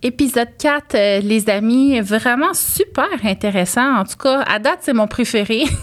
Épisode 0.00 0.56
4, 0.58 0.94
euh, 0.94 1.20
les 1.20 1.50
amis, 1.50 2.00
vraiment 2.00 2.54
super 2.54 3.08
intéressant. 3.24 3.96
En 3.96 4.04
tout 4.04 4.16
cas, 4.16 4.42
à 4.42 4.60
date, 4.60 4.78
c'est 4.82 4.92
mon 4.92 5.08
préféré. 5.08 5.64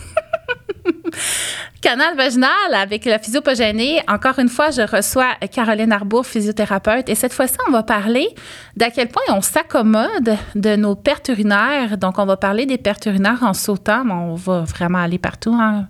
Canal 1.85 2.17
vaginal 2.17 2.73
avec 2.73 3.05
la 3.05 3.19
physiopogénée. 3.19 4.01
Encore 4.07 4.39
une 4.39 4.49
fois, 4.49 4.71
je 4.71 4.81
reçois 4.81 5.35
Caroline 5.51 5.91
Arbour, 5.91 6.25
physiothérapeute. 6.25 7.09
Et 7.09 7.13
cette 7.13 7.31
fois-ci, 7.31 7.57
on 7.67 7.71
va 7.71 7.83
parler 7.83 8.27
d'à 8.75 8.89
quel 8.89 9.07
point 9.07 9.21
on 9.29 9.41
s'accommode 9.41 10.35
de 10.55 10.75
nos 10.77 10.95
pertes 10.95 11.27
urinaires. 11.27 11.99
Donc, 11.99 12.17
on 12.17 12.25
va 12.25 12.37
parler 12.37 12.65
des 12.65 12.79
pertes 12.79 13.05
urinaires 13.05 13.43
en 13.43 13.53
sautant, 13.53 14.03
mais 14.03 14.13
on 14.13 14.33
va 14.33 14.61
vraiment 14.61 14.97
aller 14.97 15.19
partout. 15.19 15.53
Hein. 15.53 15.87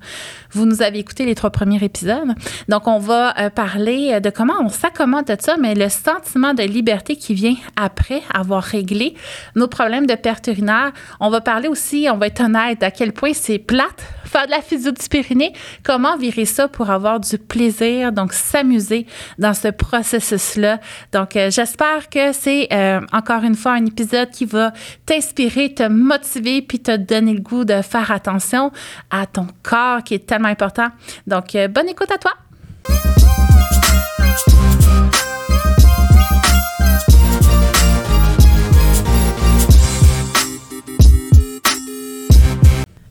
Vous 0.52 0.66
nous 0.66 0.82
avez 0.82 1.00
écouté 1.00 1.24
les 1.24 1.34
trois 1.34 1.50
premiers 1.50 1.82
épisodes. 1.82 2.36
Donc, 2.68 2.88
on 2.88 3.00
va 3.00 3.34
euh, 3.40 3.50
parler 3.50 4.20
de 4.20 4.30
comment 4.30 4.56
on 4.60 4.68
s'accommode 4.68 5.28
de 5.28 5.38
ça, 5.40 5.56
mais 5.56 5.76
le 5.76 5.88
sentiment 5.88 6.54
de 6.54 6.64
liberté 6.64 7.16
qui 7.16 7.34
vient 7.34 7.56
après 7.78 8.22
avoir 8.34 8.64
réglé 8.64 9.16
nos 9.56 9.70
problèmes 9.70 10.08
de 10.08 10.16
pertes 10.16 10.48
urinaires. 10.48 10.92
On 11.22 11.30
va 11.30 11.40
parler 11.40 11.70
aussi, 11.70 12.10
on 12.12 12.18
va 12.18 12.28
être 12.28 12.42
honnête, 12.42 12.84
à 12.84 12.92
quel 12.92 13.14
point 13.14 13.32
c'est 13.34 13.60
plate 13.60 14.04
faire 14.36 14.48
de 14.48 14.52
la 14.52 14.62
physio 14.62 14.92
du 14.92 15.08
périnée, 15.08 15.54
comment 15.84 16.18
virer 16.18 16.44
ça 16.44 16.68
pour 16.68 16.90
avoir 16.90 17.22
du 17.22 17.38
plaisir, 17.38 18.12
donc 18.12 18.34
s'amuser 18.34 19.06
dans 19.38 19.54
ce 19.54 19.70
processus-là? 19.70 20.80
Donc, 21.14 21.38
euh, 21.38 21.50
j'espère 21.50 22.10
que 22.10 22.34
c'est 22.34 22.68
euh, 22.74 23.00
encore 23.14 23.44
une 23.44 23.56
fois 23.56 23.74
un 23.74 23.86
épisode 23.86 24.30
qui 24.32 24.44
va 24.46 24.74
t'inspirer, 25.06 25.74
te 25.74 25.88
motiver, 25.88 26.62
puis 26.62 26.80
te 26.80 26.98
donner 26.98 27.34
le 27.34 27.42
goût 27.42 27.64
de 27.64 27.82
faire 27.82 28.12
attention 28.12 28.72
à 29.10 29.26
ton 29.26 29.48
corps 29.64 30.04
qui 30.04 30.16
est 30.16 30.26
tellement 30.28 30.50
important. 30.50 30.90
Donc, 31.28 31.56
euh, 31.56 31.70
bonne 31.70 31.88
écoute 31.88 32.12
à 32.12 32.18
toi. 32.18 32.34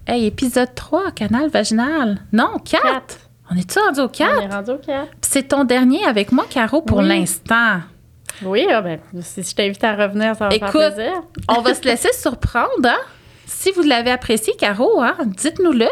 Hey, 0.07 0.27
épisode 0.27 0.75
3, 0.75 1.13
canal 1.13 1.49
vaginal. 1.49 2.19
Non, 2.33 2.59
4. 2.63 3.19
On 3.51 3.57
est-tu 3.57 3.79
rendu 3.79 4.01
au 4.01 4.09
4? 4.09 4.31
On 4.37 4.41
est 4.51 4.55
rendu 4.55 4.71
au 4.73 4.77
4. 4.79 5.09
C'est 5.23 5.49
ton 5.49 5.65
dernier 5.65 6.05
avec 6.05 6.31
moi, 6.31 6.45
Caro, 6.49 6.83
pour 6.83 6.99
Oui. 6.99 7.09
l'instant. 7.09 7.81
Oui, 8.43 8.67
ah 8.71 8.83
ben, 8.83 8.99
si 9.21 9.43
je 9.43 9.55
t'invite 9.55 9.83
à 9.85 9.95
revenir, 9.95 10.35
ça 10.37 10.49
va 10.49 10.51
me 10.51 10.55
Écoute, 10.57 10.71
faire 10.73 10.95
plaisir. 10.95 11.13
On 11.49 11.61
va 11.63 11.73
se 11.75 11.83
laisser 11.85 12.13
surprendre. 12.13 12.69
Hein? 12.85 12.99
Si 13.47 13.71
vous 13.71 13.83
l'avez 13.83 14.11
apprécié, 14.11 14.55
Caro, 14.59 15.01
hein, 15.01 15.17
dites-nous-le. 15.25 15.87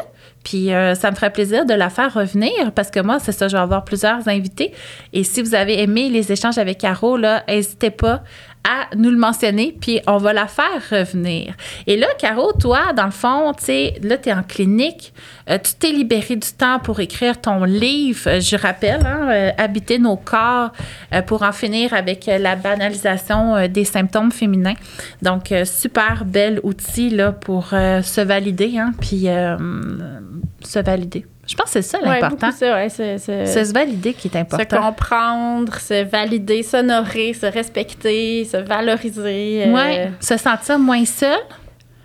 Puis 0.45 0.75
euh, 0.75 0.95
ça 0.97 1.11
me 1.11 1.15
ferait 1.15 1.31
plaisir 1.33 1.65
de 1.65 1.73
la 1.75 1.89
faire 1.89 2.13
revenir 2.13 2.73
parce 2.75 2.91
que 2.91 2.99
moi, 2.99 3.19
c'est 3.21 3.31
ça, 3.31 3.47
je 3.47 3.57
vais 3.57 3.63
avoir 3.63 3.85
plusieurs 3.85 4.27
invités. 4.29 4.73
Et 5.13 5.23
si 5.23 5.41
vous 5.41 5.55
avez 5.55 5.81
aimé 5.81 6.09
les 6.11 6.33
échanges 6.33 6.59
avec 6.59 6.79
Caro, 6.79 7.17
là, 7.17 7.45
n'hésitez 7.49 7.91
pas 7.91 8.23
à 8.65 8.95
nous 8.97 9.11
le 9.11 9.17
mentionner, 9.17 9.77
puis 9.81 10.01
on 10.07 10.19
va 10.19 10.33
la 10.33 10.47
faire 10.47 10.81
revenir. 10.91 11.55
Et 11.87 11.97
là, 11.97 12.07
Caro, 12.19 12.53
toi, 12.53 12.93
dans 12.93 13.07
le 13.07 13.11
fond, 13.11 13.53
tu 13.55 13.65
sais, 13.65 13.95
là, 14.03 14.17
tu 14.17 14.29
es 14.29 14.33
en 14.33 14.43
clinique, 14.43 15.13
euh, 15.51 15.59
tu 15.59 15.75
t'es 15.75 15.91
libéré 15.91 16.37
du 16.37 16.53
temps 16.53 16.79
pour 16.79 17.01
écrire 17.01 17.41
ton 17.41 17.65
livre, 17.65 18.29
euh, 18.29 18.41
je 18.41 18.57
rappelle, 18.57 19.05
hein, 19.05 19.29
euh, 19.31 19.51
Habiter 19.59 19.99
nos 19.99 20.17
corps 20.17 20.71
pour 21.27 21.43
en 21.43 21.53
finir 21.53 21.95
avec 21.95 22.27
la 22.27 22.57
banalisation 22.57 23.69
des 23.69 23.85
symptômes 23.85 24.33
féminins. 24.33 24.75
Donc, 25.21 25.53
super 25.65 26.25
bel 26.25 26.61
outil 26.63 27.11
là, 27.11 27.33
pour 27.33 27.69
se 27.69 28.21
valider, 28.21 28.79
hein, 28.79 28.93
puis 29.01 29.27
se 30.65 30.79
valider. 30.79 31.27
Je 31.53 31.57
pense 31.57 31.67
que 31.67 31.73
c'est 31.73 31.83
ça 31.83 31.99
l'important. 32.01 32.49
ouais, 32.63 32.89
c'est, 32.89 33.19
se 33.19 33.73
valider 33.75 34.15
qui 34.15 34.29
est 34.29 34.33
se 34.33 34.39
important. 34.39 34.81
comprendre, 34.83 35.75
se 35.79 36.03
valider, 36.05 36.63
s'honorer, 36.63 37.35
se 37.35 37.45
respecter, 37.45 38.47
se 38.47 38.57
valoriser. 38.57 39.65
euh, 39.67 39.73
Ouais, 39.75 40.11
se 40.19 40.39
sentir 40.39 40.79
moins 40.79 41.05
seul. 41.05 41.37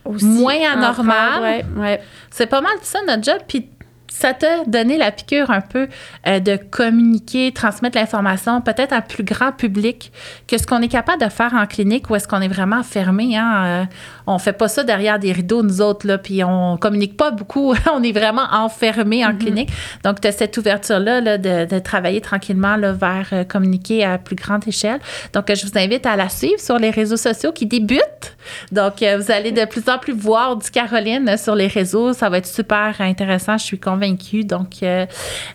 aussi, 0.03 0.25
moins 0.25 0.59
anormal. 0.73 1.41
Ouais, 1.41 1.65
ouais. 1.77 2.01
C'est 2.29 2.47
pas 2.47 2.59
mal 2.59 2.73
ça 2.81 2.99
notre 3.07 3.23
job. 3.23 3.37
Puis 3.47 3.69
ça 4.09 4.33
t'a 4.33 4.63
donné 4.65 4.97
la 4.97 5.11
piqûre 5.11 5.51
un 5.51 5.61
peu 5.61 5.87
euh, 6.27 6.39
de 6.39 6.55
communiquer, 6.55 7.51
transmettre 7.51 7.97
l'information 7.97 8.61
peut-être 8.61 8.93
à 8.93 8.97
un 8.97 9.01
plus 9.01 9.23
grand 9.23 9.51
public 9.51 10.11
que 10.47 10.57
ce 10.57 10.65
qu'on 10.65 10.81
est 10.81 10.87
capable 10.87 11.23
de 11.23 11.29
faire 11.29 11.53
en 11.53 11.65
clinique 11.65 12.09
ou 12.09 12.15
est-ce 12.15 12.27
qu'on 12.27 12.41
est 12.41 12.47
vraiment 12.47 12.83
fermé. 12.83 13.37
Hein? 13.37 13.65
Euh, 13.65 13.85
on 14.25 14.39
fait 14.39 14.53
pas 14.53 14.67
ça 14.67 14.83
derrière 14.83 15.19
des 15.19 15.31
rideaux, 15.31 15.61
nous 15.61 15.81
autres, 15.81 16.07
là, 16.07 16.17
puis 16.17 16.43
on 16.43 16.77
communique 16.77 17.17
pas 17.17 17.31
beaucoup. 17.31 17.73
on 17.93 18.01
est 18.03 18.11
vraiment 18.11 18.47
enfermé 18.51 19.25
en 19.25 19.35
clinique. 19.35 19.69
Donc, 20.03 20.21
tu 20.21 20.27
as 20.27 20.31
cette 20.31 20.57
ouverture-là 20.57 21.21
là, 21.21 21.37
de, 21.37 21.65
de 21.65 21.79
travailler 21.79 22.21
tranquillement 22.21 22.75
là, 22.75 22.93
vers 22.93 23.27
euh, 23.33 23.43
communiquer 23.43 24.03
à 24.03 24.17
plus 24.17 24.35
grande 24.35 24.67
échelle. 24.67 24.99
Donc, 25.33 25.53
je 25.53 25.65
vous 25.65 25.77
invite 25.77 26.05
à 26.05 26.15
la 26.15 26.29
suivre 26.29 26.59
sur 26.59 26.77
les 26.77 26.89
réseaux 26.89 27.17
sociaux 27.17 27.51
qui 27.51 27.65
débutent. 27.65 28.35
Donc, 28.71 29.01
euh, 29.01 29.17
vous 29.17 29.31
allez 29.31 29.51
de 29.51 29.65
plus 29.65 29.87
en 29.89 29.97
plus 29.97 30.13
voir 30.13 30.55
du 30.55 30.69
Caroline 30.71 31.37
sur 31.37 31.55
les 31.55 31.67
réseaux. 31.67 32.13
Ça 32.13 32.29
va 32.29 32.37
être 32.37 32.47
super 32.47 32.95
intéressant, 32.99 33.57
je 33.57 33.63
suis 33.63 33.79
convaincue. 33.79 33.96
Donc, 34.43 34.83
euh, 34.83 35.05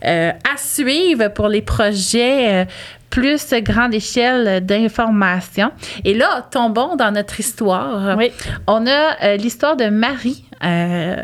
euh, 0.05 0.31
à 0.31 0.57
suivre 0.57 1.29
pour 1.29 1.49
les 1.49 1.63
projets. 1.63 2.63
euh, 2.63 2.65
plus 3.13 3.53
grande 3.61 3.93
échelle 3.93 4.65
d'information. 4.65 5.71
Et 6.03 6.15
là, 6.15 6.47
tombons 6.51 6.97
dans 6.97 7.13
notre 7.13 7.39
histoire. 7.39 8.17
Oui. 8.17 8.33
On 8.67 8.87
a 8.87 9.23
euh, 9.23 9.37
l'histoire 9.37 9.77
de 9.77 9.91
Marie 9.91 10.47
euh, 10.65 11.17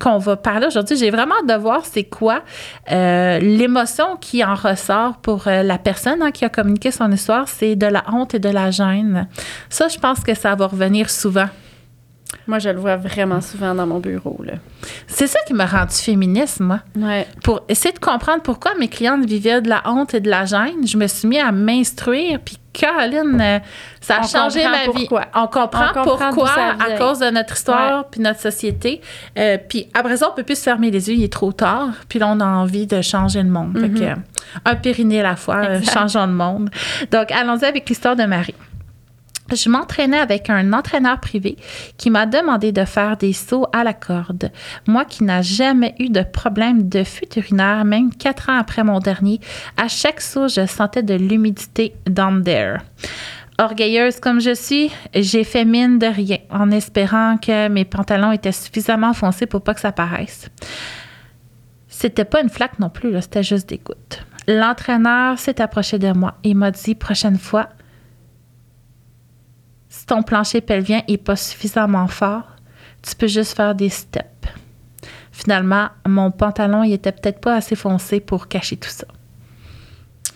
qu'on 0.00 0.16
va 0.16 0.36
parler 0.36 0.66
aujourd'hui. 0.66 0.96
J'ai 0.96 1.10
vraiment 1.10 1.34
hâte 1.40 1.54
de 1.54 1.60
voir 1.60 1.82
c'est 1.84 2.04
quoi 2.04 2.42
euh, 2.90 3.38
l'émotion 3.40 4.16
qui 4.18 4.42
en 4.42 4.54
ressort 4.54 5.18
pour 5.18 5.42
la 5.46 5.76
personne 5.76 6.22
hein, 6.22 6.30
qui 6.30 6.46
a 6.46 6.48
communiqué 6.48 6.90
son 6.90 7.12
histoire. 7.12 7.46
C'est 7.46 7.76
de 7.76 7.86
la 7.86 8.04
honte 8.10 8.34
et 8.34 8.38
de 8.38 8.48
la 8.48 8.70
gêne. 8.70 9.28
Ça, 9.68 9.88
je 9.88 9.98
pense 9.98 10.20
que 10.20 10.34
ça 10.34 10.54
va 10.54 10.66
revenir 10.66 11.10
souvent. 11.10 11.48
Moi, 12.46 12.58
je 12.58 12.68
le 12.68 12.78
vois 12.78 12.96
vraiment 12.96 13.40
souvent 13.40 13.74
dans 13.74 13.86
mon 13.86 14.00
bureau. 14.00 14.38
C'est 15.06 15.26
ça 15.26 15.38
qui 15.46 15.54
m'a 15.54 15.66
rendu 15.66 15.94
féministe, 15.94 16.60
moi. 16.60 16.80
Ouais. 16.96 17.26
Pour 17.42 17.62
essayer 17.68 17.92
de 17.92 17.98
comprendre 17.98 18.42
pourquoi 18.42 18.72
mes 18.78 18.88
clientes 18.88 19.24
vivaient 19.24 19.62
de 19.62 19.68
la 19.68 19.82
honte 19.86 20.14
et 20.14 20.20
de 20.20 20.28
la 20.28 20.44
gêne, 20.44 20.86
je 20.86 20.96
me 20.96 21.06
suis 21.06 21.26
mis 21.26 21.38
à 21.38 21.52
m'instruire. 21.52 22.38
Puis, 22.44 22.58
Caroline, 22.72 23.40
euh, 23.40 23.58
ça 24.00 24.16
a 24.16 24.20
On 24.20 24.26
changé 24.26 24.64
ma 24.64 24.84
vie. 24.86 25.06
pourquoi. 25.06 25.26
On 25.34 25.46
comprend, 25.46 25.86
On 25.94 26.02
comprend 26.02 26.30
pourquoi 26.32 26.50
à 26.84 26.98
cause 26.98 27.20
de 27.20 27.30
notre 27.30 27.54
histoire 27.54 28.08
puis 28.10 28.20
notre 28.20 28.40
société. 28.40 29.00
Euh, 29.38 29.56
puis 29.68 29.88
après 29.94 30.16
ça, 30.16 30.28
on 30.30 30.34
peut 30.34 30.42
plus 30.42 30.58
se 30.58 30.64
fermer 30.64 30.90
les 30.90 31.08
yeux, 31.08 31.14
il 31.14 31.22
est 31.22 31.32
trop 31.32 31.52
tard. 31.52 31.90
Puis 32.08 32.18
là, 32.18 32.28
on 32.28 32.40
a 32.40 32.46
envie 32.46 32.86
de 32.88 33.00
changer 33.00 33.42
le 33.42 33.48
monde. 33.48 33.78
Fait 33.78 33.88
que, 33.90 34.02
euh, 34.04 34.14
un 34.64 34.74
périnée 34.74 35.20
à 35.20 35.22
la 35.22 35.36
fois, 35.36 35.56
euh, 35.64 35.80
changeons 35.82 36.26
le 36.26 36.32
monde. 36.32 36.68
Donc, 37.12 37.30
allons-y 37.30 37.64
avec 37.64 37.88
l'histoire 37.88 38.16
de 38.16 38.24
Marie. 38.24 38.54
Je 39.52 39.68
m'entraînais 39.68 40.18
avec 40.18 40.48
un 40.48 40.72
entraîneur 40.72 41.20
privé 41.20 41.56
qui 41.98 42.10
m'a 42.10 42.24
demandé 42.24 42.72
de 42.72 42.84
faire 42.84 43.16
des 43.16 43.34
sauts 43.34 43.66
à 43.72 43.84
la 43.84 43.92
corde. 43.92 44.50
Moi 44.86 45.04
qui 45.04 45.22
n'ai 45.22 45.42
jamais 45.42 45.94
eu 45.98 46.08
de 46.08 46.22
problème 46.22 46.88
de 46.88 47.04
fuite 47.04 47.36
urinaire, 47.36 47.84
même 47.84 48.12
quatre 48.14 48.48
ans 48.48 48.58
après 48.58 48.84
mon 48.84 49.00
dernier, 49.00 49.40
à 49.76 49.88
chaque 49.88 50.22
saut, 50.22 50.48
je 50.48 50.66
sentais 50.66 51.02
de 51.02 51.14
l'humidité 51.14 51.94
down 52.06 52.42
there. 52.42 52.78
Orgueilleuse 53.58 54.18
comme 54.18 54.40
je 54.40 54.54
suis, 54.54 54.90
j'ai 55.14 55.44
fait 55.44 55.64
mine 55.64 55.98
de 55.98 56.06
rien 56.06 56.38
en 56.50 56.70
espérant 56.70 57.36
que 57.36 57.68
mes 57.68 57.84
pantalons 57.84 58.32
étaient 58.32 58.50
suffisamment 58.50 59.12
foncés 59.12 59.46
pour 59.46 59.62
pas 59.62 59.74
que 59.74 59.80
ça 59.80 59.92
paraisse. 59.92 60.48
C'était 61.86 62.24
pas 62.24 62.40
une 62.40 62.48
flaque 62.48 62.78
non 62.80 62.90
plus, 62.90 63.12
c'était 63.22 63.44
juste 63.44 63.68
des 63.68 63.78
gouttes. 63.78 64.24
L'entraîneur 64.48 65.38
s'est 65.38 65.60
approché 65.60 65.98
de 65.98 66.12
moi 66.12 66.34
et 66.42 66.54
m'a 66.54 66.70
dit 66.70 66.94
prochaine 66.94 67.38
fois, 67.38 67.68
si 70.04 70.08
ton 70.08 70.22
plancher 70.22 70.60
pelvien 70.60 71.00
est 71.08 71.16
pas 71.16 71.34
suffisamment 71.34 72.08
fort, 72.08 72.42
tu 73.00 73.16
peux 73.16 73.26
juste 73.26 73.56
faire 73.56 73.74
des 73.74 73.88
steps. 73.88 74.26
Finalement, 75.32 75.88
mon 76.06 76.30
pantalon, 76.30 76.82
il 76.82 76.92
était 76.92 77.10
peut-être 77.10 77.40
pas 77.40 77.54
assez 77.54 77.74
foncé 77.74 78.20
pour 78.20 78.46
cacher 78.46 78.76
tout 78.76 78.90
ça. 78.90 79.06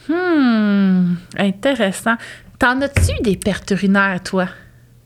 Hmm, 0.08 1.16
intéressant. 1.36 2.14
T'en 2.58 2.80
as-tu 2.80 3.22
des 3.22 3.36
pertes 3.36 3.70
urinaires, 3.72 4.22
toi? 4.22 4.48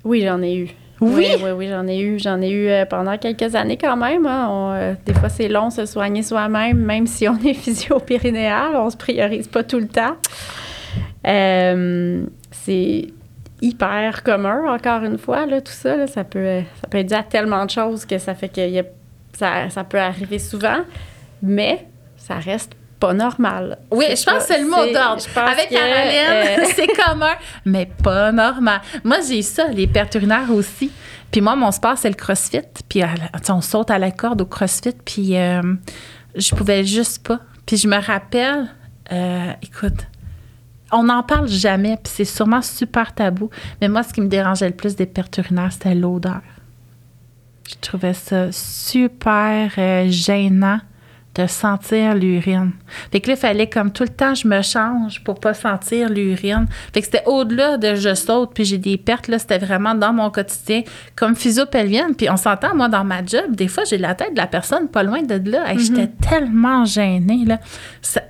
Oui, 0.05 0.23
j'en 0.25 0.41
ai 0.41 0.55
eu. 0.55 0.69
Oui? 1.01 1.27
Oui, 1.27 1.43
oui, 1.43 1.51
oui, 1.57 1.69
j'en 1.69 1.89
ai 1.89 1.99
eu. 1.99 2.21
J'en 2.21 2.41
ai 2.41 2.51
eu 2.51 2.69
euh, 2.69 2.87
pendant 2.87 3.19
quelques 3.19 3.57
années 3.57 3.77
quand 3.77 3.97
même. 3.97 4.27
hein. 4.27 4.47
On, 4.49 4.73
euh, 4.75 4.95
des 5.05 5.13
fois, 5.15 5.29
c'est 5.29 5.49
long 5.49 5.71
se 5.71 5.87
soigner 5.87 6.23
soi-même, 6.23 6.79
même 6.79 7.09
si 7.09 7.29
on 7.29 7.37
est 7.45 7.55
physio-périnéal. 7.55 8.77
On 8.77 8.91
se 8.91 8.97
priorise 8.97 9.49
pas 9.49 9.65
tout 9.65 9.81
le 9.81 9.89
temps. 9.89 10.17
Euh, 11.27 12.25
c'est 12.53 13.09
hyper 13.63 14.23
commun, 14.23 14.75
encore 14.75 15.03
une 15.05 15.17
fois, 15.19 15.47
là, 15.47 15.61
tout 15.61 15.73
ça. 15.73 15.97
là. 15.97 16.07
ça, 16.07 16.25
peut, 16.25 16.61
ça 16.81 16.89
peut 16.89 16.99
être 16.99 17.07
dû 17.09 17.15
à 17.15 17.23
tellement 17.23 17.65
de 17.65 17.71
choses 17.71 18.05
que 18.05 18.19
ça 18.19 18.35
fait 18.35 18.49
que 18.49 18.61
y 18.69 18.79
a- 18.81 18.85
ça, 19.33 19.71
ça 19.71 19.85
peut 19.85 19.99
arriver 20.01 20.39
souvent, 20.39 20.81
mais 21.41 21.87
ça 22.17 22.35
reste 22.35 22.73
pas 23.01 23.15
normal. 23.15 23.79
Oui, 23.91 24.05
je 24.11 24.23
pense 24.25 24.47
que 24.47 24.55
c'est 24.55 24.61
le 24.61 24.69
mot 24.69 24.77
d'ordre. 24.93 25.23
Avec 25.37 25.71
Caroline, 25.71 26.61
euh, 26.61 26.65
c'est 26.75 26.87
commun, 26.89 27.33
mais 27.65 27.87
pas 27.87 28.31
normal. 28.31 28.81
Moi, 29.03 29.19
j'ai 29.27 29.39
eu 29.39 29.43
ça, 29.43 29.67
les 29.69 29.87
pertes 29.87 30.15
urinaires 30.17 30.51
aussi. 30.53 30.91
Puis 31.31 31.41
moi, 31.41 31.57
mon 31.57 31.71
sport, 31.73 31.97
c'est 31.99 32.11
le 32.11 32.15
crossfit. 32.15 32.61
Puis 32.89 33.03
euh, 33.03 33.07
on 33.49 33.61
saute 33.61 33.91
à 33.91 33.99
la 33.99 34.11
corde 34.11 34.43
au 34.43 34.47
crossfit. 34.47 34.95
Puis 35.05 35.37
euh, 35.37 35.63
je 36.37 36.55
pouvais 36.55 36.85
juste 36.85 37.27
pas. 37.27 37.41
Puis 37.67 37.77
je 37.79 37.89
me 37.89 37.97
rappelle, 38.01 38.69
euh, 39.11 39.53
écoute, 39.63 40.07
on 40.93 41.05
n'en 41.05 41.23
parle 41.23 41.49
jamais, 41.49 41.97
puis 42.03 42.13
c'est 42.15 42.25
sûrement 42.25 42.63
super 42.63 43.15
tabou. 43.15 43.51
Mais 43.81 43.89
moi, 43.89 44.03
ce 44.03 44.13
qui 44.13 44.21
me 44.21 44.29
dérangeait 44.29 44.69
le 44.69 44.77
plus 44.77 44.95
des 44.97 45.07
pertes 45.07 45.37
urinaires, 45.39 45.73
c'était 45.73 45.95
l'odeur. 45.95 46.43
Je 47.69 47.75
trouvais 47.81 48.15
ça 48.15 48.53
super 48.53 49.73
euh, 49.79 50.07
gênant 50.09 50.81
de 51.35 51.47
sentir 51.47 52.15
l'urine. 52.15 52.73
Fait 53.11 53.21
que 53.21 53.29
là, 53.29 53.35
il 53.35 53.41
fallait 53.41 53.69
comme 53.69 53.91
tout 53.91 54.03
le 54.03 54.11
temps, 54.11 54.35
je 54.35 54.47
me 54.47 54.61
change 54.61 55.23
pour 55.25 55.41
pas 55.41 55.55
sentir 55.55 56.11
l'urine. 56.11 56.67
Fait 56.93 57.01
que 57.01 57.07
c'était 57.07 57.23
au-delà 57.27 57.79
de 57.79 57.95
je 57.95 58.15
saute 58.15 58.51
puis 58.55 58.65
j'ai 58.65 58.79
des 58.79 58.99
pertes, 58.99 59.29
là, 59.29 59.39
c'était 59.39 59.59
vraiment 59.59 59.95
dans 59.95 60.13
mon 60.13 60.31
quotidien 60.31 60.83
comme 61.17 61.35
physio-pelvienne. 61.35 62.15
Puis 62.15 62.29
on 62.29 62.37
s'entend, 62.37 62.75
moi, 62.75 62.89
dans 62.89 63.05
ma 63.05 63.25
job, 63.25 63.55
des 63.57 63.69
fois, 63.69 63.85
j'ai 63.85 63.99
la 63.99 64.15
tête 64.15 64.33
de 64.33 64.39
la 64.39 64.47
personne 64.47 64.89
pas 64.89 65.03
loin 65.03 65.23
de 65.23 65.51
là. 65.51 65.65
J'étais 65.77 66.09
tellement 66.09 66.85
gênée, 66.85 67.45
là. 67.47 67.59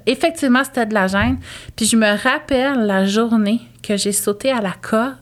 effectivement, 0.06 0.62
c'était 0.64 0.87
de 0.87 0.94
la 0.94 1.08
gêne. 1.08 1.38
Puis 1.76 1.87
je 1.87 1.96
me 1.96 2.22
rappelle 2.22 2.87
la 2.87 3.04
journée 3.04 3.60
que 3.82 3.96
j'ai 3.96 4.12
sauté 4.12 4.52
à 4.52 4.60
la 4.60 4.72
corde 4.81 5.16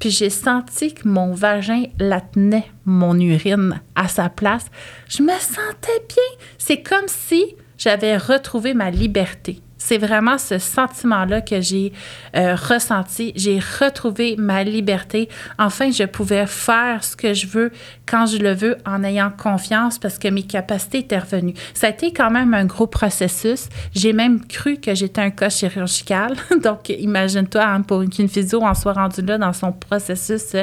puis 0.00 0.10
j'ai 0.10 0.30
senti 0.30 0.94
que 0.94 1.06
mon 1.06 1.32
vagin 1.32 1.84
la 1.98 2.20
tenait, 2.22 2.66
mon 2.86 3.14
urine, 3.20 3.80
à 3.94 4.08
sa 4.08 4.30
place. 4.30 4.66
Je 5.08 5.22
me 5.22 5.38
sentais 5.38 6.02
bien. 6.08 6.46
C'est 6.58 6.82
comme 6.82 7.06
si 7.06 7.54
j'avais 7.76 8.16
retrouvé 8.16 8.74
ma 8.74 8.90
liberté. 8.90 9.60
C'est 9.80 9.96
vraiment 9.96 10.36
ce 10.36 10.58
sentiment-là 10.58 11.40
que 11.40 11.60
j'ai 11.62 11.92
euh, 12.36 12.54
ressenti. 12.54 13.32
J'ai 13.34 13.58
retrouvé 13.58 14.36
ma 14.36 14.62
liberté. 14.62 15.28
Enfin, 15.58 15.90
je 15.90 16.04
pouvais 16.04 16.46
faire 16.46 17.02
ce 17.02 17.16
que 17.16 17.32
je 17.32 17.46
veux 17.46 17.72
quand 18.06 18.26
je 18.26 18.36
le 18.36 18.52
veux 18.52 18.76
en 18.86 19.02
ayant 19.02 19.30
confiance 19.30 19.98
parce 19.98 20.18
que 20.18 20.28
mes 20.28 20.42
capacités 20.42 20.98
étaient 20.98 21.18
revenues. 21.18 21.54
Ça 21.72 21.86
a 21.86 21.90
été 21.90 22.12
quand 22.12 22.30
même 22.30 22.52
un 22.52 22.66
gros 22.66 22.86
processus. 22.86 23.70
J'ai 23.94 24.12
même 24.12 24.44
cru 24.46 24.76
que 24.76 24.94
j'étais 24.94 25.22
un 25.22 25.30
cas 25.30 25.48
chirurgical. 25.48 26.36
Donc, 26.62 26.90
imagine-toi, 26.90 27.64
hein, 27.64 27.80
pour 27.80 28.04
qu'une 28.04 28.28
physio 28.28 28.62
en 28.62 28.74
soit 28.74 28.92
rendue 28.92 29.22
là 29.22 29.38
dans 29.38 29.54
son 29.54 29.72
processus 29.72 30.54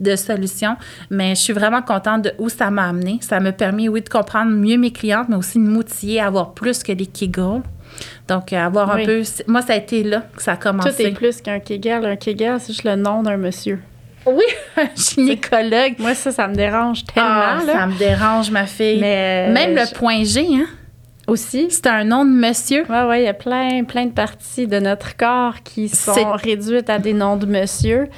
de 0.00 0.16
solution. 0.16 0.76
Mais 1.10 1.34
je 1.34 1.42
suis 1.42 1.52
vraiment 1.52 1.82
contente 1.82 2.22
de 2.22 2.32
où 2.38 2.48
ça 2.48 2.70
m'a 2.70 2.88
amené. 2.88 3.18
Ça 3.20 3.38
m'a 3.38 3.52
permis, 3.52 3.90
oui, 3.90 4.00
de 4.00 4.08
comprendre 4.08 4.50
mieux 4.50 4.78
mes 4.78 4.92
clientes, 4.92 5.28
mais 5.28 5.36
aussi 5.36 5.58
de 5.58 5.64
m'outiller 5.64 6.20
à 6.20 6.26
avoir 6.28 6.54
plus 6.54 6.82
que 6.82 6.92
des 6.92 7.06
Kegels. 7.06 7.60
Donc, 8.28 8.52
euh, 8.52 8.56
avoir 8.56 8.90
un 8.90 9.04
peu. 9.04 9.22
Moi, 9.46 9.62
ça 9.62 9.74
a 9.74 9.76
été 9.76 10.02
là 10.02 10.22
que 10.36 10.42
ça 10.42 10.52
a 10.52 10.56
commencé. 10.56 10.90
Tout 10.90 11.02
est 11.02 11.12
plus 11.12 11.40
qu'un 11.40 11.60
Kegel. 11.60 12.04
Un 12.04 12.16
Kegel, 12.16 12.58
c'est 12.60 12.72
juste 12.72 12.84
le 12.84 12.96
nom 12.96 13.22
d'un 13.22 13.36
monsieur. 13.36 13.80
Oui, 14.26 14.44
un 14.76 14.88
gynécologue. 14.94 15.94
Moi, 15.98 16.14
ça, 16.14 16.30
ça 16.30 16.48
me 16.48 16.54
dérange 16.54 17.04
tellement. 17.04 17.28
Ah, 17.30 17.60
ça 17.66 17.86
me 17.86 17.98
dérange, 17.98 18.50
ma 18.50 18.66
fille. 18.66 19.00
Mais, 19.00 19.48
euh, 19.48 19.52
Même 19.52 19.74
le 19.74 19.94
point 19.94 20.24
G, 20.24 20.46
hein? 20.52 20.66
Aussi. 21.26 21.68
C'est 21.70 21.86
un 21.86 22.04
nom 22.04 22.24
de 22.24 22.30
monsieur. 22.30 22.84
Oui, 22.88 22.96
oui, 23.08 23.18
il 23.20 23.24
y 23.24 23.28
a 23.28 23.34
plein, 23.34 23.84
plein 23.84 24.06
de 24.06 24.12
parties 24.12 24.66
de 24.66 24.78
notre 24.78 25.16
corps 25.16 25.62
qui 25.62 25.88
sont 25.88 26.32
réduites 26.32 26.90
à 26.90 26.98
des 26.98 27.12
noms 27.12 27.36
de 27.36 27.46
monsieur 27.46 28.08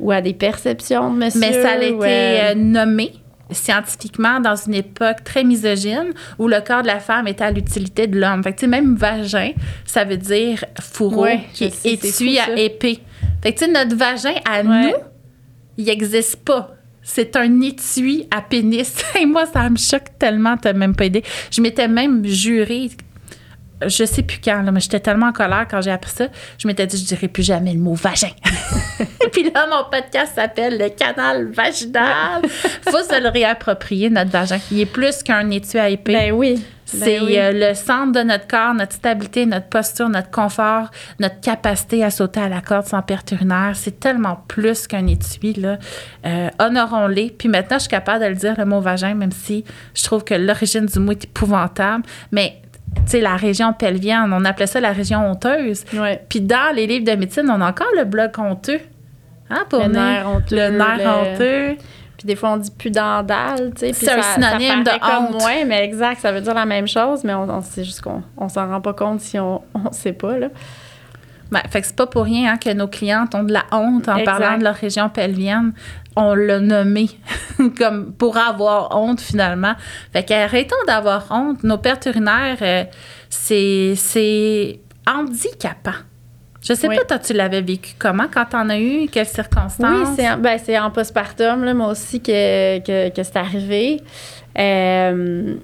ou 0.00 0.10
à 0.10 0.20
des 0.20 0.34
perceptions 0.34 1.12
de 1.12 1.18
monsieur. 1.18 1.40
Mais 1.40 1.62
ça 1.62 1.70
a 1.70 1.76
été 1.76 1.96
euh, 2.02 2.54
nommé 2.56 3.12
scientifiquement 3.50 4.40
dans 4.40 4.56
une 4.56 4.74
époque 4.74 5.24
très 5.24 5.44
misogyne 5.44 6.12
où 6.38 6.48
le 6.48 6.60
corps 6.60 6.82
de 6.82 6.86
la 6.86 7.00
femme 7.00 7.26
était 7.26 7.44
à 7.44 7.50
l'utilité 7.50 8.06
de 8.06 8.18
l'homme. 8.18 8.42
Fait 8.42 8.52
que, 8.52 8.66
même 8.66 8.96
vagin, 8.96 9.52
ça 9.84 10.04
veut 10.04 10.16
dire 10.16 10.64
fourreau 10.80 11.26
qui 11.54 11.64
est 11.64 11.86
étui 11.86 12.38
à 12.38 12.56
épée. 12.58 13.00
Fait 13.42 13.52
que, 13.52 13.70
notre 13.70 13.96
vagin 13.96 14.34
à 14.48 14.62
nous, 14.62 14.92
il 15.76 15.84
n'existe 15.84 16.36
pas. 16.36 16.74
C'est 17.02 17.36
un 17.36 17.60
étui 17.62 18.26
à 18.30 18.42
pénis. 18.42 19.02
Et 19.20 19.24
moi, 19.24 19.46
ça 19.46 19.70
me 19.70 19.76
choque 19.76 20.18
tellement, 20.18 20.56
t'as 20.58 20.74
même 20.74 20.94
pas 20.94 21.06
aidé. 21.06 21.22
Je 21.50 21.62
m'étais 21.62 21.88
même 21.88 22.26
juré 22.26 22.90
je 23.86 24.04
sais 24.04 24.22
plus 24.22 24.38
quand, 24.42 24.62
là, 24.62 24.70
mais 24.70 24.80
j'étais 24.80 25.00
tellement 25.00 25.26
en 25.26 25.32
colère 25.32 25.66
quand 25.70 25.80
j'ai 25.80 25.90
appris 25.90 26.10
ça. 26.10 26.26
Je 26.58 26.66
m'étais 26.66 26.86
dit, 26.86 26.96
je 26.96 27.04
dirais 27.04 27.28
plus 27.28 27.42
jamais 27.42 27.72
le 27.72 27.78
mot 27.78 27.94
vagin. 27.94 28.30
Puis 29.32 29.50
là, 29.50 29.66
mon 29.66 29.90
podcast 29.90 30.34
s'appelle 30.34 30.78
le 30.78 30.88
canal 30.88 31.50
vaginal. 31.50 32.42
faut 32.48 33.02
se 33.02 33.20
le 33.20 33.28
réapproprier, 33.28 34.10
notre 34.10 34.30
vagin. 34.30 34.58
Il 34.70 34.80
est 34.80 34.86
plus 34.86 35.22
qu'un 35.22 35.50
étui 35.50 35.78
à 35.78 35.88
épée. 35.88 36.12
Ben 36.12 36.32
oui. 36.32 36.64
Ben 36.94 37.04
C'est 37.04 37.18
euh, 37.20 37.52
le 37.52 37.74
centre 37.74 38.12
de 38.12 38.22
notre 38.22 38.46
corps, 38.46 38.72
notre 38.72 38.94
stabilité, 38.94 39.44
notre 39.44 39.66
posture, 39.66 40.08
notre 40.08 40.30
confort, 40.30 40.90
notre 41.20 41.38
capacité 41.40 42.02
à 42.02 42.10
sauter 42.10 42.40
à 42.40 42.48
la 42.48 42.62
corde 42.62 42.86
sans 42.86 43.02
perte 43.02 43.30
urinaire. 43.32 43.72
C'est 43.74 44.00
tellement 44.00 44.42
plus 44.48 44.86
qu'un 44.86 45.06
étui. 45.06 45.52
Là. 45.52 45.78
Euh, 46.24 46.48
honorons-les. 46.58 47.30
Puis 47.30 47.48
maintenant, 47.48 47.76
je 47.76 47.82
suis 47.82 47.90
capable 47.90 48.24
de 48.24 48.28
le 48.30 48.34
dire, 48.34 48.54
le 48.56 48.64
mot 48.64 48.80
vagin, 48.80 49.14
même 49.14 49.32
si 49.32 49.64
je 49.94 50.02
trouve 50.04 50.24
que 50.24 50.34
l'origine 50.34 50.86
du 50.86 50.98
mot 50.98 51.12
est 51.12 51.24
épouvantable. 51.24 52.04
Mais 52.32 52.62
sais, 53.06 53.20
la 53.20 53.36
région 53.36 53.72
pelvienne, 53.72 54.32
on 54.32 54.44
appelait 54.44 54.66
ça 54.66 54.80
la 54.80 54.92
région 54.92 55.30
honteuse. 55.30 55.84
Puis 56.28 56.40
dans 56.40 56.74
les 56.74 56.86
livres 56.86 57.04
de 57.04 57.16
médecine, 57.16 57.48
on 57.48 57.60
a 57.60 57.70
encore 57.70 57.90
le 57.96 58.04
bloc 58.04 58.38
honteux. 58.38 58.80
Hein, 59.50 59.64
pour 59.68 59.80
le 59.80 59.88
nerf 59.88 60.28
honteux. 60.28 60.56
Le 60.56 60.70
nerf 60.70 61.18
honteux. 61.18 61.76
Puis 62.18 62.26
des 62.26 62.34
fois, 62.34 62.50
on 62.50 62.56
dit 62.56 62.72
pudendal, 62.72 63.72
tu 63.74 63.86
sais. 63.86 63.92
C'est 63.92 64.10
un 64.10 64.22
synonyme 64.22 64.82
de 64.82 64.90
honte. 64.90 65.40
Moins, 65.40 65.64
mais 65.64 65.84
exact, 65.84 66.20
ça 66.20 66.32
veut 66.32 66.40
dire 66.40 66.52
la 66.52 66.66
même 66.66 66.88
chose, 66.88 67.22
mais 67.22 67.32
on, 67.32 67.62
c'est 67.62 67.84
juste 67.84 68.00
qu'on 68.00 68.24
on, 68.36 68.48
s'en 68.48 68.68
rend 68.68 68.80
pas 68.80 68.92
compte 68.92 69.20
si 69.20 69.38
on 69.38 69.62
ne 69.74 69.92
sait 69.92 70.12
pas, 70.12 70.36
là. 70.36 70.48
Ben, 71.50 71.62
fait 71.70 71.80
que 71.80 71.86
c'est 71.86 71.96
pas 71.96 72.06
pour 72.06 72.24
rien 72.24 72.52
hein, 72.52 72.56
que 72.58 72.72
nos 72.72 72.88
clientes 72.88 73.34
ont 73.34 73.42
de 73.42 73.52
la 73.52 73.64
honte 73.72 74.08
en 74.08 74.22
parlant 74.22 74.58
de 74.58 74.64
leur 74.64 74.74
région 74.74 75.08
pelvienne. 75.08 75.72
On 76.16 76.34
l'a 76.34 76.60
nommé 76.60 77.08
comme 77.78 78.12
pour 78.12 78.36
avoir 78.36 78.96
honte 78.96 79.20
finalement. 79.20 79.74
Fait 80.12 80.24
qu'arrêtons 80.24 80.76
d'avoir 80.86 81.26
honte. 81.30 81.62
Nos 81.64 81.78
pertes 81.78 82.06
urinaires, 82.06 82.58
euh, 82.60 82.84
c'est 83.30 84.80
handicapant. 85.06 85.92
Je 86.60 86.74
sais 86.74 86.88
pas, 86.88 87.04
toi, 87.04 87.18
tu 87.18 87.32
l'avais 87.32 87.62
vécu 87.62 87.92
comment 87.98 88.26
quand 88.30 88.44
t'en 88.46 88.68
as 88.68 88.78
eu? 88.78 89.08
Quelles 89.08 89.26
circonstances? 89.26 90.08
Oui, 90.08 90.14
c'est 90.16 90.28
en, 90.28 90.38
ben, 90.38 90.58
en 90.82 90.90
postpartum, 90.90 91.64
là, 91.64 91.72
moi 91.72 91.88
aussi, 91.88 92.20
que, 92.20 92.78
que, 92.80 93.08
que 93.10 93.22
c'est 93.22 93.36
arrivé. 93.36 94.02
Euh, 94.58 95.54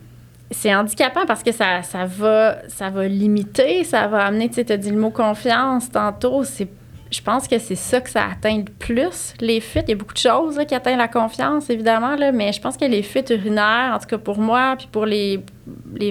c'est 0.54 0.74
handicapant 0.74 1.26
parce 1.26 1.42
que 1.42 1.52
ça, 1.52 1.82
ça, 1.82 2.06
va, 2.06 2.58
ça 2.68 2.90
limiter, 2.90 3.84
ça 3.84 4.06
va 4.06 4.24
amener, 4.26 4.48
tu 4.48 4.54
sais, 4.54 4.72
as 4.72 4.76
dit 4.76 4.90
le 4.90 4.98
mot 4.98 5.10
confiance 5.10 5.90
tantôt, 5.90 6.44
c'est 6.44 6.68
je 7.14 7.22
pense 7.22 7.46
que 7.46 7.58
c'est 7.58 7.76
ça 7.76 8.00
que 8.00 8.10
ça 8.10 8.24
atteint 8.24 8.58
le 8.58 8.64
plus, 8.64 9.34
les 9.40 9.60
fuites. 9.60 9.84
Il 9.86 9.90
y 9.90 9.94
a 9.94 9.96
beaucoup 9.96 10.14
de 10.14 10.18
choses 10.18 10.58
qui 10.66 10.74
atteignent 10.74 10.98
la 10.98 11.08
confiance, 11.08 11.70
évidemment, 11.70 12.16
mais 12.32 12.52
je 12.52 12.60
pense 12.60 12.76
que 12.76 12.84
les 12.84 13.02
fuites 13.02 13.30
urinaires, 13.30 13.92
en 13.94 13.98
tout 13.98 14.06
cas 14.06 14.18
pour 14.18 14.38
moi, 14.38 14.74
puis 14.76 14.88
pour 14.90 15.06
les, 15.06 15.40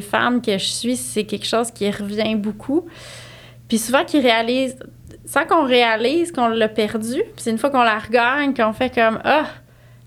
femmes 0.01 0.41
que 0.41 0.53
je 0.53 0.65
suis, 0.65 0.95
c'est 0.95 1.25
quelque 1.25 1.45
chose 1.45 1.71
qui 1.71 1.89
revient 1.91 2.35
beaucoup. 2.35 2.85
Puis 3.67 3.79
souvent, 3.79 4.05
qu'ils 4.05 4.21
réalisent, 4.21 4.77
sans 5.25 5.45
qu'on 5.45 5.65
réalise 5.65 6.31
qu'on 6.31 6.47
l'a 6.47 6.69
perdu, 6.69 7.15
puis 7.15 7.33
c'est 7.37 7.51
une 7.51 7.57
fois 7.57 7.69
qu'on 7.69 7.83
la 7.83 7.99
regagne, 7.99 8.53
qu'on 8.53 8.73
fait 8.73 8.93
comme 8.93 9.19
Ah, 9.25 9.45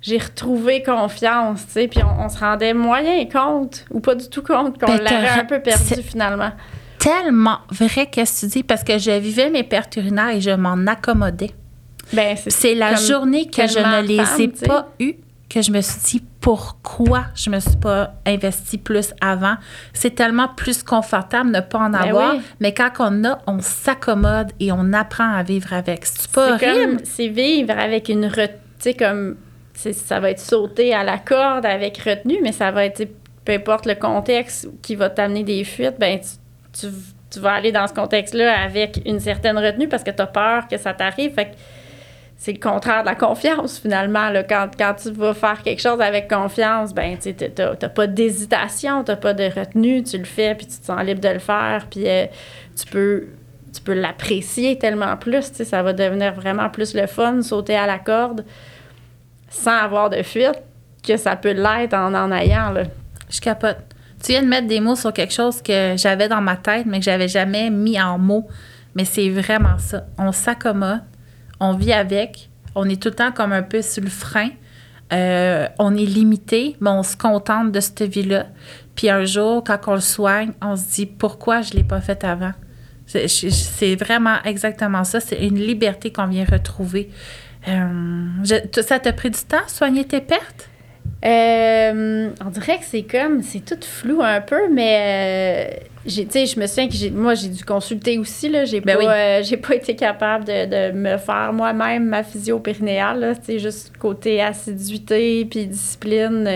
j'ai 0.00 0.18
retrouvé 0.18 0.82
confiance, 0.82 1.66
tu 1.66 1.72
sais, 1.72 1.88
puis 1.88 2.00
on, 2.02 2.28
se 2.28 2.38
rendait 2.38 2.74
moyen 2.74 3.24
compte, 3.26 3.84
ou 3.90 4.00
pas 4.00 4.14
du 4.14 4.28
tout 4.28 4.42
compte, 4.42 4.78
qu'on 4.78 4.86
ben, 4.86 5.02
l'avait 5.02 5.40
un 5.40 5.44
peu 5.44 5.60
perdu 5.60 6.02
finalement. 6.02 6.52
Tellement 6.98 7.58
vrai 7.70 8.06
qu'est-ce 8.06 8.42
que 8.42 8.46
tu 8.46 8.58
dis, 8.58 8.62
parce 8.62 8.84
que 8.84 8.98
je 8.98 9.10
vivais 9.10 9.50
mes 9.50 9.64
pertes 9.64 9.96
urinaires 9.96 10.30
et 10.30 10.40
je 10.40 10.50
m'en 10.50 10.86
accommodais. 10.86 11.50
Ben, 12.12 12.36
c'est 12.46 12.74
la 12.74 12.94
journée 12.94 13.46
que 13.46 13.66
je 13.66 13.78
ne 13.78 14.02
les 14.06 14.42
ai 14.42 14.48
pas 14.66 14.88
eues 15.00 15.16
que 15.48 15.62
je 15.62 15.70
me 15.70 15.80
suis 15.80 16.00
dit 16.18 16.24
pourquoi 16.40 17.26
je 17.34 17.50
me 17.50 17.60
suis 17.60 17.76
pas 17.76 18.14
investi 18.26 18.78
plus 18.78 19.14
avant? 19.20 19.56
C'est 19.92 20.14
tellement 20.14 20.48
plus 20.48 20.82
confortable 20.82 21.50
de 21.50 21.56
ne 21.56 21.60
pas 21.60 21.78
en 21.78 21.90
ben 21.90 21.98
avoir, 21.98 22.34
mais 22.60 22.74
quand 22.74 22.90
on 22.98 23.24
a, 23.24 23.38
on 23.46 23.60
s'accommode 23.60 24.52
et 24.60 24.72
on 24.72 24.92
apprend 24.92 25.32
à 25.32 25.42
vivre 25.42 25.72
avec. 25.72 26.06
C'est 26.06 26.30
pas 26.30 26.58
C'est 27.04 27.28
vivre 27.28 27.76
avec 27.76 28.08
une 28.08 28.26
retenue, 28.26 28.94
comme 28.98 29.36
ça 29.76 30.20
va 30.20 30.30
être 30.30 30.40
sauté 30.40 30.94
à 30.94 31.04
la 31.04 31.18
corde 31.18 31.66
avec 31.66 31.98
retenue, 31.98 32.38
mais 32.42 32.52
ça 32.52 32.70
va 32.70 32.84
être, 32.84 33.06
peu 33.44 33.52
importe 33.52 33.86
le 33.86 33.94
contexte 33.94 34.68
qui 34.82 34.96
va 34.96 35.10
t'amener 35.10 35.44
des 35.44 35.64
fuites, 35.64 35.98
ben 35.98 36.18
tu, 36.72 37.40
vas 37.40 37.52
aller 37.52 37.72
dans 37.72 37.86
ce 37.86 37.92
contexte-là 37.92 38.58
avec 38.62 39.02
une 39.04 39.20
certaine 39.20 39.58
retenue 39.58 39.88
parce 39.88 40.02
que 40.02 40.10
tu 40.10 40.22
as 40.22 40.26
peur 40.26 40.68
que 40.68 40.78
ça 40.78 40.94
t'arrive. 40.94 41.34
C'est 42.38 42.52
le 42.52 42.58
contraire 42.58 43.02
de 43.02 43.06
la 43.06 43.14
confiance, 43.14 43.78
finalement. 43.78 44.30
Quand, 44.48 44.68
quand 44.78 44.94
tu 44.94 45.10
vas 45.10 45.34
faire 45.34 45.62
quelque 45.62 45.82
chose 45.82 46.00
avec 46.00 46.30
confiance, 46.30 46.94
ben 46.94 47.18
tu 47.18 47.34
n'as 47.58 47.88
pas 47.88 48.06
d'hésitation, 48.06 49.04
tu 49.04 49.10
n'as 49.10 49.16
pas 49.16 49.34
de 49.34 49.44
retenue, 49.44 50.02
tu 50.02 50.16
le 50.16 50.24
fais, 50.24 50.54
puis 50.54 50.66
tu 50.66 50.78
te 50.78 50.86
sens 50.86 51.02
libre 51.02 51.20
de 51.20 51.28
le 51.28 51.38
faire, 51.38 51.86
puis 51.90 52.08
euh, 52.08 52.26
tu 52.78 52.86
peux 52.86 53.26
tu 53.74 53.82
peux 53.82 53.92
l'apprécier 53.92 54.78
tellement 54.78 55.18
plus, 55.18 55.52
ça 55.52 55.82
va 55.82 55.92
devenir 55.92 56.32
vraiment 56.32 56.70
plus 56.70 56.94
le 56.94 57.06
fun, 57.06 57.42
sauter 57.42 57.76
à 57.76 57.86
la 57.86 57.98
corde 57.98 58.42
sans 59.48 59.76
avoir 59.76 60.10
de 60.10 60.22
fuite 60.22 60.60
que 61.06 61.16
ça 61.16 61.36
peut 61.36 61.52
l'être 61.52 61.94
en 61.94 62.14
en 62.14 62.32
ayant. 62.32 62.70
Là. 62.70 62.82
Je 63.30 63.40
capote. 63.40 63.78
Tu 64.22 64.32
viens 64.32 64.42
de 64.42 64.48
mettre 64.48 64.66
des 64.66 64.80
mots 64.80 64.96
sur 64.96 65.12
quelque 65.12 65.32
chose 65.32 65.62
que 65.62 65.94
j'avais 65.96 66.28
dans 66.28 66.40
ma 66.40 66.56
tête, 66.56 66.86
mais 66.86 66.98
que 66.98 67.04
j'avais 67.04 67.28
jamais 67.28 67.70
mis 67.70 68.00
en 68.00 68.18
mots. 68.18 68.48
Mais 68.94 69.04
c'est 69.04 69.28
vraiment 69.28 69.78
ça. 69.78 70.06
On 70.18 70.32
s'accommode, 70.32 71.02
on 71.60 71.74
vit 71.74 71.92
avec, 71.92 72.48
on 72.74 72.88
est 72.88 73.00
tout 73.00 73.08
le 73.10 73.14
temps 73.14 73.30
comme 73.32 73.52
un 73.52 73.62
peu 73.62 73.82
sur 73.82 74.02
le 74.02 74.08
frein. 74.08 74.48
Euh, 75.12 75.68
on 75.78 75.94
est 75.94 76.06
limité, 76.06 76.76
mais 76.80 76.90
on 76.90 77.02
se 77.02 77.16
contente 77.16 77.70
de 77.72 77.78
cette 77.80 78.02
vie-là. 78.02 78.46
Puis 78.96 79.10
un 79.10 79.24
jour, 79.24 79.62
quand 79.64 79.78
on 79.86 79.94
le 79.94 80.00
soigne, 80.00 80.52
on 80.62 80.74
se 80.76 80.94
dit 80.94 81.06
pourquoi 81.06 81.60
je 81.60 81.72
ne 81.72 81.76
l'ai 81.78 81.84
pas 81.84 82.00
fait 82.00 82.24
avant? 82.24 82.52
C'est- 83.06 83.94
vraiment 83.94 84.36
exactement 84.44 85.04
ça. 85.04 85.20
C'est 85.20 85.46
une 85.46 85.60
liberté 85.60 86.10
qu'on 86.12 86.26
vient 86.26 86.44
retrouver. 86.50 87.10
Euh, 87.68 88.26
je- 88.44 88.80
ça 88.82 88.98
t'a 88.98 89.12
pris 89.12 89.30
du 89.30 89.40
temps, 89.40 89.66
soigner 89.66 90.04
tes 90.04 90.20
pertes? 90.20 90.68
Euh, 91.24 92.28
on 92.44 92.50
dirait 92.50 92.78
que 92.78 92.84
c'est 92.84 93.02
comme, 93.02 93.42
c'est 93.42 93.64
tout 93.64 93.78
flou 93.84 94.20
un 94.22 94.40
peu, 94.40 94.68
mais 94.70 95.70
euh, 95.74 95.84
je 96.06 96.60
me 96.60 96.66
souviens 96.66 96.88
que 96.88 96.94
j'ai, 96.94 97.10
moi, 97.10 97.34
j'ai 97.34 97.48
dû 97.48 97.64
consulter 97.64 98.18
aussi, 98.18 98.48
là. 98.48 98.64
J'ai, 98.64 98.80
Ben 98.80 98.96
pas, 98.96 98.98
oui. 99.00 99.06
euh, 99.08 99.42
j'ai 99.44 99.56
pas 99.56 99.74
été 99.74 99.96
capable 99.96 100.44
de, 100.44 100.66
de 100.66 100.92
me 100.96 101.16
faire 101.16 101.52
moi-même 101.52 102.04
ma 102.06 102.22
physio 102.22 102.58
périnéale, 102.60 103.20
là. 103.20 103.32
Juste 103.58 103.96
côté 103.98 104.42
assiduité 104.42 105.44
puis 105.46 105.66
discipline. 105.66 106.46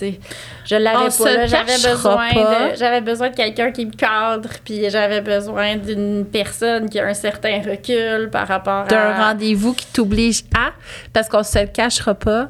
Je 0.00 0.76
l'avais 0.76 1.08
pas. 1.08 1.46
J'avais 1.46 1.76
besoin, 1.76 2.32
pas. 2.32 2.70
de, 2.70 2.76
j'avais 2.76 3.00
besoin 3.00 3.30
de 3.30 3.36
quelqu'un 3.36 3.70
qui 3.70 3.86
me 3.86 3.92
cadre, 3.92 4.48
puis 4.64 4.88
j'avais 4.90 5.20
besoin 5.20 5.76
d'une 5.76 6.24
personne 6.24 6.88
qui 6.88 6.98
a 6.98 7.06
un 7.06 7.14
certain 7.14 7.60
recul 7.60 8.30
par 8.30 8.48
rapport 8.48 8.86
D'un 8.86 9.10
à... 9.10 9.28
rendez-vous 9.28 9.74
qui 9.74 9.86
t'oblige 9.86 10.42
à, 10.56 10.72
parce 11.12 11.28
qu'on 11.28 11.42
se 11.42 11.58
le 11.58 11.66
cachera 11.66 12.14
pas, 12.14 12.48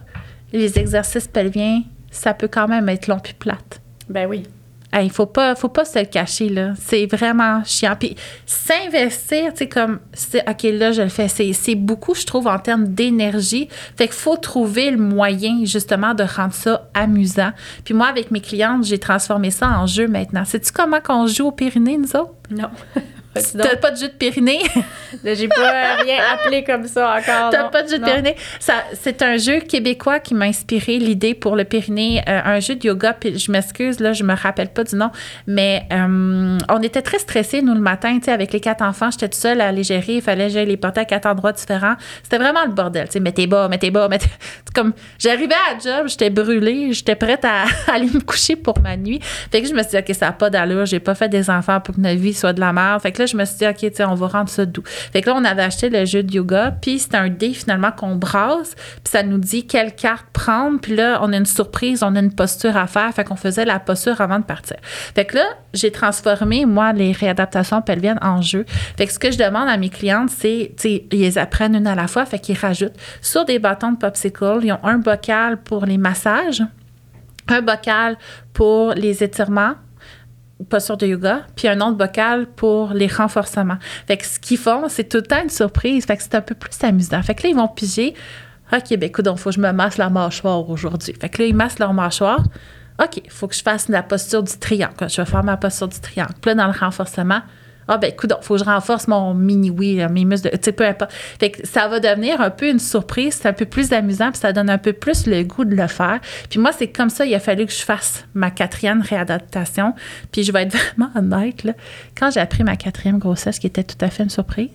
les 0.53 0.79
exercices 0.79 1.29
pelviens, 1.29 1.83
ça 2.11 2.35
peut 2.35 2.49
quand 2.49 2.69
même 2.69 2.89
être 2.89 3.07
long 3.09 3.19
puis 3.19 3.35
plate. 3.35 3.81
Ben 4.09 4.27
oui. 4.27 4.45
Il 4.95 5.11
faut 5.11 5.27
pas, 5.27 5.55
faut 5.55 5.69
pas 5.69 5.85
se 5.85 5.99
le 5.99 6.07
cacher, 6.07 6.49
là. 6.49 6.73
C'est 6.81 7.07
vraiment 7.07 7.63
chiant. 7.65 7.97
Puis 7.99 8.17
s'investir, 8.47 9.53
tu 9.53 9.59
sais, 9.59 9.69
comme, 9.69 9.99
OK, 10.49 10.63
là, 10.63 10.93
je 10.93 11.03
le 11.03 11.09
fais. 11.09 11.29
C'est, 11.29 11.53
c'est 11.53 11.75
beaucoup, 11.75 12.15
je 12.15 12.25
trouve, 12.25 12.47
en 12.47 12.59
termes 12.59 12.89
d'énergie. 12.89 13.69
Fait 13.97 14.07
qu'il 14.07 14.17
faut 14.17 14.37
trouver 14.37 14.91
le 14.91 14.97
moyen, 14.97 15.65
justement, 15.65 16.15
de 16.15 16.25
rendre 16.25 16.55
ça 16.55 16.89
amusant. 16.95 17.51
Puis 17.85 17.95
moi, 17.95 18.07
avec 18.07 18.31
mes 18.31 18.41
clientes, 18.41 18.85
j'ai 18.85 18.99
transformé 18.99 19.51
ça 19.51 19.69
en 19.69 19.87
jeu 19.87 20.09
maintenant. 20.09 20.45
Sais-tu 20.45 20.73
comment 20.73 21.01
qu'on 21.01 21.27
joue 21.27 21.49
au 21.49 21.53
Pyrénées, 21.53 21.99
nous 21.99 22.17
autres? 22.17 22.35
Non. 22.51 22.71
T'as 23.59 23.77
pas 23.77 23.91
de 23.91 23.97
jeu 23.97 24.09
de 24.09 24.13
Pyrénées? 24.13 24.61
Là, 25.25 25.35
J'ai 25.35 25.49
pas 25.49 25.97
rien 26.03 26.19
appelé 26.35 26.65
comme 26.65 26.87
ça 26.87 27.17
encore. 27.19 27.51
T'as 27.51 27.65
pas 27.65 27.83
de 27.83 27.89
jeu 27.89 27.99
de 27.99 28.03
Non. 28.03 28.09
Pyrénées? 28.09 28.37
C'est 28.95 29.23
un 29.23 29.37
jeu 29.37 29.61
québécois 29.61 30.21
qui 30.21 30.35
m'a 30.35 30.47
inspiré 30.47 30.99
l'idée 30.99 31.35
pour 31.35 31.57
le 31.57 31.65
Pyrénées, 31.65 32.23
euh, 32.29 32.41
un 32.45 32.61
jeu 32.61 32.75
de 32.75 32.87
yoga. 32.87 33.13
Puis 33.15 33.39
je 33.39 33.51
m'excuse, 33.51 34.01
là, 34.01 34.13
je 34.13 34.25
me 34.25 34.35
rappelle 34.35 34.69
pas 34.69 34.85
du 34.85 34.97
nom, 34.97 35.11
mais 35.47 35.87
euh, 35.93 36.59
on 36.69 36.83
était 36.83 37.03
très 37.03 37.19
stressés, 37.19 37.63
nous, 37.63 37.75
le 37.75 37.81
matin, 37.81 38.19
tu 38.19 38.25
sais, 38.25 38.33
avec 38.33 38.53
les 38.53 38.61
quatre 38.61 38.83
enfants. 38.83 39.11
J'étais 39.11 39.29
toute 39.29 39.41
seule 39.41 39.61
à 39.61 39.73
les 39.73 39.83
gérer. 39.83 40.17
Il 40.17 40.23
fallait 40.23 40.47
que 40.47 40.53
j'aille 40.53 40.67
les 40.67 40.77
porter 40.77 41.01
à 41.01 41.05
quatre 41.05 41.27
endroits 41.27 41.53
différents. 41.53 41.97
C'était 42.23 42.39
vraiment 42.39 42.65
le 42.65 42.73
bordel, 42.73 43.07
tu 43.07 43.15
sais, 43.15 43.21
mettez 43.21 43.47
bas, 43.47 43.69
mettez 43.69 43.91
bas, 43.91 44.09
mettez. 44.09 44.27
Comme, 44.75 44.93
j'arrivais 45.19 45.55
à 45.55 45.75
la 45.75 45.79
job, 45.79 46.09
j'étais 46.09 46.31
brûlée, 46.31 46.93
j'étais 46.93 47.15
prête 47.15 47.45
à, 47.45 47.65
aller 47.93 48.07
me 48.07 48.21
coucher 48.21 48.57
pour 48.57 48.79
ma 48.81 48.97
nuit. 48.97 49.21
Fait 49.51 49.63
que 49.63 49.69
je 49.69 49.75
me 49.75 49.83
suis 49.83 49.91
dit, 49.91 49.99
OK, 49.99 50.15
ça 50.15 50.27
n'a 50.27 50.33
pas 50.33 50.51
d'allure, 50.51 50.87
j'ai 50.87 51.01
pas 51.01 51.15
fait 51.15 51.29
des 51.29 51.49
enfants 51.51 51.81
pour 51.81 51.95
que 51.95 52.01
notre 52.01 52.21
vie 52.21 52.35
soit 52.35 52.53
de 52.53 52.61
la 52.61 52.73
merde. 52.73 53.01
Fait 53.01 53.13
que 53.13 53.23
là, 53.23 53.26
je 53.27 53.37
me 53.37 53.45
suis 53.45 53.59
dit, 53.59 53.67
OK, 53.67 53.93
on 54.01 54.15
va 54.15 54.27
rendre 54.29 54.49
ça 54.49 54.65
doux. 54.65 54.83
Fait 54.85 55.21
que 55.21 55.31
là, 55.31 55.37
on 55.37 55.45
avait 55.45 55.63
acheté 55.63 55.91
le 55.91 56.05
jeu 56.05 56.23
de 56.23 56.33
yoga, 56.33 56.77
puis 56.81 56.99
c'était 56.99 57.17
un 57.17 57.29
dé 57.29 57.53
finalement 57.53 57.93
qu'on 57.93 58.17
brasse, 58.17 58.75
puis 58.75 59.11
ça 59.11 59.23
nous 59.23 59.39
dit 59.39 59.67
quelle 59.67 59.95
carte 59.95 60.27
prendre, 60.33 60.81
puis 60.81 60.97
là, 60.97 61.19
on 61.23 61.33
a 61.33 61.37
une 61.37 61.47
surprise, 61.47 62.03
on 62.03 62.15
a 62.17 62.21
une 62.21 62.35
posture 62.35 62.77
à 62.77 62.87
faire, 62.87 63.13
fait 63.13 63.25
qu'on 63.25 63.37
faisait 63.37 63.65
la 63.65 63.79
posture 63.79 64.21
avant 64.21 64.39
de 64.39 64.45
partir. 64.45 64.77
Fait 64.83 65.25
que 65.25 65.37
là, 65.37 65.45
j'ai 65.75 65.91
transformé, 65.91 66.67
moi, 66.67 66.93
les 66.93 67.13
réadaptations 67.13 67.83
pelviennes 67.83 68.19
en 68.23 68.43
jeu. 68.43 68.65
Fait 68.97 69.07
que 69.07 69.13
ce 69.13 69.19
que 69.19 69.31
je 69.31 69.39
demande 69.39 69.69
à 69.69 69.77
mes 69.77 69.89
clientes, 69.89 70.31
c'est, 70.31 70.73
tu 70.77 70.83
sais, 70.83 71.05
ils 71.13 71.21
les 71.21 71.39
apprennent 71.39 71.75
une 71.75 71.87
à 71.87 71.95
la 71.95 72.09
fois, 72.09 72.27
fait 72.27 72.39
qu'ils 72.39 72.59
rajoutent 72.59 72.97
sur 73.21 73.45
des 73.45 73.59
bâtons 73.59 73.93
de 73.93 73.99
popsicle, 73.99 74.61
ils 74.63 74.73
ont 74.73 74.85
un 74.85 74.99
bocal 74.99 75.59
pour 75.63 75.87
les 75.87 75.99
massages, 75.99 76.63
un 77.49 77.63
bocal 77.63 78.17
pour 78.53 78.93
les 78.93 79.23
étirements, 79.23 79.75
posture 80.65 80.97
de 80.97 81.07
yoga, 81.07 81.43
puis 81.55 81.69
un 81.69 81.81
autre 81.81 81.97
bocal 81.97 82.47
pour 82.47 82.93
les 82.93 83.07
renforcements. 83.07 83.79
Fait 84.07 84.17
que 84.17 84.27
ce 84.27 84.39
qu'ils 84.39 84.59
font, 84.59 84.89
c'est 84.89 85.09
tout 85.09 85.19
le 85.19 85.23
temps 85.23 85.43
une 85.43 85.51
surprise. 85.51 86.07
Fait 86.07 86.17
que 86.17 86.23
c'est 86.23 86.35
un 86.35 86.41
peu 86.41 86.55
plus 86.55 86.83
amusant. 86.83 87.23
Fait 87.23 87.35
que 87.35 87.43
là, 87.43 87.49
ils 87.51 87.57
vont 87.57 87.69
piger. 87.69 88.15
OK, 88.73 88.97
ben 88.97 89.05
écoute, 89.05 89.29
il 89.31 89.39
faut 89.39 89.51
que 89.51 89.57
je 89.57 89.61
me 89.61 89.71
masse 89.73 89.97
la 89.97 90.11
mâchoire 90.11 90.69
aujourd'hui. 90.69 91.15
Fait 91.21 91.29
que 91.29 91.43
là, 91.43 91.49
ils 91.49 91.55
massent 91.55 91.79
leur 91.79 91.93
mâchoire. 91.93 92.43
OK, 93.03 93.21
il 93.25 93.31
faut 93.31 93.47
que 93.47 93.55
je 93.55 93.63
fasse 93.63 93.89
la 93.89 94.03
posture 94.03 94.43
du 94.43 94.57
triangle. 94.59 95.09
Je 95.09 95.21
vais 95.21 95.27
faire 95.27 95.45
ma 95.45 95.57
posture 95.57 95.89
du 95.89 96.01
triangle. 96.01 96.33
Puis 96.41 96.51
là, 96.51 96.55
dans 96.55 96.67
le 96.67 96.79
renforcement, 96.79 97.43
ah 97.89 97.99
ben 97.99 98.11
écoute, 98.11 98.33
il 98.41 98.45
faut 98.45 98.55
que 98.55 98.61
je 98.61 98.65
renforce 98.65 99.07
mon 99.09 99.33
mini-oui, 99.35 100.01
mes 100.11 100.25
muscles, 100.25 100.51
tu 100.51 100.59
sais, 100.63 100.73
peu 100.73 100.85
importe. 100.87 101.13
Fait 101.13 101.51
que 101.51 101.67
ça 101.67 101.87
va 101.89 102.01
devenir 102.01 102.41
un 102.41 102.51
peu 102.51 102.69
une 102.69 102.79
surprise, 102.79 103.39
c'est 103.41 103.49
un 103.49 103.53
peu 103.53 103.65
plus 103.67 103.93
amusant, 103.93 104.31
puis 104.33 104.41
ça 104.41 104.53
donne 104.53 104.69
un 104.71 104.79
peu 104.79 104.93
plus 104.93 105.27
le 105.27 105.43
goût 105.45 105.65
de 105.65 105.75
le 105.77 105.87
faire. 105.87 106.19
Puis 106.51 106.59
moi, 106.59 106.73
c'est 106.73 106.89
comme 106.89 107.11
ça, 107.11 107.25
il 107.27 107.35
a 107.35 107.41
fallu 107.41 107.65
que 107.67 107.73
je 107.73 107.83
fasse 107.83 108.25
ma 108.35 108.51
quatrième 108.51 109.03
réadaptation. 109.03 109.95
Puis 110.33 110.43
je 110.45 110.53
vais 110.53 110.63
être 110.65 110.77
vraiment 110.97 111.11
honnête, 111.15 111.65
là, 111.65 111.73
quand 112.19 112.31
j'ai 112.31 112.41
appris 112.41 112.65
ma 112.65 112.77
quatrième 112.77 113.19
grossesse, 113.19 113.59
qui 113.59 113.67
était 113.67 113.85
tout 113.85 113.97
à 114.05 114.11
fait 114.11 114.23
une 114.25 114.31
surprise, 114.31 114.71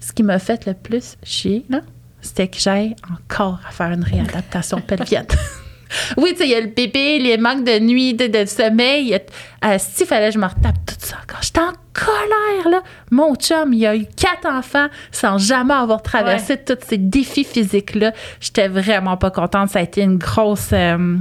ce 0.00 0.12
qui 0.12 0.22
m'a 0.22 0.38
fait 0.38 0.66
le 0.66 0.74
plus 0.74 1.16
chier, 1.22 1.64
là, 1.70 1.80
c'était 2.20 2.48
que 2.48 2.58
j'aille 2.58 2.94
encore 3.12 3.60
à 3.68 3.70
faire 3.70 3.90
une 3.92 4.04
réadaptation 4.04 4.80
pelvienne. 4.86 5.26
Oui, 6.16 6.30
tu 6.32 6.38
sais, 6.38 6.44
il 6.46 6.50
y 6.50 6.54
a 6.56 6.60
le 6.60 6.68
bébé, 6.68 7.20
les 7.20 7.36
manques 7.36 7.62
de 7.62 7.78
nuit, 7.78 8.14
de, 8.14 8.26
de 8.26 8.46
sommeil. 8.46 9.14
a- 9.14 9.20
Euh, 9.74 9.76
S'il 9.78 10.06
fallait 10.06 10.32
je 10.32 10.38
me 10.38 10.46
retape 10.46 10.74
tout 10.86 10.94
ça 10.98 11.18
encore. 11.22 11.40
J'étais 11.42 11.60
en 11.60 11.70
colère, 12.04 12.68
là. 12.70 12.82
Mon 13.10 13.34
chum, 13.36 13.72
il 13.72 13.86
a 13.86 13.96
eu 13.96 14.06
quatre 14.16 14.46
enfants 14.46 14.86
sans 15.12 15.38
jamais 15.38 15.74
avoir 15.74 16.02
traversé 16.02 16.56
tous 16.56 16.78
ces 16.86 16.98
défis 16.98 17.44
physiques-là. 17.44 18.12
J'étais 18.40 18.68
vraiment 18.68 19.16
pas 19.16 19.30
contente. 19.30 19.70
Ça 19.70 19.78
a 19.78 19.82
été 19.82 20.02
une 20.02 20.18
grosse... 20.18 20.70
euh, 20.72 21.16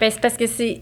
Ben, 0.00 0.10
c'est 0.10 0.20
parce 0.20 0.36
que 0.36 0.46
c'est. 0.46 0.80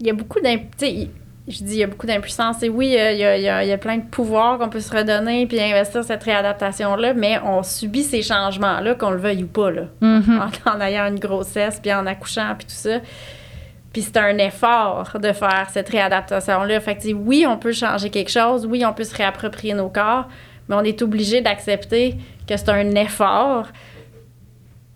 Il 0.00 0.06
y 0.06 0.10
a 0.10 0.14
beaucoup 0.14 0.40
d'imp... 0.40 0.62
tu 0.78 0.86
sais, 0.86 1.08
Je 1.48 1.62
dis, 1.62 1.74
il 1.74 1.78
y 1.78 1.84
a 1.84 1.86
beaucoup 1.86 2.06
d'impuissance. 2.06 2.62
Et 2.62 2.68
oui, 2.68 2.88
il 2.88 2.92
y 2.94 2.98
a, 2.98 3.36
il 3.36 3.42
y 3.42 3.48
a- 3.48 3.62
il 3.64 3.68
y 3.68 3.72
a 3.72 3.78
plein 3.78 3.98
de 3.98 4.04
pouvoirs 4.04 4.58
qu'on 4.58 4.68
peut 4.68 4.80
se 4.80 4.94
redonner 4.94 5.46
puis 5.46 5.60
investir 5.60 6.02
cette 6.04 6.22
réadaptation-là, 6.24 7.14
mais 7.14 7.38
on 7.44 7.62
subit 7.62 8.02
ces 8.02 8.20
changements-là, 8.22 8.94
qu'on 8.96 9.10
le 9.10 9.18
veuille 9.18 9.44
ou 9.44 9.46
pas, 9.46 9.70
là. 9.70 9.82
mhm. 10.00 10.40
En, 10.66 10.70
en 10.72 10.80
ayant 10.80 11.06
une 11.06 11.18
grossesse, 11.20 11.78
puis 11.80 11.92
en 11.94 12.04
accouchant, 12.06 12.54
puis 12.58 12.66
tout 12.66 12.74
ça. 12.74 12.98
Puis 13.96 14.02
c'est 14.02 14.18
un 14.18 14.36
effort 14.36 15.10
de 15.18 15.32
faire 15.32 15.68
cette 15.72 15.88
réadaptation-là. 15.88 16.80
Fait 16.80 16.96
que, 16.96 17.14
oui, 17.14 17.46
on 17.48 17.56
peut 17.56 17.72
changer 17.72 18.10
quelque 18.10 18.30
chose, 18.30 18.66
oui, 18.66 18.84
on 18.84 18.92
peut 18.92 19.04
se 19.04 19.16
réapproprier 19.16 19.72
nos 19.72 19.88
corps, 19.88 20.28
mais 20.68 20.76
on 20.76 20.82
est 20.82 21.00
obligé 21.00 21.40
d'accepter 21.40 22.16
que 22.46 22.58
c'est 22.58 22.68
un 22.68 22.94
effort, 22.94 23.68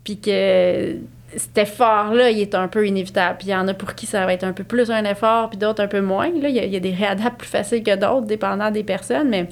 puis 0.03 0.19
que 0.19 0.97
cet 1.35 1.57
effort-là, 1.57 2.29
il 2.29 2.41
est 2.41 2.53
un 2.53 2.67
peu 2.67 2.85
inévitable. 2.85 3.37
Puis 3.39 3.47
il 3.47 3.51
y 3.53 3.55
en 3.55 3.67
a 3.67 3.73
pour 3.73 3.95
qui 3.95 4.05
ça 4.05 4.23
va 4.23 4.33
être 4.33 4.43
un 4.43 4.53
peu 4.53 4.63
plus 4.63 4.91
un 4.91 5.03
effort, 5.05 5.49
puis 5.49 5.57
d'autres 5.57 5.81
un 5.81 5.87
peu 5.87 6.01
moins. 6.01 6.29
Là, 6.39 6.49
il 6.49 6.55
y 6.55 6.75
a, 6.75 6.79
des 6.79 6.93
réadaptes 6.93 7.39
plus 7.39 7.49
faciles 7.49 7.81
que 7.81 7.95
d'autres, 7.95 8.27
dépendant 8.27 8.69
des 8.69 8.83
personnes, 8.83 9.29
mais 9.29 9.47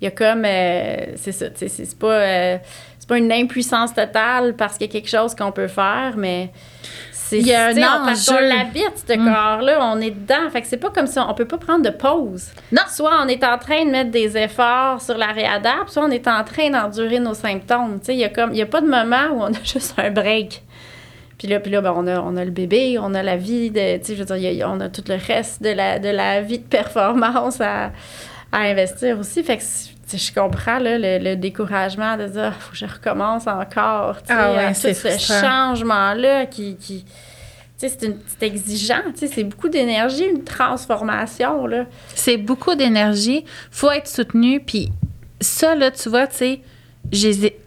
il 0.00 0.04
y 0.04 0.06
a 0.06 0.12
comme... 0.12 0.44
euh, 0.44 1.16
c'est 1.16 1.32
ça, 1.32 1.46
c'est 1.56 1.98
pas... 1.98 2.06
euh, 2.06 2.58
c'est 3.02 3.08
pas 3.08 3.18
une 3.18 3.32
impuissance 3.32 3.92
totale 3.92 4.54
parce 4.54 4.78
qu'il 4.78 4.86
y 4.86 4.90
a 4.90 4.92
quelque 4.92 5.10
chose 5.10 5.34
qu'on 5.34 5.50
peut 5.50 5.66
faire, 5.66 6.14
mais 6.16 6.52
Il 7.38 7.46
y 7.46 7.54
a 7.54 7.66
un 7.66 7.72
sais, 7.74 7.82
on- 7.84 8.08
enjeu. 8.34 8.46
l'habite, 8.48 9.04
ce 9.08 9.12
Mm. 9.14 9.24
corps-là, 9.24 9.78
on 9.92 10.00
est 10.00 10.10
dedans. 10.10 10.50
Fait 10.52 10.62
que 10.62 10.66
c'est 10.68 10.76
pas 10.76 10.90
comme 10.90 11.06
ça, 11.06 11.26
on 11.28 11.34
peut 11.34 11.44
pas 11.46 11.58
prendre 11.58 11.82
de 11.82 11.90
pause. 11.90 12.50
Non. 12.72 12.82
Soit 12.88 13.12
on 13.24 13.28
est 13.28 13.42
en 13.44 13.58
train 13.58 13.84
de 13.84 13.90
mettre 13.90 14.10
des 14.10 14.36
efforts 14.36 15.00
sur 15.00 15.16
la 15.18 15.28
réadapte, 15.28 15.88
soit 15.90 16.04
on 16.04 16.10
est 16.10 16.26
en 16.28 16.44
train 16.44 16.70
d'endurer 16.70 17.18
nos 17.20 17.34
symptômes. 17.34 17.98
Tu 18.00 18.06
sais, 18.06 18.14
il 18.14 18.18
y 18.20 18.24
a 18.24 18.28
comme, 18.28 18.52
il 18.52 18.58
y 18.58 18.62
a 18.62 18.66
pas 18.66 18.80
de 18.80 18.88
moment 18.88 19.26
où 19.32 19.42
on 19.42 19.52
a 19.52 19.62
juste 19.64 19.94
un 19.98 20.10
break. 20.10 20.62
Puis 21.38 21.48
là, 21.48 21.58
puis 21.58 21.72
là 21.72 21.80
ben, 21.80 21.92
on, 21.96 22.06
a, 22.06 22.20
on 22.20 22.36
a 22.36 22.44
le 22.44 22.50
bébé, 22.52 22.98
on 23.00 23.14
a 23.14 23.22
la 23.22 23.36
vie, 23.36 23.70
de, 23.70 23.96
tu 23.98 24.04
sais, 24.04 24.14
je 24.14 24.20
veux 24.20 24.24
dire, 24.26 24.36
il 24.36 24.56
y 24.56 24.62
a- 24.62 24.70
on 24.70 24.78
a 24.78 24.88
tout 24.88 25.02
le 25.08 25.16
reste 25.16 25.60
de 25.62 25.70
la, 25.70 25.98
de 25.98 26.08
la 26.08 26.40
vie 26.40 26.58
de 26.60 26.64
performance 26.64 27.60
à, 27.60 27.90
à 28.52 28.58
investir 28.58 29.18
aussi. 29.18 29.42
Fait 29.42 29.56
que 29.56 29.62
je 30.10 30.32
comprends 30.32 30.78
là, 30.78 30.98
le, 30.98 31.18
le 31.18 31.36
découragement 31.36 32.16
de 32.16 32.26
dire, 32.26 32.54
faut 32.58 32.72
que 32.72 32.78
je 32.78 32.86
recommence 32.86 33.46
encore. 33.46 34.18
Ah 34.28 34.52
ouais, 34.52 34.64
à 34.66 34.74
c'est 34.74 34.94
ce 34.94 35.18
changement-là 35.18 36.46
qui. 36.46 36.76
qui 36.76 37.04
c'est 37.88 38.42
exigeant, 38.42 39.02
c'est 39.16 39.42
beaucoup 39.42 39.68
d'énergie, 39.68 40.24
une 40.24 40.44
transformation, 40.44 41.66
là. 41.66 41.86
C'est 42.14 42.36
beaucoup 42.36 42.76
d'énergie. 42.76 43.44
faut 43.72 43.90
être 43.90 44.06
soutenu. 44.06 44.60
Puis 44.60 44.92
ça, 45.40 45.74
là, 45.74 45.90
tu 45.90 46.08
vois, 46.08 46.28
tu 46.28 46.36
sais, 46.36 46.60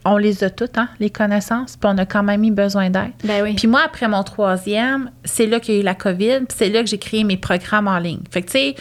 on 0.06 0.18
les 0.18 0.44
a 0.44 0.50
toutes, 0.50 0.78
hein, 0.78 0.90
les 1.00 1.10
connaissances, 1.10 1.78
puis 1.78 1.90
on 1.92 1.98
a 1.98 2.06
quand 2.06 2.24
même 2.24 2.44
eu 2.44 2.52
besoin 2.52 2.90
d'aide. 2.90 3.12
Ben 3.24 3.44
oui. 3.44 3.56
Puis 3.56 3.68
moi, 3.68 3.82
après 3.86 4.08
mon 4.08 4.24
troisième, 4.24 5.12
c'est 5.24 5.46
là 5.46 5.60
qu'il 5.60 5.76
y 5.76 5.78
a 5.78 5.82
eu 5.82 5.84
la 5.84 5.96
COVID, 5.96 6.46
puis 6.48 6.58
c'est 6.58 6.70
là 6.70 6.82
que 6.82 6.88
j'ai 6.88 6.98
créé 6.98 7.24
mes 7.24 7.38
programmes 7.38 7.88
en 7.88 8.00
ligne. 8.00 8.22
Fait 8.32 8.42
que, 8.42 8.48
tu 8.48 8.54
sais, 8.54 8.76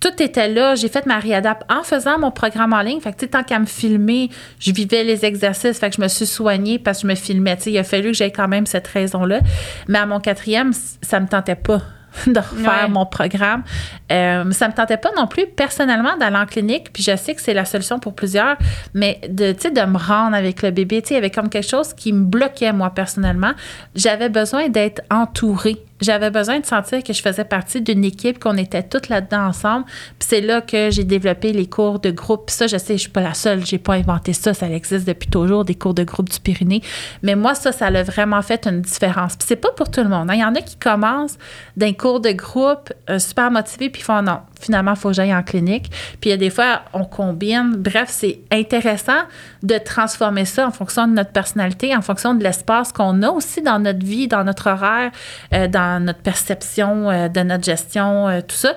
tout- 0.00 0.22
était 0.22 0.48
là. 0.48 0.74
J'ai 0.74 0.88
fait 0.88 1.04
ma 1.06 1.18
réadap 1.18 1.64
en 1.70 1.82
faisant 1.82 2.18
mon 2.18 2.30
programme 2.30 2.72
en 2.72 2.80
ligne. 2.80 3.00
Fait 3.00 3.12
que, 3.12 3.18
tu 3.18 3.24
sais, 3.26 3.30
tant 3.30 3.42
qu'à 3.42 3.58
me 3.58 3.66
filmer, 3.66 4.30
je 4.58 4.72
vivais 4.72 5.04
les 5.04 5.24
exercices. 5.24 5.78
Fait 5.78 5.90
que 5.90 5.96
je 5.96 6.00
me 6.00 6.08
suis 6.08 6.26
soignée 6.26 6.78
parce 6.78 6.98
que 6.98 7.02
je 7.02 7.06
me 7.08 7.14
filmais. 7.14 7.56
Tu 7.56 7.64
sais, 7.64 7.72
il 7.72 7.78
a 7.78 7.84
fallu 7.84 8.08
que 8.12 8.16
j'aie 8.16 8.30
quand 8.30 8.48
même 8.48 8.64
cette 8.66 8.86
raison-là. 8.86 9.40
Mais 9.88 9.98
à 9.98 10.06
mon 10.06 10.20
quatrième, 10.20 10.72
ça 11.02 11.20
me 11.20 11.26
tentait 11.26 11.54
pas 11.56 11.82
de 12.26 12.38
refaire 12.38 12.84
Ouais. 12.84 12.88
mon 12.88 13.04
programme. 13.04 13.62
Euh, 14.10 14.50
ça 14.52 14.68
me 14.68 14.72
tentait 14.72 14.96
pas 14.96 15.10
non 15.18 15.26
plus 15.26 15.44
personnellement 15.54 16.16
d'aller 16.16 16.36
en 16.36 16.46
clinique, 16.46 16.90
puis 16.92 17.02
je 17.02 17.14
sais 17.14 17.34
que 17.34 17.42
c'est 17.42 17.52
la 17.52 17.66
solution 17.66 17.98
pour 17.98 18.14
plusieurs, 18.14 18.56
mais 18.94 19.20
de, 19.28 19.52
tu 19.52 19.62
sais, 19.62 19.70
de 19.70 19.82
me 19.82 19.98
rendre 19.98 20.34
avec 20.34 20.62
le 20.62 20.70
bébé, 20.70 21.02
tu 21.02 21.08
sais, 21.08 21.14
il 21.14 21.16
y 21.16 21.18
avait 21.18 21.30
comme 21.30 21.50
quelque 21.50 21.68
chose 21.68 21.92
qui 21.92 22.14
me 22.14 22.24
bloquait 22.24 22.72
moi 22.72 22.88
personnellement. 22.88 23.52
J'avais 23.94 24.30
besoin 24.30 24.68
d'être 24.70 25.02
entourée 25.10 25.76
j'avais 26.00 26.30
besoin 26.30 26.60
de 26.60 26.66
sentir 26.66 27.02
que 27.02 27.12
je 27.12 27.22
faisais 27.22 27.44
partie 27.44 27.80
d'une 27.80 28.04
équipe, 28.04 28.38
qu'on 28.38 28.56
était 28.56 28.82
toutes 28.82 29.08
là-dedans 29.08 29.46
ensemble. 29.46 29.84
Puis 30.18 30.28
c'est 30.28 30.40
là 30.40 30.60
que 30.60 30.90
j'ai 30.90 31.04
développé 31.04 31.52
les 31.52 31.66
cours 31.66 31.98
de 32.00 32.10
groupe. 32.10 32.46
Puis 32.46 32.56
ça, 32.56 32.66
je 32.66 32.76
sais, 32.76 32.94
je 32.94 33.02
suis 33.02 33.10
pas 33.10 33.22
la 33.22 33.34
seule, 33.34 33.64
j'ai 33.64 33.78
pas 33.78 33.94
inventé 33.94 34.32
ça, 34.32 34.54
ça 34.54 34.68
existe 34.68 35.06
depuis 35.06 35.28
toujours, 35.28 35.64
des 35.64 35.74
cours 35.74 35.94
de 35.94 36.04
groupe 36.04 36.28
du 36.28 36.38
Pyrénées. 36.38 36.82
Mais 37.22 37.34
moi, 37.34 37.54
ça, 37.54 37.72
ça 37.72 37.86
a 37.86 38.02
vraiment 38.02 38.42
fait 38.42 38.66
une 38.66 38.82
différence. 38.82 39.36
Puis 39.36 39.46
c'est 39.48 39.56
pas 39.56 39.70
pour 39.70 39.90
tout 39.90 40.02
le 40.02 40.08
monde. 40.08 40.30
hein. 40.30 40.34
Il 40.34 40.40
y 40.40 40.44
en 40.44 40.54
a 40.54 40.60
qui 40.60 40.76
commencent 40.76 41.38
d'un 41.76 41.92
cours 41.92 42.20
de 42.20 42.30
groupe 42.30 42.92
euh, 43.08 43.18
super 43.18 43.50
motivés, 43.50 43.90
puis 43.90 44.02
font 44.02 44.22
non, 44.22 44.40
finalement, 44.60 44.92
il 44.92 44.98
faut 44.98 45.08
que 45.08 45.14
j'aille 45.14 45.34
en 45.34 45.42
clinique. 45.42 45.90
Puis 46.20 46.28
il 46.28 46.30
y 46.30 46.32
a 46.32 46.36
des 46.36 46.50
fois, 46.50 46.82
on 46.92 47.04
combine. 47.04 47.74
Bref, 47.76 48.08
c'est 48.08 48.40
intéressant 48.50 49.22
de 49.62 49.78
transformer 49.78 50.44
ça 50.44 50.66
en 50.66 50.70
fonction 50.70 51.06
de 51.06 51.12
notre 51.12 51.32
personnalité, 51.32 51.94
en 51.94 52.02
fonction 52.02 52.34
de 52.34 52.42
l'espace 52.42 52.92
qu'on 52.92 53.22
a 53.22 53.30
aussi 53.30 53.62
dans 53.62 53.78
notre 53.78 54.04
vie, 54.04 54.28
dans 54.28 54.44
notre 54.44 54.70
horaire, 54.70 55.10
euh, 55.52 55.68
dans 55.68 56.02
notre 56.02 56.20
perception 56.20 57.10
euh, 57.10 57.28
de 57.28 57.40
notre 57.40 57.64
gestion, 57.64 58.28
euh, 58.28 58.40
tout 58.40 58.56
ça. 58.56 58.74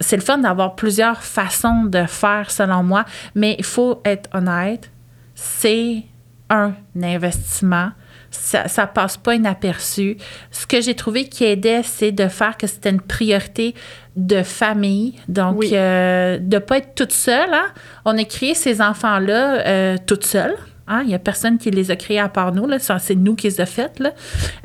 C'est 0.00 0.16
le 0.16 0.22
fun 0.22 0.38
d'avoir 0.38 0.74
plusieurs 0.74 1.22
façons 1.22 1.84
de 1.84 2.04
faire, 2.06 2.50
selon 2.50 2.82
moi, 2.82 3.04
mais 3.34 3.56
il 3.58 3.64
faut 3.64 4.00
être 4.04 4.28
honnête, 4.34 4.90
c'est 5.34 6.04
un 6.50 6.74
investissement. 7.02 7.90
Ça, 8.30 8.68
ça 8.68 8.86
passe 8.86 9.16
pas 9.16 9.34
inaperçu. 9.34 10.16
Ce 10.50 10.66
que 10.66 10.80
j'ai 10.80 10.94
trouvé 10.94 11.28
qui 11.28 11.44
aidait, 11.44 11.82
c'est 11.82 12.12
de 12.12 12.28
faire 12.28 12.56
que 12.56 12.66
c'était 12.66 12.90
une 12.90 13.00
priorité 13.00 13.74
de 14.16 14.42
famille. 14.42 15.14
Donc, 15.28 15.58
Oui. 15.58 15.70
euh, 15.74 16.38
de 16.40 16.58
pas 16.58 16.78
être 16.78 16.94
toute 16.94 17.12
seule. 17.12 17.52
hein. 17.52 17.66
On 18.04 18.16
a 18.16 18.24
créé 18.24 18.54
ces 18.54 18.80
enfants-là 18.80 19.66
euh, 19.66 19.96
toutes 20.06 20.24
seules. 20.24 20.56
hein. 20.88 21.02
Il 21.04 21.10
y 21.10 21.14
a 21.14 21.18
personne 21.18 21.58
qui 21.58 21.70
les 21.70 21.90
a 21.90 21.96
créés 21.96 22.18
à 22.20 22.28
part 22.28 22.52
nous. 22.52 22.66
C'est 22.98 23.14
nous 23.14 23.34
qui 23.34 23.46
les 23.48 23.60
a 23.60 23.66
faites. 23.66 23.98
là. 23.98 24.12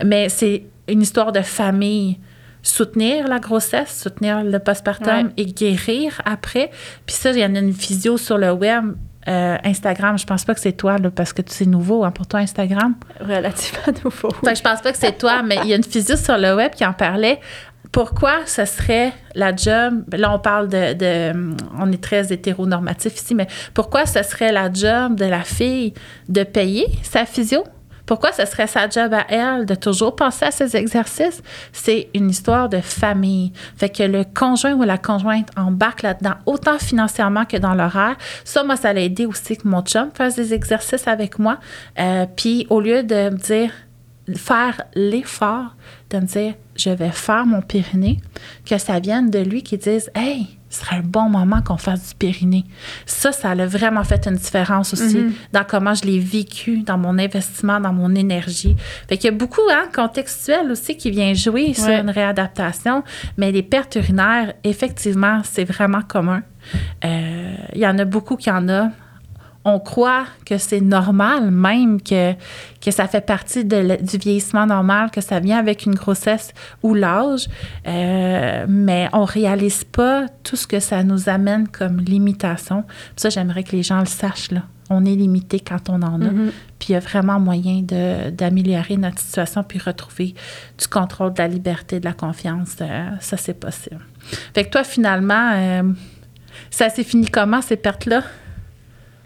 Mais 0.05 0.29
c'est 0.29 0.63
une 0.88 1.01
histoire 1.01 1.31
de 1.31 1.41
famille. 1.41 2.20
Soutenir 2.63 3.27
la 3.27 3.39
grossesse, 3.39 4.01
soutenir 4.03 4.43
le 4.43 4.60
postpartum 4.60 5.08
Ouais. 5.27 5.34
et 5.38 5.46
guérir 5.46 6.22
après. 6.25 6.70
Puis 7.08 7.15
ça, 7.15 7.31
il 7.31 7.39
y 7.39 7.46
en 7.46 7.55
a 7.55 7.60
une 7.60 7.72
visio 7.72 8.17
sur 8.17 8.38
le 8.38 8.51
web. 8.51 8.93
euh, 9.27 9.55
Instagram, 9.63 10.17
je 10.17 10.25
pense 10.25 10.46
pas 10.46 10.55
que 10.55 10.60
c'est 10.60 10.72
toi, 10.72 10.98
là, 10.98 11.12
parce 11.12 11.31
que 11.31 11.43
c'est 11.46 11.67
nouveau 11.67 12.03
hein, 12.03 12.10
pour 12.10 12.25
toi, 12.25 12.39
Instagram. 12.39 12.96
Relativement 13.20 13.93
nouveau. 14.03 14.29
Que 14.29 14.55
je 14.55 14.62
pense 14.63 14.81
pas 14.81 14.91
que 14.91 14.98
c'est 14.98 15.15
toi, 15.15 15.43
mais 15.43 15.58
il 15.63 15.70
y 15.70 15.74
a 15.74 15.75
une 15.75 15.84
physio 15.84 16.15
sur 16.15 16.38
le 16.39 16.55
web 16.55 16.72
qui 16.72 16.84
en 16.84 16.93
parlait. 16.93 17.39
Pourquoi 17.91 18.45
ce 18.45 18.65
serait 18.65 19.11
la 19.35 19.55
job, 19.55 20.03
là 20.13 20.33
on 20.33 20.39
parle 20.39 20.69
de, 20.69 21.33
on 21.77 21.91
est 21.91 22.01
très 22.01 22.31
hétéronormatif 22.31 23.15
ici, 23.15 23.35
mais 23.35 23.47
pourquoi 23.73 24.05
ce 24.05 24.23
serait 24.23 24.51
la 24.51 24.71
job 24.71 25.15
de 25.15 25.25
la 25.25 25.43
fille 25.43 25.93
de 26.29 26.43
payer 26.43 26.88
sa 27.03 27.25
physio? 27.25 27.63
Pourquoi 28.05 28.33
ce 28.33 28.45
serait 28.45 28.67
sa 28.67 28.89
job 28.89 29.13
à 29.13 29.25
elle 29.29 29.65
de 29.65 29.75
toujours 29.75 30.15
penser 30.15 30.45
à 30.45 30.51
ses 30.51 30.75
exercices? 30.75 31.41
C'est 31.71 32.09
une 32.13 32.29
histoire 32.29 32.67
de 32.67 32.81
famille. 32.81 33.53
Fait 33.77 33.89
que 33.89 34.03
le 34.03 34.25
conjoint 34.25 34.73
ou 34.73 34.83
la 34.83 34.97
conjointe 34.97 35.47
embarque 35.55 36.01
là-dedans, 36.01 36.33
autant 36.45 36.77
financièrement 36.77 37.45
que 37.45 37.55
dans 37.55 37.73
l'horaire. 37.73 38.17
Ça, 38.43 38.65
moi, 38.65 38.75
ça 38.75 38.91
l'a 38.91 39.01
aidé 39.01 39.25
aussi 39.25 39.55
que 39.55 39.65
mon 39.65 39.81
chum 39.81 40.09
fasse 40.13 40.35
des 40.35 40.53
exercices 40.53 41.07
avec 41.07 41.39
moi. 41.39 41.59
Euh, 42.00 42.25
Puis 42.35 42.67
au 42.69 42.81
lieu 42.81 43.03
de 43.03 43.29
me 43.29 43.38
dire, 43.38 43.71
faire 44.35 44.81
l'effort 44.93 45.75
de 46.11 46.17
me 46.19 46.25
dire, 46.25 46.53
je 46.75 46.89
vais 46.89 47.09
faire 47.11 47.45
mon 47.45 47.61
Pyrénées, 47.61 48.17
que 48.65 48.77
ça 48.77 48.99
vienne 48.99 49.29
de 49.29 49.39
lui 49.39 49.63
qui 49.63 49.77
dise, 49.77 50.09
hey, 50.15 50.47
ce 50.69 50.79
serait 50.81 50.97
un 50.97 51.01
bon 51.03 51.27
moment 51.29 51.61
qu'on 51.61 51.75
fasse 51.77 52.09
du 52.09 52.15
Pyrénées. 52.15 52.63
Ça, 53.05 53.31
ça 53.33 53.51
a 53.51 53.65
vraiment 53.65 54.03
fait 54.05 54.25
une 54.25 54.35
différence 54.35 54.93
aussi 54.93 55.17
Mhm. 55.17 55.33
dans 55.51 55.63
comment 55.65 55.93
je 55.93 56.03
l'ai 56.05 56.19
vécu, 56.19 56.83
dans 56.83 56.97
mon 56.97 57.17
investissement, 57.19 57.79
dans 57.81 57.91
mon 57.91 58.15
énergie. 58.15 58.75
Fait 59.09 59.17
qu'il 59.17 59.29
y 59.31 59.33
a 59.33 59.37
beaucoup, 59.37 59.61
hein, 59.69 59.85
contextuel 59.93 60.71
aussi 60.71 60.95
qui 60.95 61.11
vient 61.11 61.33
jouer 61.33 61.73
sur 61.73 61.89
une 61.89 62.09
réadaptation, 62.09 63.03
mais 63.37 63.51
les 63.51 63.63
pertes 63.63 63.95
urinaires, 63.95 64.53
effectivement, 64.63 65.41
c'est 65.43 65.65
vraiment 65.65 66.01
commun. 66.07 66.41
Euh, 67.03 67.53
Il 67.73 67.79
y 67.81 67.87
en 67.87 67.97
a 67.99 68.05
beaucoup 68.05 68.35
qui 68.37 68.49
en 68.51 68.67
ont 68.69 68.91
on 69.63 69.79
croit 69.79 70.25
que 70.45 70.57
c'est 70.57 70.81
normal, 70.81 71.51
même 71.51 72.01
que, 72.01 72.33
que 72.81 72.91
ça 72.91 73.07
fait 73.07 73.25
partie 73.25 73.63
de 73.63 74.01
du 74.01 74.17
vieillissement 74.17 74.65
normal, 74.65 75.11
que 75.11 75.21
ça 75.21 75.39
vient 75.39 75.59
avec 75.59 75.85
une 75.85 75.95
grossesse 75.95 76.53
ou 76.81 76.93
l'âge, 76.93 77.47
euh, 77.87 78.65
mais 78.67 79.09
on 79.13 79.24
réalise 79.24 79.83
pas 79.83 80.25
tout 80.43 80.55
ce 80.55 80.65
que 80.65 80.79
ça 80.79 81.03
nous 81.03 81.29
amène 81.29 81.67
comme 81.67 82.00
limitation. 82.00 82.83
Ça, 83.15 83.29
j'aimerais 83.29 83.63
que 83.63 83.75
les 83.75 83.83
gens 83.83 84.00
le 84.00 84.05
sachent. 84.07 84.51
Là. 84.51 84.63
On 84.89 85.05
est 85.05 85.15
limité 85.15 85.59
quand 85.59 85.89
on 85.89 86.01
en 86.01 86.21
a. 86.21 86.31
Mhm. 86.31 86.51
Puis 86.79 86.89
il 86.89 86.91
y 86.93 86.95
a 86.95 87.00
vraiment 87.00 87.39
moyen 87.39 87.81
d'améliorer 87.81 88.97
notre 88.97 89.19
situation 89.19 89.63
puis 89.63 89.79
retrouver 89.79 90.33
du 90.77 90.87
contrôle, 90.87 91.33
de 91.33 91.39
la 91.39 91.47
liberté, 91.47 92.00
de 92.00 92.05
la 92.05 92.13
confiance. 92.13 92.75
Euh, 92.81 93.09
ça, 93.19 93.37
c'est 93.37 93.53
possible. 93.53 94.01
Fait 94.53 94.65
que 94.65 94.69
toi, 94.69 94.83
finalement, 94.83 95.51
euh, 95.53 95.83
ça 96.69 96.89
s'est 96.89 97.03
fini 97.03 97.27
comment, 97.27 97.61
ces 97.61 97.77
pertes-là? 97.77 98.24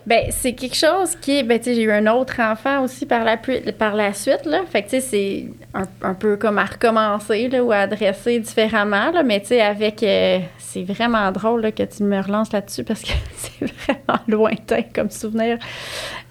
Ben, 0.08 0.26
c'est 0.30 0.54
quelque 0.54 0.76
chose 0.76 1.16
qui. 1.20 1.42
Ben, 1.44 1.58
tu 1.58 1.66
sais, 1.66 1.76
j'ai 1.76 1.82
eu 1.84 1.92
un 1.92 2.06
autre 2.08 2.40
enfant 2.40 2.84
aussi 2.84 3.06
par 3.06 3.24
la, 3.24 3.38
par 3.38 3.96
la 3.96 4.14
suite, 4.14 4.46
là. 4.46 4.62
Fait 4.70 4.84
que, 4.84 4.90
tu 4.90 5.00
sais, 5.00 5.02
c'est 5.02 5.50
un, 5.74 5.86
un 6.02 6.14
peu 6.14 6.38
comme 6.38 6.60
à 6.60 6.66
recommencer, 6.66 7.48
là, 7.50 7.64
ou 7.64 7.72
à 7.72 7.78
adresser 7.78 8.40
différemment, 8.40 9.12
là. 9.12 9.24
Mais, 9.24 9.40
tu 9.40 9.48
sais, 9.48 9.62
avec. 9.62 10.04
euh, 10.04 10.40
c'est 10.76 10.84
vraiment 10.84 11.32
drôle, 11.32 11.62
là, 11.62 11.72
que 11.72 11.84
tu 11.84 12.04
me 12.04 12.22
relances 12.22 12.52
là-dessus 12.52 12.84
parce 12.84 13.02
que 13.02 13.14
c'est 13.36 13.66
vraiment 13.66 14.20
lointain 14.28 14.82
comme 14.94 15.10
souvenir. 15.10 15.58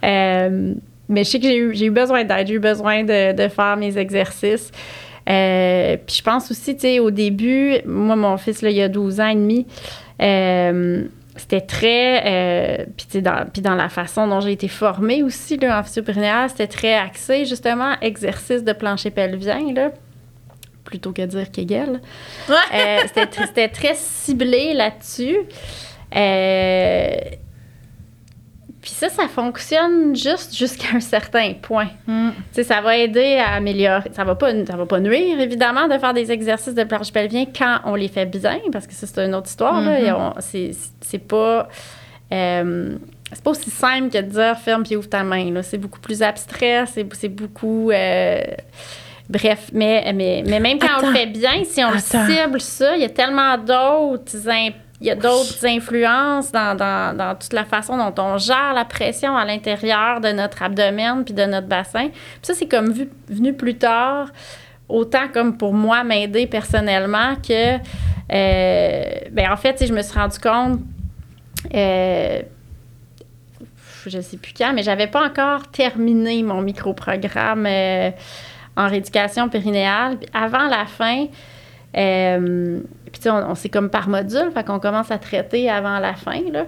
Euh, 0.04 0.74
mais 1.08 1.24
je 1.24 1.30
sais 1.30 1.40
que 1.40 1.46
j'ai 1.46 1.56
eu, 1.56 1.74
eu 1.74 1.90
besoin 1.90 2.24
d'aide, 2.24 2.46
j'ai 2.46 2.54
eu 2.54 2.58
besoin 2.58 3.04
de, 3.04 3.32
de 3.32 3.48
faire 3.48 3.76
mes 3.78 3.96
exercices. 3.96 4.70
Euh, 5.28 5.96
puis 6.06 6.16
je 6.16 6.22
pense 6.22 6.50
aussi, 6.50 6.74
tu 6.74 6.82
sais, 6.82 6.98
au 6.98 7.10
début, 7.10 7.76
moi, 7.86 8.16
mon 8.16 8.36
fils, 8.36 8.60
là, 8.60 8.68
il 8.68 8.76
y 8.76 8.82
a 8.82 8.88
12 8.88 9.20
ans 9.20 9.28
et 9.28 9.34
demi, 9.34 9.66
c'était 11.36 11.60
très. 11.60 12.22
euh, 12.26 12.84
puis, 12.96 13.20
dans, 13.22 13.44
puis 13.52 13.60
dans 13.62 13.74
la 13.74 13.88
façon 13.88 14.26
dont 14.28 14.40
j'ai 14.40 14.52
été 14.52 14.68
formée 14.68 15.22
aussi, 15.22 15.56
là, 15.56 15.80
en 15.80 15.82
physio-périnéale, 15.82 16.48
c'était 16.50 16.66
très 16.68 16.94
axé, 16.94 17.44
justement, 17.44 17.94
exercice 18.00 18.62
de 18.62 18.72
plancher 18.72 19.10
pelvien, 19.10 19.72
là, 19.74 19.90
plutôt 20.84 21.12
que 21.12 21.22
dire 21.22 21.50
Kegel. 21.50 22.00
Euh, 22.74 22.98
c'était, 23.06 23.24
tr- 23.24 23.46
c'était 23.46 23.68
très 23.68 23.94
ciblé 23.94 24.74
là-dessus. 24.74 25.38
Euh, 26.14 27.14
puis 28.84 28.92
ça, 28.92 29.08
ça 29.08 29.28
fonctionne 29.28 30.14
juste 30.14 30.54
jusqu'à 30.54 30.94
un 30.94 31.00
certain 31.00 31.54
point. 31.54 31.88
Mm. 32.06 32.28
Sais, 32.52 32.64
ça 32.64 32.82
va 32.82 32.98
aider 32.98 33.36
à 33.38 33.54
améliorer. 33.54 34.10
Ça 34.12 34.24
va 34.24 34.34
pas, 34.34 34.50
ça 34.66 34.76
va 34.76 34.84
pas 34.84 35.00
nuire, 35.00 35.40
évidemment, 35.40 35.88
de 35.88 35.96
faire 35.96 36.12
des 36.12 36.30
exercices 36.30 36.74
de 36.74 36.84
planche 36.84 37.10
pelvien 37.10 37.46
quand 37.46 37.78
on 37.86 37.94
les 37.94 38.08
fait 38.08 38.26
bien, 38.26 38.58
parce 38.70 38.86
que 38.86 38.92
ça, 38.92 39.06
c'est 39.06 39.24
une 39.24 39.34
autre 39.34 39.48
histoire. 39.48 39.82
Et 39.88 40.12
on- 40.12 40.34
c'est, 40.40 41.18
pas. 41.18 41.66
euh, 42.30 42.96
c'est 43.32 43.42
pas 43.42 43.50
aussi 43.52 43.70
simple 43.70 44.10
que 44.10 44.18
de 44.18 44.28
dire 44.28 44.58
ferme 44.58 44.82
puis 44.82 44.96
ouvre 44.96 45.08
ta 45.08 45.22
main. 45.24 45.50
C'est 45.62 45.78
beaucoup 45.78 46.00
plus 46.00 46.22
abstrait, 46.22 46.84
c'est, 46.86 47.28
beaucoup. 47.28 47.90
euh, 47.90 48.42
bref, 49.30 49.70
mais, 49.72 50.12
mais, 50.14 50.44
mais 50.46 50.60
même 50.60 50.78
quand 50.78 51.02
on 51.02 51.08
le 51.08 51.14
fait 51.16 51.26
bien, 51.26 51.64
si 51.64 51.82
on 51.82 51.88
Attends. 51.88 52.26
le 52.28 52.34
cible, 52.34 52.60
ça, 52.60 52.96
il 52.96 53.00
y 53.02 53.06
a 53.06 53.08
tellement 53.08 53.56
d'autres 53.56 54.46
imp- 54.46 54.74
il 55.00 55.08
y 55.08 55.10
a 55.10 55.16
d'autres 55.16 55.66
influences 55.66 56.52
dans, 56.52 56.76
dans, 56.76 57.16
dans 57.16 57.34
toute 57.34 57.52
la 57.52 57.64
façon 57.64 57.96
dont 57.96 58.22
on 58.22 58.38
gère 58.38 58.72
la 58.74 58.84
pression 58.84 59.36
à 59.36 59.44
l'intérieur 59.44 60.20
de 60.20 60.28
notre 60.28 60.62
abdomen 60.62 61.24
puis 61.24 61.34
de 61.34 61.44
notre 61.44 61.66
bassin. 61.66 62.08
Puis 62.08 62.40
ça, 62.42 62.54
c'est 62.54 62.68
comme 62.68 62.90
vu- 62.92 63.10
venu 63.28 63.52
plus 63.52 63.76
tard, 63.76 64.28
autant 64.88 65.28
comme 65.32 65.58
pour 65.58 65.74
moi 65.74 66.04
m'aider 66.04 66.46
personnellement 66.46 67.34
que, 67.36 67.76
euh, 67.76 69.04
ben 69.32 69.50
en 69.50 69.56
fait, 69.56 69.84
je 69.84 69.92
me 69.92 70.00
suis 70.00 70.18
rendu 70.18 70.38
compte, 70.38 70.80
euh, 71.74 72.42
je 74.06 74.20
sais 74.20 74.36
plus 74.36 74.52
quand, 74.56 74.72
mais 74.74 74.82
j'avais 74.82 75.08
pas 75.08 75.26
encore 75.26 75.68
terminé 75.70 76.42
mon 76.42 76.60
microprogramme 76.60 77.66
euh, 77.66 78.10
en 78.76 78.88
rééducation 78.88 79.48
périnéale. 79.48 80.18
Avant 80.32 80.66
la 80.68 80.86
fin, 80.86 81.26
euh, 81.96 82.78
puis 83.12 83.20
tu 83.20 83.22
sais, 83.22 83.30
on, 83.30 83.50
on- 83.50 83.54
c'est 83.54 83.68
comme 83.68 83.90
par 83.90 84.08
module, 84.08 84.50
fait 84.54 84.64
qu'on 84.64 84.78
commence 84.80 85.10
à 85.10 85.18
traiter 85.18 85.70
avant 85.70 85.98
la 85.98 86.14
fin, 86.14 86.40
là. 86.52 86.64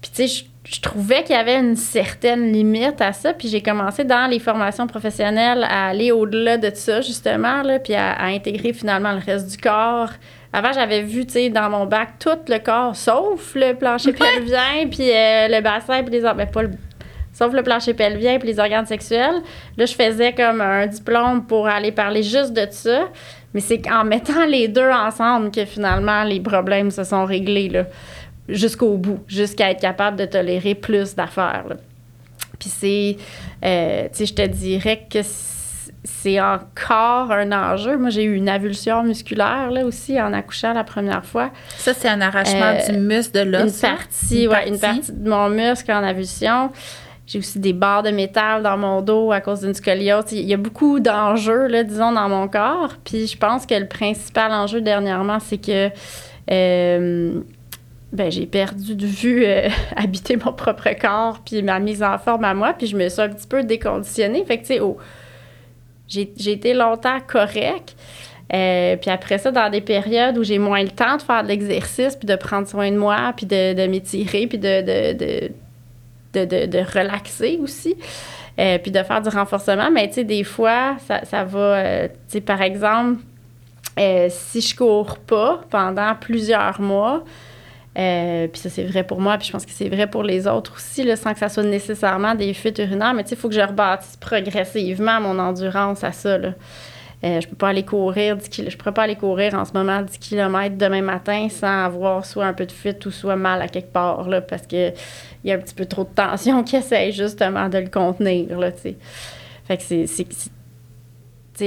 Puis 0.00 0.10
tu 0.14 0.28
sais, 0.28 0.44
je, 0.64 0.74
je 0.76 0.80
trouvais 0.80 1.22
qu'il 1.24 1.34
y 1.34 1.38
avait 1.38 1.58
une 1.58 1.74
certaine 1.76 2.52
limite 2.52 3.00
à 3.00 3.12
ça, 3.12 3.32
puis 3.32 3.48
j'ai 3.48 3.62
commencé 3.62 4.04
dans 4.04 4.30
les 4.30 4.38
formations 4.38 4.86
professionnelles 4.86 5.64
à 5.68 5.88
aller 5.88 6.12
au-delà 6.12 6.56
de 6.58 6.70
ça, 6.74 7.00
justement, 7.00 7.62
là, 7.62 7.78
puis 7.78 7.94
à, 7.94 8.12
à 8.12 8.26
intégrer 8.26 8.72
finalement 8.72 9.12
le 9.12 9.18
reste 9.24 9.50
du 9.50 9.56
corps. 9.56 10.10
Avant, 10.52 10.72
j'avais 10.72 11.02
vu, 11.02 11.26
tu 11.26 11.32
sais, 11.34 11.48
dans 11.50 11.68
mon 11.68 11.84
bac, 11.86 12.10
tout 12.20 12.30
le 12.48 12.58
corps, 12.58 12.94
sauf 12.96 13.54
le 13.54 13.74
plancher 13.74 14.12
pelvien, 14.12 14.86
puis 14.90 15.10
euh, 15.10 15.48
le 15.48 15.60
bassin, 15.62 16.02
puis 16.02 16.12
les... 16.12 16.24
or- 16.24 16.34
Ben, 16.34 16.46
pas 16.46 16.62
le 16.62 16.70
sauf 17.34 17.52
le 17.52 17.62
plancher 17.62 17.94
pelvien 17.94 18.38
puis 18.40 18.48
les 18.48 18.58
organes 18.58 18.86
sexuels. 18.86 19.42
Là, 19.76 19.84
je 19.86 19.94
faisais 19.94 20.32
comme 20.32 20.60
un 20.60 20.88
diplôme 20.88 21.46
pour 21.46 21.68
aller 21.68 21.92
parler 21.92 22.24
juste 22.24 22.52
de 22.52 22.66
ça. 22.68 23.08
Mais 23.58 23.64
c'est 23.64 23.80
qu'en 23.80 24.04
mettant 24.04 24.46
les 24.46 24.68
deux 24.68 24.88
ensemble 24.88 25.50
que 25.50 25.64
finalement 25.64 26.22
les 26.22 26.38
problèmes 26.38 26.92
se 26.92 27.02
sont 27.02 27.24
réglés 27.24 27.68
là, 27.68 27.86
jusqu'au 28.48 28.96
bout, 28.96 29.18
jusqu'à 29.26 29.72
être 29.72 29.80
capable 29.80 30.16
de 30.16 30.26
tolérer 30.26 30.76
plus 30.76 31.16
d'affaires. 31.16 31.64
là. 31.68 31.74
Puis 32.60 32.70
c'est, 32.70 33.16
euh, 33.64 34.02
tu 34.12 34.18
sais, 34.18 34.26
je 34.26 34.34
te 34.34 34.46
dirais 34.46 35.06
que 35.12 35.18
c'est 36.04 36.40
encore 36.40 37.32
un 37.32 37.50
enjeu. 37.50 37.96
Moi, 37.98 38.10
j'ai 38.10 38.22
eu 38.22 38.36
une 38.36 38.48
avulsion 38.48 39.02
musculaire 39.02 39.72
là 39.72 39.84
aussi 39.84 40.22
en 40.22 40.32
accouchant 40.32 40.72
la 40.72 40.84
première 40.84 41.24
fois. 41.24 41.50
Ça, 41.78 41.94
c'est 41.94 42.08
un 42.08 42.20
arrachement 42.20 42.74
Euh, 42.76 42.92
du 42.92 42.98
muscle 42.98 43.34
de 43.44 43.50
l'os. 43.50 43.74
Une 43.74 43.80
partie, 43.90 44.42
Une 44.44 44.50
ouais, 44.50 44.68
une 44.68 44.78
partie 44.78 45.10
de 45.12 45.28
mon 45.28 45.48
muscle 45.48 45.90
en 45.90 46.04
avulsion. 46.04 46.70
J'ai 47.28 47.40
aussi 47.40 47.58
des 47.58 47.74
barres 47.74 48.02
de 48.02 48.10
métal 48.10 48.62
dans 48.62 48.78
mon 48.78 49.02
dos 49.02 49.32
à 49.32 49.42
cause 49.42 49.60
d'une 49.60 49.74
scoliose. 49.74 50.32
Il 50.32 50.46
y 50.46 50.54
a 50.54 50.56
beaucoup 50.56 50.98
d'enjeux, 50.98 51.68
disons, 51.84 52.10
dans 52.10 52.26
mon 52.26 52.48
corps. 52.48 52.94
Puis 53.04 53.26
je 53.26 53.36
pense 53.36 53.66
que 53.66 53.74
le 53.74 53.86
principal 53.86 54.50
enjeu 54.50 54.80
dernièrement, 54.80 55.38
c'est 55.38 55.58
que 55.58 55.90
euh, 56.50 57.40
ben, 58.14 58.30
j'ai 58.32 58.46
perdu 58.46 58.94
de 58.96 59.06
vue 59.06 59.44
euh, 59.44 59.68
habiter 59.96 60.36
mon 60.36 60.54
propre 60.54 60.88
corps 60.98 61.40
puis 61.44 61.62
ma 61.62 61.78
mise 61.80 62.02
en 62.02 62.16
forme 62.16 62.44
à 62.44 62.54
moi. 62.54 62.72
Puis 62.72 62.86
je 62.86 62.96
me 62.96 63.06
suis 63.10 63.20
un 63.20 63.28
petit 63.28 63.46
peu 63.46 63.62
déconditionnée. 63.62 64.42
Fait 64.46 64.56
que, 64.56 64.62
tu 64.62 64.68
sais, 64.68 64.80
oh, 64.80 64.96
j'ai 66.06 66.30
été 66.50 66.72
longtemps 66.72 67.18
correct. 67.26 67.94
Euh, 68.54 68.96
puis 68.96 69.10
après 69.10 69.36
ça, 69.36 69.50
dans 69.50 69.68
des 69.68 69.82
périodes 69.82 70.38
où 70.38 70.44
j'ai 70.44 70.58
moins 70.58 70.82
le 70.82 70.88
temps 70.88 71.18
de 71.18 71.22
faire 71.22 71.42
de 71.42 71.48
l'exercice, 71.48 72.16
puis 72.16 72.26
de 72.26 72.36
prendre 72.36 72.66
soin 72.66 72.90
de 72.90 72.96
moi, 72.96 73.34
puis 73.36 73.44
de, 73.44 73.74
de 73.74 73.86
m'étirer, 73.86 74.46
puis 74.46 74.56
de, 74.56 75.12
de, 75.12 75.50
de, 76.46 76.66
de- 76.66 76.78
relaxer 76.78 77.58
aussi, 77.62 77.96
euh, 78.58 78.78
puis 78.78 78.90
de 78.90 79.02
faire 79.02 79.20
du 79.20 79.28
renforcement. 79.28 79.90
Mais 79.90 80.08
tu 80.08 80.14
sais, 80.14 80.24
des 80.24 80.44
fois, 80.44 80.96
ça, 81.06 81.24
ça 81.24 81.44
va, 81.44 81.58
euh, 81.58 82.08
tu 82.08 82.14
sais, 82.28 82.40
par 82.40 82.62
exemple, 82.62 83.20
euh, 83.98 84.28
si 84.30 84.60
je 84.60 84.76
cours 84.76 85.18
pas 85.18 85.60
pendant 85.70 86.14
plusieurs 86.14 86.80
mois, 86.80 87.24
puis 87.94 88.60
ça, 88.60 88.70
c'est 88.70 88.84
vrai 88.84 89.02
pour 89.02 89.20
moi, 89.20 89.36
puis 89.38 89.48
je 89.48 89.52
pense 89.52 89.66
que 89.66 89.72
c'est 89.72 89.88
vrai 89.88 90.06
pour 90.06 90.22
les 90.22 90.46
autres 90.46 90.74
aussi, 90.76 91.04
sans 91.16 91.32
que 91.32 91.40
ça 91.40 91.48
soit 91.48 91.64
nécessairement 91.64 92.36
des 92.36 92.54
fuites 92.54 92.78
urinaires. 92.78 93.12
Mais 93.12 93.24
tu 93.24 93.30
sais, 93.30 93.34
il 93.34 93.38
faut 93.38 93.48
que 93.48 93.56
je 93.56 93.60
rebâtisse 93.60 94.16
progressivement 94.16 95.20
mon 95.20 95.36
endurance 95.40 96.04
à 96.04 96.12
ça. 96.12 96.38
Là. 96.38 96.50
Euh, 97.24 97.40
je 97.40 97.48
peux 97.48 97.56
pas 97.56 97.70
aller 97.70 97.84
courir 97.84 98.36
10 98.36 98.48
kil- 98.48 98.70
je 98.70 98.76
pourrais 98.76 98.92
pas 98.94 99.02
aller 99.02 99.16
courir 99.16 99.54
en 99.54 99.64
ce 99.64 99.72
moment 99.72 100.02
10 100.02 100.18
km 100.18 100.76
demain 100.76 101.02
matin 101.02 101.48
sans 101.50 101.84
avoir 101.86 102.24
soit 102.24 102.46
un 102.46 102.52
peu 102.52 102.64
de 102.64 102.70
fuite 102.70 103.04
ou 103.06 103.10
soit 103.10 103.34
mal 103.34 103.60
à 103.60 103.66
quelque 103.66 103.92
part 103.92 104.28
là, 104.28 104.40
parce 104.40 104.68
que 104.68 104.90
il 105.42 105.50
y 105.50 105.52
a 105.52 105.56
un 105.56 105.58
petit 105.58 105.74
peu 105.74 105.84
trop 105.86 106.04
de 106.04 106.10
tension 106.14 106.62
qui 106.64 106.76
essaye 106.76 107.10
justement 107.10 107.68
de 107.68 107.78
le 107.78 107.88
contenir 107.88 108.56
là. 108.58 108.70
Fait 109.66 109.76
que 109.76 109.82
c'est 109.82 110.06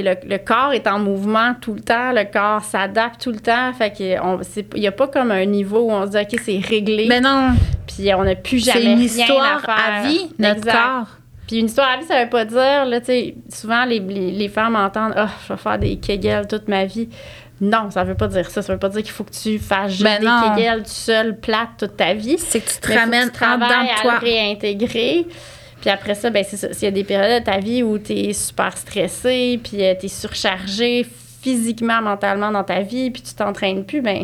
le, 0.01 0.15
le 0.25 0.37
corps 0.37 0.71
est 0.71 0.87
en 0.87 0.99
mouvement 0.99 1.53
tout 1.59 1.73
le 1.73 1.81
temps, 1.81 2.13
le 2.13 2.23
corps 2.31 2.63
s'adapte 2.63 3.21
tout 3.21 3.31
le 3.31 3.41
temps. 3.41 3.73
Fait 3.73 3.91
n'y 3.99 4.87
a 4.87 4.91
pas 4.93 5.09
comme 5.09 5.31
un 5.31 5.43
niveau 5.45 5.79
où 5.81 5.91
on 5.91 6.05
se 6.05 6.11
dit, 6.11 6.17
OK, 6.17 6.39
c'est 6.45 6.59
réglé, 6.59 7.07
Mais 7.09 7.19
non, 7.19 7.49
puis 7.85 8.13
on 8.13 8.23
n'a 8.23 8.35
plus 8.35 8.63
jamais 8.63 8.79
c'est 8.79 8.85
une 8.85 8.97
rien 8.99 9.05
histoire 9.05 9.61
à, 9.67 10.07
vie, 10.07 10.29
notre 10.39 10.59
Exact. 10.59 10.71
corps. 10.71 11.07
Puis 11.51 11.59
une 11.59 11.65
histoire 11.65 11.89
à 11.89 11.97
vie, 11.97 12.05
ça 12.05 12.23
veut 12.23 12.29
pas 12.29 12.45
dire, 12.45 12.85
là, 12.85 13.01
tu 13.01 13.07
sais, 13.07 13.35
souvent 13.53 13.83
les, 13.83 13.99
les, 13.99 14.31
les 14.31 14.47
femmes 14.47 14.77
entendent, 14.77 15.11
ah, 15.17 15.27
je 15.45 15.51
vais 15.51 15.59
faire 15.59 15.77
des 15.77 15.97
kegels 15.97 16.47
toute 16.47 16.69
ma 16.69 16.85
vie. 16.85 17.09
Non, 17.59 17.91
ça 17.91 18.05
veut 18.05 18.15
pas 18.15 18.29
dire 18.29 18.49
ça. 18.49 18.61
Ça 18.61 18.71
veut 18.71 18.79
pas 18.79 18.87
dire 18.87 19.03
qu'il 19.03 19.11
faut 19.11 19.25
que 19.25 19.33
tu 19.33 19.59
fasses 19.59 19.91
juste 19.91 20.03
Ben 20.05 20.21
des 20.21 20.25
non. 20.27 20.55
kegels 20.55 20.83
tout 20.83 20.89
seul, 20.89 21.37
plate 21.37 21.71
toute 21.77 21.97
ta 21.97 22.13
vie. 22.13 22.37
C'est 22.37 22.61
que 22.61 22.69
tu 22.69 22.79
te 22.79 22.87
Mais 22.87 22.93
faut 22.93 22.99
que 22.99 22.99
ramènes 23.03 23.31
tu 23.31 23.43
en 23.43 23.55
dedans 23.55 23.67
à 23.97 24.01
toi. 24.01 24.13
le 24.21 24.25
réintégrer. 24.25 25.27
Puis 25.81 25.89
après 25.89 26.15
ça, 26.15 26.29
ben 26.29 26.45
c'est 26.47 26.55
ça. 26.57 26.71
S'il 26.71 26.83
y 26.85 26.87
a 26.87 26.91
des 26.91 27.03
périodes 27.03 27.41
de 27.41 27.45
ta 27.45 27.57
vie 27.59 27.83
où 27.83 27.97
tu 27.99 28.13
es 28.13 28.31
super 28.31 28.77
stressé, 28.77 29.59
puis 29.61 29.71
tu 29.77 29.81
es 30.05 30.07
surchargé 30.07 31.05
physiquement, 31.43 32.01
mentalement 32.01 32.49
dans 32.51 32.63
ta 32.63 32.79
vie, 32.79 33.11
puis 33.11 33.21
tu 33.21 33.33
t'entraînes 33.33 33.83
plus, 33.83 34.01
ben 34.01 34.23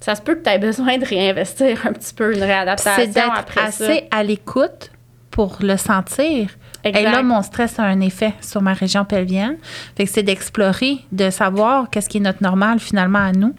ça 0.00 0.14
se 0.14 0.20
peut 0.22 0.34
que 0.34 0.44
tu 0.44 0.50
aies 0.50 0.58
besoin 0.60 0.98
de 0.98 1.04
réinvestir 1.06 1.84
un 1.86 1.92
petit 1.94 2.12
peu 2.12 2.34
une 2.36 2.42
réadaptation 2.44 3.02
C'est 3.02 3.10
d'être 3.10 3.32
après 3.38 3.70
ça. 3.72 3.84
assez 3.86 4.04
à 4.10 4.22
l'écoute 4.22 4.91
pour 5.32 5.58
le 5.60 5.76
sentir. 5.76 6.50
Et 6.84 6.92
là, 6.92 7.22
mon 7.22 7.42
stress 7.42 7.78
a 7.78 7.84
un 7.84 8.00
effet 8.00 8.34
sur 8.40 8.60
ma 8.60 8.74
région 8.74 9.04
pelvienne. 9.04 9.56
Fait 9.96 10.04
que 10.04 10.10
c'est 10.10 10.22
d'explorer, 10.22 10.98
de 11.10 11.30
savoir 11.30 11.90
qu'est-ce 11.90 12.08
qui 12.08 12.18
est 12.18 12.20
notre 12.20 12.42
normal 12.42 12.78
finalement 12.80 13.20
à 13.20 13.32
nous. 13.32 13.54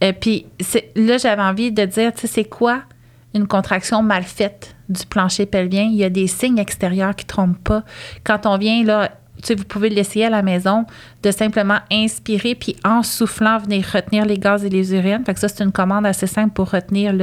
Et 0.00 0.12
puis 0.12 0.46
là, 0.94 1.18
j'avais 1.18 1.42
envie 1.42 1.72
de 1.72 1.84
dire, 1.84 2.12
tu 2.12 2.20
sais, 2.20 2.26
c'est 2.26 2.44
quoi 2.44 2.82
une 3.34 3.46
contraction 3.46 4.02
mal 4.02 4.24
faite 4.24 4.76
du 4.88 5.04
plancher 5.06 5.46
pelvien? 5.46 5.84
Il 5.84 5.96
y 5.96 6.04
a 6.04 6.10
des 6.10 6.26
signes 6.26 6.58
extérieurs 6.58 7.16
qui 7.16 7.24
ne 7.24 7.28
trompent 7.28 7.64
pas. 7.64 7.82
Quand 8.24 8.46
on 8.46 8.56
vient 8.56 8.84
là, 8.84 9.10
tu 9.42 9.54
vous 9.54 9.64
pouvez 9.64 9.88
l'essayer 9.88 10.26
à 10.26 10.30
la 10.30 10.42
maison, 10.42 10.84
de 11.22 11.30
simplement 11.30 11.78
inspirer, 11.90 12.54
puis 12.54 12.76
en 12.84 13.02
soufflant, 13.02 13.58
venir 13.58 13.84
retenir 13.92 14.24
les 14.24 14.38
gaz 14.38 14.64
et 14.64 14.68
les 14.68 14.94
urines. 14.94 15.22
Fait 15.24 15.36
ça, 15.38 15.48
c'est 15.48 15.62
une 15.62 15.72
commande 15.72 16.06
assez 16.06 16.26
simple 16.26 16.52
pour 16.52 16.70
retenir 16.70 17.14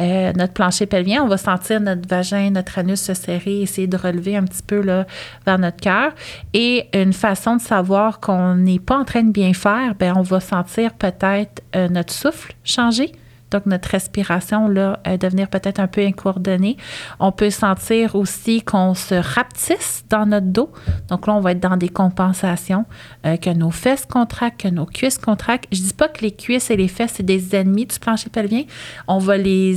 euh, 0.00 0.32
notre 0.32 0.52
plancher 0.52 0.86
pelvien. 0.86 1.22
On 1.22 1.28
va 1.28 1.36
sentir 1.36 1.80
notre 1.80 2.08
vagin, 2.08 2.50
notre 2.50 2.78
anus 2.78 3.00
se 3.00 3.14
serrer, 3.14 3.62
essayer 3.62 3.86
de 3.86 3.96
relever 3.96 4.36
un 4.36 4.44
petit 4.44 4.62
peu 4.62 4.80
vers 4.80 5.58
notre 5.58 5.78
cœur. 5.78 6.12
Et 6.52 6.88
une 6.92 7.12
façon 7.12 7.56
de 7.56 7.60
savoir 7.60 8.20
qu'on 8.20 8.54
n'est 8.54 8.78
pas 8.78 8.98
en 8.98 9.04
train 9.04 9.22
de 9.22 9.32
bien 9.32 9.52
faire, 9.52 9.94
ben 9.94 10.14
on 10.16 10.22
va 10.22 10.40
sentir 10.40 10.92
peut-être 10.94 11.62
euh, 11.74 11.88
notre 11.88 12.12
souffle 12.12 12.54
changer. 12.64 13.12
Donc, 13.50 13.66
notre 13.66 13.88
respiration, 13.90 14.68
là, 14.68 15.00
euh, 15.06 15.16
devenir 15.16 15.48
peut-être 15.48 15.78
un 15.78 15.86
peu 15.86 16.00
incoordonnée. 16.00 16.76
On 17.20 17.32
peut 17.32 17.50
sentir 17.50 18.14
aussi 18.14 18.62
qu'on 18.62 18.94
se 18.94 19.14
rapetisse 19.14 20.04
dans 20.10 20.26
notre 20.26 20.46
dos. 20.46 20.70
Donc 21.08 21.26
là, 21.26 21.34
on 21.34 21.40
va 21.40 21.52
être 21.52 21.60
dans 21.60 21.76
des 21.76 21.88
compensations, 21.88 22.84
euh, 23.24 23.36
que 23.36 23.50
nos 23.50 23.70
fesses 23.70 24.06
contractent, 24.06 24.60
que 24.60 24.68
nos 24.68 24.86
cuisses 24.86 25.18
contractent. 25.18 25.66
Je 25.72 25.80
dis 25.80 25.94
pas 25.94 26.08
que 26.08 26.22
les 26.22 26.32
cuisses 26.32 26.70
et 26.70 26.76
les 26.76 26.88
fesses, 26.88 27.14
c'est 27.16 27.22
des 27.22 27.54
ennemis 27.54 27.86
du 27.86 27.98
plancher 27.98 28.30
pelvien. 28.30 28.64
On 29.06 29.18
va 29.18 29.36
les, 29.36 29.76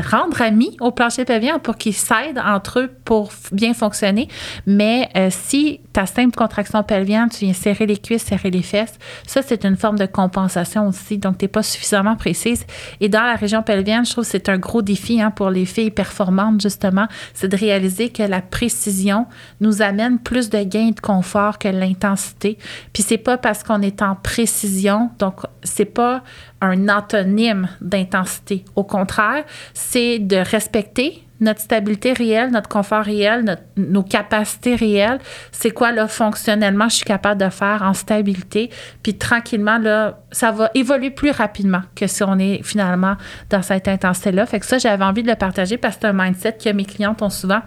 rendre 0.00 0.42
amis 0.42 0.76
au 0.80 0.90
plancher 0.90 1.24
pelvien 1.24 1.58
pour 1.58 1.76
qu'ils 1.76 1.94
s'aident 1.94 2.40
entre 2.44 2.80
eux 2.80 2.90
pour 3.04 3.32
bien 3.52 3.74
fonctionner. 3.74 4.28
Mais 4.66 5.08
euh, 5.16 5.28
si 5.30 5.80
ta 5.92 6.06
simple 6.06 6.34
contraction 6.34 6.82
pelvienne, 6.82 7.28
tu 7.30 7.44
viens 7.44 7.54
serrer 7.54 7.86
les 7.86 7.96
cuisses, 7.96 8.24
serrer 8.24 8.50
les 8.50 8.62
fesses, 8.62 8.98
ça, 9.26 9.42
c'est 9.42 9.64
une 9.64 9.76
forme 9.76 9.98
de 9.98 10.06
compensation 10.06 10.88
aussi. 10.88 11.18
Donc, 11.18 11.38
tu 11.38 11.44
n'es 11.44 11.48
pas 11.48 11.62
suffisamment 11.62 12.16
précise. 12.16 12.66
Dans 13.08 13.22
la 13.22 13.36
région 13.36 13.62
pelvienne, 13.62 14.04
je 14.04 14.12
trouve 14.12 14.24
que 14.24 14.30
c'est 14.30 14.48
un 14.48 14.58
gros 14.58 14.82
défi 14.82 15.20
hein, 15.20 15.30
pour 15.30 15.50
les 15.50 15.64
filles 15.64 15.90
performantes, 15.90 16.60
justement, 16.60 17.06
c'est 17.32 17.48
de 17.48 17.56
réaliser 17.56 18.10
que 18.10 18.22
la 18.22 18.40
précision 18.40 19.26
nous 19.60 19.82
amène 19.82 20.18
plus 20.18 20.50
de 20.50 20.62
gains 20.62 20.90
de 20.90 21.00
confort 21.00 21.58
que 21.58 21.68
l'intensité. 21.68 22.58
Puis 22.92 23.02
c'est 23.02 23.18
pas 23.18 23.38
parce 23.38 23.62
qu'on 23.62 23.82
est 23.82 24.02
en 24.02 24.14
précision, 24.14 25.10
donc 25.18 25.40
c'est 25.62 25.84
pas 25.84 26.22
un 26.60 26.88
antonyme 26.88 27.68
d'intensité. 27.80 28.64
Au 28.76 28.84
contraire, 28.84 29.44
c'est 29.72 30.18
de 30.18 30.36
respecter 30.36 31.24
notre 31.44 31.60
stabilité 31.60 32.12
réelle, 32.12 32.50
notre 32.50 32.68
confort 32.68 33.04
réel, 33.04 33.58
nos 33.76 34.02
capacités 34.02 34.74
réelles. 34.74 35.18
C'est 35.52 35.70
quoi, 35.70 35.92
là, 35.92 36.08
fonctionnellement, 36.08 36.88
je 36.88 36.96
suis 36.96 37.04
capable 37.04 37.40
de 37.40 37.50
faire 37.50 37.82
en 37.82 37.94
stabilité. 37.94 38.70
Puis 39.02 39.14
tranquillement, 39.16 39.78
là, 39.78 40.18
ça 40.32 40.50
va 40.50 40.70
évoluer 40.74 41.10
plus 41.10 41.30
rapidement 41.30 41.82
que 41.94 42.06
si 42.06 42.22
on 42.24 42.38
est 42.38 42.62
finalement 42.62 43.16
dans 43.50 43.62
cette 43.62 43.88
intensité-là. 43.88 44.46
Fait 44.46 44.60
que 44.60 44.66
ça, 44.66 44.78
j'avais 44.78 45.04
envie 45.04 45.22
de 45.22 45.28
le 45.28 45.36
partager 45.36 45.76
parce 45.76 45.96
que 45.96 46.02
c'est 46.02 46.08
un 46.08 46.12
mindset 46.12 46.56
que 46.62 46.70
mes 46.70 46.84
clientes 46.84 47.22
ont 47.22 47.30
souvent. 47.30 47.60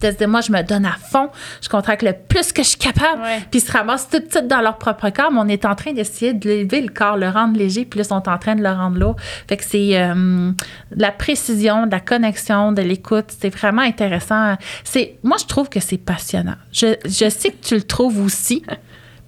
De 0.00 0.10
se 0.10 0.16
dire, 0.16 0.28
moi, 0.28 0.40
je 0.40 0.52
me 0.52 0.62
donne 0.62 0.86
à 0.86 0.92
fond, 1.10 1.28
je 1.60 1.68
contracte 1.68 2.02
le 2.02 2.12
plus 2.12 2.52
que 2.52 2.62
je 2.62 2.68
suis 2.68 2.78
capable, 2.78 3.20
Ouais. 3.22 3.40
puis 3.50 3.60
ils 3.60 3.62
se 3.62 3.72
ramassent 3.72 4.08
tout 4.08 4.18
de 4.20 4.30
suite 4.30 4.46
dans 4.46 4.60
leur 4.60 4.78
propre 4.78 5.10
corps, 5.10 5.30
mais 5.32 5.40
on 5.40 5.48
est 5.48 5.64
en 5.64 5.74
train 5.74 5.92
d'essayer 5.92 6.32
de 6.34 6.48
lever 6.48 6.80
le 6.80 6.88
corps, 6.88 7.16
le 7.16 7.28
rendre 7.28 7.58
léger, 7.58 7.84
puis 7.84 7.98
là, 7.98 8.04
ils 8.04 8.08
sont 8.08 8.28
en 8.28 8.38
train 8.38 8.54
de 8.54 8.62
le 8.62 8.70
rendre 8.70 8.98
lourd. 8.98 9.16
Fait 9.48 9.56
que 9.56 9.64
c'est 9.64 9.98
euh, 10.00 10.14
de 10.94 11.00
la 11.02 11.10
précision, 11.12 11.86
de 11.86 11.90
la 11.92 12.00
connexion, 12.00 12.72
de 12.72 12.82
l'écoute, 12.82 13.26
c'est 13.40 13.50
vraiment 13.50 13.82
intéressant. 13.82 14.56
C'est, 14.84 15.16
moi, 15.22 15.36
je 15.40 15.46
trouve 15.46 15.68
que 15.68 15.80
c'est 15.80 15.98
passionnant. 15.98 16.56
Je, 16.72 16.94
je 17.04 17.28
sais 17.28 17.50
que 17.50 17.64
tu 17.66 17.74
le 17.74 17.82
trouves 17.82 18.24
aussi. 18.24 18.62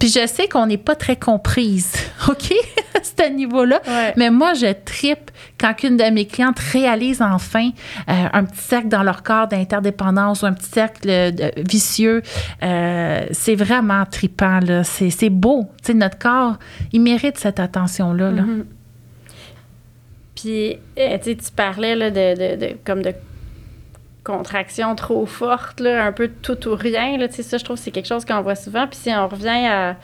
Puis 0.00 0.08
je 0.08 0.26
sais 0.26 0.48
qu'on 0.48 0.66
n'est 0.66 0.78
pas 0.78 0.96
très 0.96 1.14
comprise, 1.14 1.92
OK, 2.28 2.52
à 2.94 3.00
ce 3.04 3.30
niveau-là. 3.30 3.80
Ouais. 3.86 4.14
Mais 4.16 4.30
moi, 4.30 4.54
je 4.54 4.72
tripe 4.84 5.30
quand 5.60 5.74
une 5.84 5.96
de 5.98 6.04
mes 6.10 6.26
clientes 6.26 6.58
réalise 6.58 7.20
enfin 7.20 7.68
euh, 8.08 8.12
un 8.32 8.44
petit 8.44 8.62
cercle 8.62 8.88
dans 8.88 9.02
leur 9.02 9.22
corps 9.22 9.46
d'interdépendance 9.46 10.40
ou 10.42 10.46
un 10.46 10.54
petit 10.54 10.70
cercle 10.70 11.06
de- 11.06 11.52
vicieux. 11.70 12.22
Euh, 12.62 13.26
c'est 13.30 13.54
vraiment 13.54 14.04
tripant, 14.06 14.58
là. 14.60 14.84
C'est, 14.84 15.10
c'est 15.10 15.28
beau. 15.30 15.68
Tu 15.82 15.88
sais, 15.92 15.94
notre 15.94 16.18
corps, 16.18 16.56
il 16.92 17.02
mérite 17.02 17.36
cette 17.38 17.60
attention-là. 17.60 18.30
Là. 18.30 18.42
Puis, 20.34 20.78
tu 20.96 21.02
sais, 21.02 21.36
tu 21.36 21.52
parlais 21.54 21.94
là, 21.94 22.10
de, 22.10 22.56
de, 22.56 22.66
de- 22.66 22.76
comme 22.84 23.02
de 23.02 23.12
contraction 24.24 24.94
trop 24.94 25.26
forte, 25.26 25.80
là, 25.80 26.04
un 26.04 26.12
peu 26.12 26.28
tout 26.28 26.68
ou 26.68 26.74
rien. 26.74 27.16
Là, 27.18 27.26
ça, 27.30 27.58
je 27.58 27.64
trouve 27.64 27.76
que 27.76 27.82
c'est 27.82 27.90
quelque 27.90 28.06
chose 28.08 28.24
qu'on 28.24 28.42
voit 28.42 28.54
souvent. 28.54 28.86
Puis 28.86 28.98
si 29.02 29.10
on 29.10 29.26
revient 29.28 29.66
à 29.66 29.96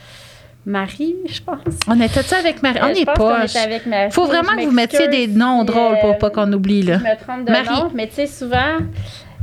Marie, 0.65 1.15
je 1.27 1.39
pense. 1.41 1.57
On 1.87 1.99
était-tu 2.01 2.33
avec 2.33 2.61
Marie? 2.61 2.79
On 2.81 2.87
Euh, 2.87 2.93
je 2.95 3.01
est 3.01 3.05
pense 3.05 3.17
qu'on 3.17 3.29
pas. 3.29 3.45
était 3.45 3.89
Marie. 3.89 4.11
faut 4.11 4.25
vraiment 4.25 4.55
que 4.55 4.65
vous 4.65 4.71
mettiez 4.71 5.07
des 5.07 5.27
noms 5.27 5.63
drôles 5.63 5.97
pour 6.01 6.09
euh, 6.11 6.13
pas 6.13 6.29
qu'on 6.29 6.51
oublie. 6.51 6.81
Là. 6.83 6.97
Je 6.97 7.03
me 7.03 7.23
trompe 7.25 7.45
de 7.45 7.51
Marie. 7.51 7.67
nom, 7.69 7.91
mais 7.93 8.07
tu 8.07 8.15
sais, 8.15 8.27
souvent, 8.27 8.77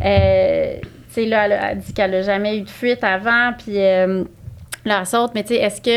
euh, 0.05 0.75
tu 0.83 0.89
sais, 1.09 1.25
là, 1.27 1.47
elle 1.47 1.53
a 1.53 1.71
elle 1.73 1.79
dit 1.79 1.93
qu'elle 1.95 2.15
a 2.15 2.23
jamais 2.23 2.59
eu 2.59 2.63
de 2.63 2.71
fuite 2.71 3.03
avant, 3.05 3.53
puis 3.57 3.79
euh, 3.79 4.25
là, 4.85 4.99
elle 5.01 5.07
saute, 5.07 5.31
mais 5.35 5.43
tu 5.45 5.55
sais, 5.55 5.61
est-ce 5.61 5.81
que, 5.81 5.91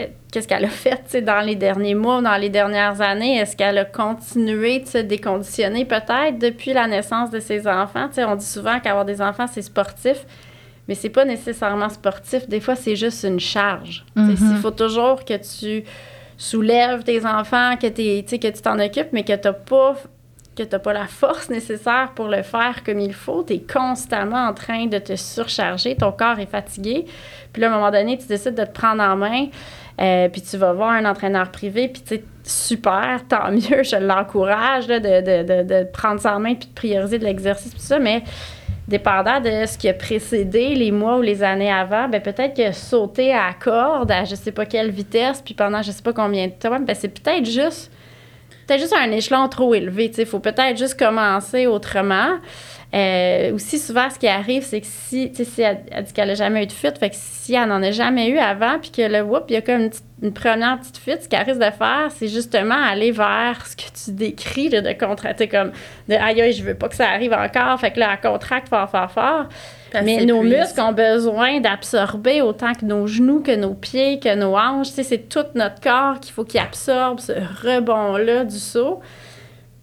euh, 0.00 0.06
qu'est-ce 0.34 0.48
qu'elle 0.48 0.64
a 0.64 0.68
fait, 0.68 1.22
dans 1.24 1.40
les 1.40 1.54
derniers 1.54 1.94
mois, 1.94 2.20
dans 2.20 2.36
les 2.36 2.48
dernières 2.48 3.00
années? 3.00 3.36
Est-ce 3.36 3.56
qu'elle 3.56 3.78
a 3.78 3.84
continué 3.84 4.80
de 4.80 4.86
se 4.88 4.98
déconditionner 4.98 5.84
peut-être 5.84 6.40
depuis 6.40 6.72
la 6.72 6.88
naissance 6.88 7.30
de 7.30 7.38
ses 7.38 7.68
enfants? 7.68 8.08
On 8.18 8.34
dit 8.34 8.44
souvent 8.44 8.80
qu'avoir 8.80 9.04
des 9.04 9.22
enfants, 9.22 9.46
c'est 9.46 9.62
sportif, 9.62 10.26
mais 10.88 10.96
c'est 10.96 11.08
pas 11.08 11.24
nécessairement 11.24 11.88
sportif. 11.88 12.48
Des 12.48 12.58
fois, 12.58 12.74
c'est 12.74 12.96
juste 12.96 13.22
une 13.22 13.38
charge. 13.38 14.04
Mhm. 14.16 14.36
Il 14.56 14.56
faut 14.56 14.72
toujours 14.72 15.24
que 15.24 15.34
tu 15.34 15.84
soulèves 16.36 17.04
tes 17.04 17.24
enfants, 17.24 17.76
que, 17.80 17.86
tu 17.86 18.28
sais, 18.28 18.40
que 18.40 18.48
tu 18.48 18.60
t'en 18.60 18.80
occupes, 18.80 19.12
mais 19.12 19.22
que 19.22 19.36
tu 19.36 19.48
pas 19.66 19.94
que 20.56 20.62
tu 20.62 20.78
pas 20.78 20.92
la 20.92 21.06
force 21.06 21.48
nécessaire 21.50 22.12
pour 22.14 22.28
le 22.28 22.42
faire 22.42 22.84
comme 22.84 23.00
il 23.00 23.12
faut, 23.12 23.42
tu 23.42 23.54
es 23.54 23.58
constamment 23.60 24.46
en 24.46 24.54
train 24.54 24.86
de 24.86 24.98
te 24.98 25.16
surcharger, 25.16 25.96
ton 25.96 26.12
corps 26.12 26.38
est 26.38 26.50
fatigué. 26.50 27.06
Puis 27.52 27.60
là, 27.60 27.68
à 27.68 27.72
un 27.72 27.74
moment 27.74 27.90
donné, 27.90 28.18
tu 28.18 28.26
décides 28.26 28.54
de 28.54 28.64
te 28.64 28.70
prendre 28.70 29.02
en 29.02 29.16
main, 29.16 29.48
euh, 30.00 30.28
puis 30.28 30.42
tu 30.42 30.56
vas 30.56 30.72
voir 30.72 30.90
un 30.90 31.04
entraîneur 31.04 31.50
privé, 31.50 31.88
puis 31.88 32.02
tu 32.02 32.16
sais, 32.16 32.24
super, 32.42 33.22
tant 33.28 33.50
mieux, 33.50 33.82
je 33.82 33.96
l'encourage 33.96 34.86
de, 34.86 34.98
de, 34.98 35.42
de, 35.42 35.62
de 35.62 35.84
prendre 35.92 36.20
ça 36.20 36.36
en 36.36 36.40
main 36.40 36.54
puis 36.54 36.68
de 36.68 36.74
prioriser 36.74 37.18
de 37.18 37.24
l'exercice, 37.24 37.72
tout 37.72 37.80
ça, 37.80 37.98
mais 37.98 38.22
dépendant 38.88 39.40
de 39.40 39.66
ce 39.66 39.78
qui 39.78 39.88
a 39.88 39.94
précédé 39.94 40.74
les 40.74 40.90
mois 40.90 41.18
ou 41.18 41.22
les 41.22 41.42
années 41.42 41.72
avant, 41.72 42.08
ben 42.08 42.20
peut-être 42.20 42.54
que 42.54 42.72
sauter 42.72 43.32
à 43.32 43.52
corde 43.58 44.10
à 44.10 44.24
je 44.24 44.34
sais 44.34 44.52
pas 44.52 44.66
quelle 44.66 44.90
vitesse, 44.90 45.40
puis 45.42 45.54
pendant 45.54 45.80
je 45.82 45.90
sais 45.90 46.02
pas 46.02 46.12
combien 46.12 46.48
de 46.48 46.52
temps, 46.52 46.80
ben 46.80 46.94
c'est 46.94 47.08
peut-être 47.08 47.46
juste 47.46 47.90
peut-être 48.66 48.80
juste 48.80 48.94
un 48.94 49.10
échelon 49.10 49.48
trop 49.48 49.74
élevé. 49.74 50.10
Il 50.16 50.26
faut 50.26 50.38
peut-être 50.38 50.76
juste 50.76 50.98
commencer 50.98 51.66
autrement. 51.66 52.38
Euh, 52.94 53.52
aussi, 53.54 53.80
souvent, 53.80 54.08
ce 54.08 54.18
qui 54.20 54.28
arrive, 54.28 54.62
c'est 54.62 54.80
que 54.80 54.86
si, 54.88 55.30
tu 55.32 55.38
sais, 55.38 55.44
si 55.44 55.62
elle, 55.62 55.80
elle 55.90 56.04
dit 56.04 56.12
qu'elle 56.12 56.28
n'a 56.28 56.34
jamais 56.34 56.62
eu 56.62 56.66
de 56.66 56.72
fuite, 56.72 56.96
fait 56.98 57.10
que 57.10 57.16
si 57.18 57.54
elle 57.54 57.68
n'en 57.68 57.82
a 57.82 57.90
jamais 57.90 58.28
eu 58.28 58.38
avant, 58.38 58.78
puis 58.80 58.90
que 58.92 59.02
le 59.02 59.20
whoop, 59.22 59.46
il 59.48 59.54
y 59.54 59.56
a 59.56 59.62
comme 59.62 59.80
une, 59.80 59.90
petite- 59.90 60.04
une 60.22 60.32
première 60.32 60.78
petite 60.78 60.98
fuite, 60.98 61.22
ce 61.24 61.28
qu'elle 61.28 61.42
risque 61.44 61.58
de 61.58 61.72
faire, 61.76 62.08
c'est 62.10 62.28
justement 62.28 62.76
aller 62.80 63.10
vers 63.10 63.66
ce 63.66 63.74
que 63.74 63.82
tu 64.04 64.12
décris, 64.12 64.68
là, 64.68 64.80
de 64.80 64.92
contracter 64.92 65.48
comme 65.48 65.72
de 66.08 66.14
aïe, 66.14 66.40
aïe, 66.40 66.52
je 66.52 66.62
veux 66.62 66.74
pas 66.76 66.88
que 66.88 66.94
ça 66.94 67.08
arrive 67.08 67.32
encore, 67.32 67.80
fait 67.80 67.90
que 67.90 67.98
là, 67.98 68.10
elle 68.12 68.30
contracte 68.30 68.68
fort, 68.68 68.88
fort, 68.88 69.10
fort. 69.10 69.46
Elle 69.92 70.04
Mais 70.04 70.24
nos 70.24 70.42
muscles 70.60 70.80
ont 70.80 70.92
besoin 70.92 71.60
d'absorber 71.60 72.42
autant 72.42 72.74
que 72.74 72.84
nos 72.84 73.06
genoux, 73.08 73.40
que 73.40 73.54
nos 73.56 73.74
pieds, 73.74 74.18
que 74.20 74.34
nos 74.34 74.56
hanches. 74.56 74.88
Tu 74.88 74.94
sais, 74.94 75.02
c'est 75.04 75.28
tout 75.28 75.44
notre 75.54 75.80
corps 75.80 76.18
qu'il 76.20 76.32
faut 76.32 76.44
qu'il 76.44 76.60
absorbe 76.60 77.18
ce 77.20 77.32
rebond-là 77.32 78.44
du 78.44 78.58
saut. 78.58 79.00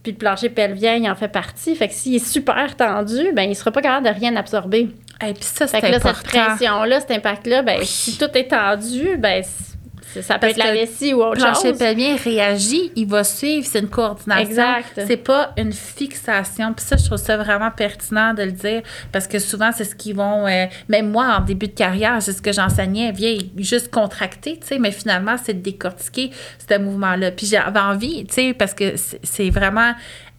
Puis 0.03 0.13
le 0.13 0.17
plancher 0.17 0.49
pelvien, 0.49 0.95
il 0.95 1.09
en 1.09 1.15
fait 1.15 1.27
partie. 1.27 1.75
Fait 1.75 1.87
que 1.87 1.93
s'il 1.93 2.15
est 2.15 2.25
super 2.25 2.75
tendu, 2.75 3.31
ben 3.33 3.43
il 3.49 3.55
sera 3.55 3.71
pas 3.71 3.81
capable 3.81 4.07
de 4.07 4.13
rien 4.13 4.35
absorber. 4.35 4.89
Et 5.25 5.33
puis 5.33 5.43
ça, 5.43 5.67
Fait 5.67 5.79
c'est 5.79 5.87
que 5.87 5.91
là, 5.91 5.99
cette 5.99 6.07
important. 6.07 6.45
pression-là, 6.47 6.99
cet 6.99 7.11
impact-là, 7.11 7.61
ben 7.61 7.79
si 7.83 8.17
tout 8.17 8.29
est 8.33 8.47
tendu, 8.49 9.17
ben 9.17 9.43
ça 10.13 10.35
peut 10.35 10.41
Parce 10.41 10.53
être 10.53 10.57
la 10.57 10.73
vessie 10.73 11.13
ou 11.13 11.21
autre 11.23 11.41
plancher 11.41 11.69
chose. 11.69 11.77
pelvien 11.79 12.15
réagit, 12.15 12.91
il 12.95 13.07
va 13.07 13.23
suivre, 13.23 13.65
c'est 13.69 13.79
une 13.79 13.89
coordination. 13.89 14.45
Exact. 14.49 15.01
C'est 15.07 15.17
pas 15.17 15.53
une 15.57 15.71
fixation. 15.73 16.73
Puis 16.73 16.85
ça, 16.85 16.97
je 16.97 17.05
trouve 17.05 17.17
ça 17.17 17.37
vraiment 17.37 17.71
pertinent 17.71 18.33
de 18.33 18.43
le 18.43 18.51
dire 18.51 18.81
parce 19.11 19.27
que 19.27 19.39
souvent, 19.39 19.71
c'est 19.75 19.85
ce 19.85 19.95
qu'ils 19.95 20.15
vont. 20.15 20.47
euh, 20.47 20.65
même 20.89 21.09
moi, 21.11 21.37
en 21.39 21.41
début 21.41 21.67
de 21.67 21.73
carrière, 21.73 22.21
c'est 22.21 22.33
ce 22.33 22.41
que 22.41 22.51
j'enseignais, 22.51 23.11
viens 23.11 23.37
juste 23.57 23.89
contracter, 23.91 24.57
tu 24.59 24.67
sais, 24.67 24.79
mais 24.79 24.91
finalement, 24.91 25.35
c'est 25.41 25.53
de 25.53 25.61
décortiquer 25.61 26.31
ce 26.69 26.77
mouvement-là. 26.77 27.31
Puis 27.31 27.47
j'avais 27.47 27.79
envie, 27.79 28.25
tu 28.25 28.33
sais, 28.33 28.53
parce 28.53 28.73
que 28.73 28.95
c'est 29.23 29.49
vraiment 29.49 29.93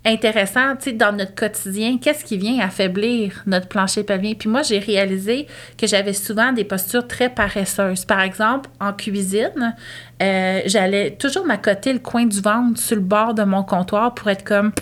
intéressant, 0.04 0.74
tu 0.76 0.90
sais, 0.90 0.92
dans 0.92 1.12
notre 1.12 1.34
quotidien, 1.34 1.98
qu'est-ce 1.98 2.24
qui 2.24 2.36
vient 2.36 2.64
affaiblir 2.64 3.42
notre 3.46 3.68
plancher 3.68 4.02
pelvien? 4.02 4.34
Puis 4.34 4.48
moi, 4.48 4.62
j'ai 4.62 4.78
réalisé 4.78 5.46
que 5.78 5.86
j'avais 5.86 6.12
souvent 6.12 6.52
des 6.52 6.64
postures 6.64 7.06
très 7.06 7.28
paresseuses. 7.28 8.04
Par 8.04 8.20
exemple, 8.20 8.68
en 8.80 8.92
cuisine, 8.92 9.76
euh, 10.22 10.60
j'allais 10.66 11.12
toujours 11.12 11.46
m'accoter 11.46 11.92
le 11.92 12.00
coin 12.00 12.26
du 12.26 12.40
ventre 12.40 12.80
sur 12.80 12.96
le 12.96 13.02
bord 13.02 13.34
de 13.34 13.44
mon 13.44 13.62
comptoir 13.62 14.14
pour 14.14 14.28
être 14.28 14.44
comme 14.44 14.72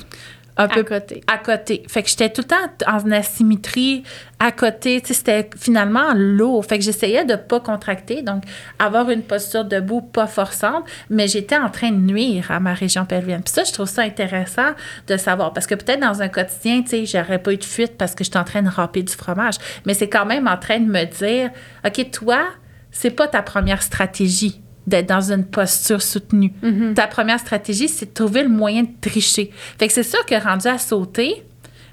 un 0.61 0.65
à 0.65 0.69
peu 0.69 0.85
côté. 0.85 1.23
à 1.27 1.39
côté. 1.39 1.83
Fait 1.89 2.03
que 2.03 2.09
j'étais 2.09 2.29
tout 2.29 2.43
le 2.43 2.49
temps 2.49 2.87
en 2.87 3.11
asymétrie 3.11 4.03
à 4.39 4.53
côté. 4.53 5.01
C'était 5.05 5.49
finalement 5.57 6.13
lourd. 6.15 6.65
Fait 6.65 6.79
que 6.79 6.85
j'essayais 6.85 7.25
de 7.25 7.37
pas 7.37 7.61
contracter, 7.61 8.23
donc 8.23 8.45
avoir 8.79 9.11
une 9.11 9.23
posture 9.23 9.65
debout 9.65 10.03
pas 10.03 10.27
forçante, 10.27 10.85
mais 11.09 11.29
j'étais 11.29 11.57
en 11.57 11.71
train 11.71 11.91
de 11.91 11.97
nuire 11.97 12.51
à 12.51 12.61
ma 12.61 12.75
région 12.75 13.07
pelvienne. 13.07 13.43
Puis 13.43 13.55
ça, 13.55 13.65
je 13.65 13.73
trouve 13.73 13.89
ça 13.89 14.03
intéressant 14.03 14.73
de 15.07 15.17
savoir 15.17 15.53
parce 15.53 15.67
que 15.67 15.75
peut-être 15.75 16.01
dans 16.01 16.21
un 16.21 16.29
quotidien, 16.29 16.83
tu 16.83 16.91
sais, 16.91 17.07
j'aurais 17.07 17.39
pas 17.39 17.53
eu 17.53 17.57
de 17.57 17.65
fuite 17.65 17.97
parce 17.97 18.15
que 18.15 18.23
j'étais 18.23 18.39
en 18.39 18.45
train 18.45 18.63
de 18.63 18.69
râper 18.69 19.03
du 19.03 19.13
fromage, 19.13 19.57
mais 19.87 19.95
c'est 19.95 20.09
quand 20.09 20.27
même 20.27 20.47
en 20.47 20.59
train 20.59 20.79
de 20.79 20.91
me 20.91 21.05
dire, 21.05 21.51
OK, 21.87 22.11
toi, 22.11 22.45
c'est 22.91 23.11
pas 23.11 23.29
ta 23.29 23.43
première 23.43 23.83
stratégie 23.83 24.61
d'être 24.91 25.09
dans 25.09 25.33
une 25.33 25.45
posture 25.45 26.03
soutenue. 26.03 26.53
Ta 26.95 27.07
première 27.07 27.41
stratégie, 27.41 27.89
c'est 27.89 28.07
de 28.07 28.13
trouver 28.13 28.43
le 28.43 28.51
moyen 28.51 28.83
de 28.83 28.91
tricher. 29.01 29.51
Fait 29.79 29.87
que 29.87 29.93
c'est 29.93 30.03
sûr 30.03 30.25
que 30.27 30.35
rendu 30.35 30.69
à 30.69 30.77
sauter, 30.79 31.43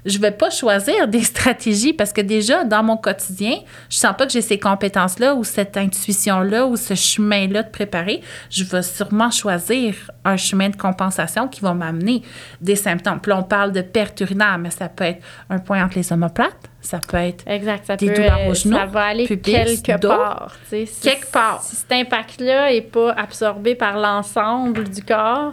je 0.08 0.18
vais 0.18 0.30
pas 0.30 0.50
choisir 0.50 1.06
des 1.08 1.22
stratégies 1.22 1.92
parce 1.92 2.12
que 2.12 2.20
déjà, 2.20 2.64
dans 2.64 2.82
mon 2.82 2.96
quotidien, 2.96 3.54
je 3.88 3.96
sens 3.96 4.14
pas 4.16 4.26
que 4.26 4.32
j'ai 4.32 4.40
ces 4.42 4.58
compétences-là 4.58 5.34
ou 5.34 5.44
cette 5.44 5.76
intuition-là 5.76 6.66
ou 6.66 6.76
ce 6.76 6.94
chemin-là 6.94 7.62
de 7.62 7.70
préparer. 7.70 8.20
Je 8.50 8.64
vais 8.64 8.82
sûrement 8.82 9.30
choisir 9.30 9.94
un 10.24 10.36
chemin 10.36 10.68
de 10.70 10.76
compensation 10.76 11.46
qui 11.48 11.60
va 11.60 11.74
m'amener 11.74 12.22
des 12.60 12.76
symptômes. 12.76 13.20
Puis 13.20 13.30
là, 13.30 13.38
on 13.38 13.42
parle 13.42 13.72
de 13.72 13.80
perte 13.82 14.20
urinaire, 14.20 14.58
mais 14.58 14.70
ça 14.70 14.88
peut 14.88 15.04
être 15.04 15.22
un 15.50 15.58
point 15.58 15.84
entre 15.84 15.96
les 15.98 16.12
omoplates, 16.12 16.70
ça 16.80 16.98
peut 17.06 17.16
être 17.18 17.46
Exact. 17.46 17.84
Ça 17.86 17.96
Des 17.96 18.06
peut, 18.06 18.14
douleurs 18.14 18.46
au 18.48 18.54
genou, 18.54 18.76
Ça 18.76 18.86
va 18.86 19.02
aller 19.04 19.26
pubis, 19.26 19.82
quelque 19.82 20.06
part. 20.06 20.56
Si- 20.68 20.88
Quelque 21.02 21.30
part. 21.30 21.62
Si 21.62 21.76
cet 21.76 21.92
impact-là 21.92 22.70
n'est 22.70 22.80
pas 22.82 23.12
absorbé 23.12 23.74
par 23.74 23.98
l'ensemble 23.98 24.88
du 24.88 25.02
corps, 25.02 25.52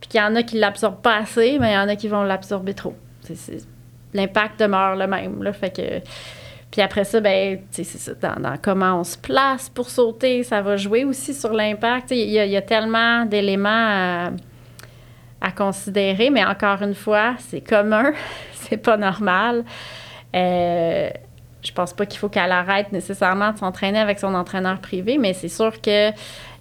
puis 0.00 0.08
qu'il 0.08 0.20
y 0.20 0.22
en 0.22 0.34
a 0.36 0.42
qui 0.42 0.56
ne 0.56 0.60
l'absorbent 0.60 1.00
pas 1.02 1.16
assez, 1.16 1.58
mais 1.58 1.72
il 1.72 1.74
y 1.74 1.78
en 1.78 1.88
a 1.88 1.96
qui 1.96 2.08
vont 2.08 2.22
l'absorber 2.22 2.74
trop. 2.74 2.94
C'est- 3.22 3.66
L'impact 4.14 4.60
demeure 4.60 4.96
le 4.96 5.06
même. 5.06 5.42
Là, 5.42 5.52
fait 5.52 5.70
que... 5.70 6.00
Puis 6.70 6.82
après 6.82 7.04
ça, 7.04 7.20
ben, 7.20 7.60
c'est 7.70 7.84
ça, 7.84 8.14
dans, 8.14 8.40
dans 8.40 8.56
comment 8.60 8.98
on 8.98 9.04
se 9.04 9.16
place 9.16 9.68
pour 9.68 9.88
sauter, 9.88 10.42
ça 10.42 10.60
va 10.60 10.76
jouer 10.76 11.04
aussi 11.04 11.32
sur 11.32 11.52
l'impact. 11.52 12.10
Il 12.10 12.30
y, 12.30 12.56
a- 12.56 12.62
tellement 12.62 13.24
d'éléments 13.26 13.68
à, 13.68 14.30
à 15.40 15.52
considérer, 15.52 16.30
mais 16.30 16.44
encore 16.44 16.82
une 16.82 16.94
fois, 16.96 17.34
c'est 17.38 17.60
commun, 17.60 18.12
c'est 18.54 18.78
pas 18.78 18.96
normal. 18.96 19.64
Euh, 20.34 21.10
je 21.62 21.72
pense 21.72 21.92
pas 21.92 22.06
qu'il 22.06 22.18
faut 22.18 22.28
qu'elle 22.28 22.50
arrête 22.50 22.90
nécessairement 22.90 23.52
de 23.52 23.58
s'entraîner 23.58 24.00
avec 24.00 24.18
son 24.18 24.34
entraîneur 24.34 24.80
privé, 24.80 25.16
mais 25.16 25.32
c'est 25.32 25.48
sûr 25.48 25.80
que 25.80 26.10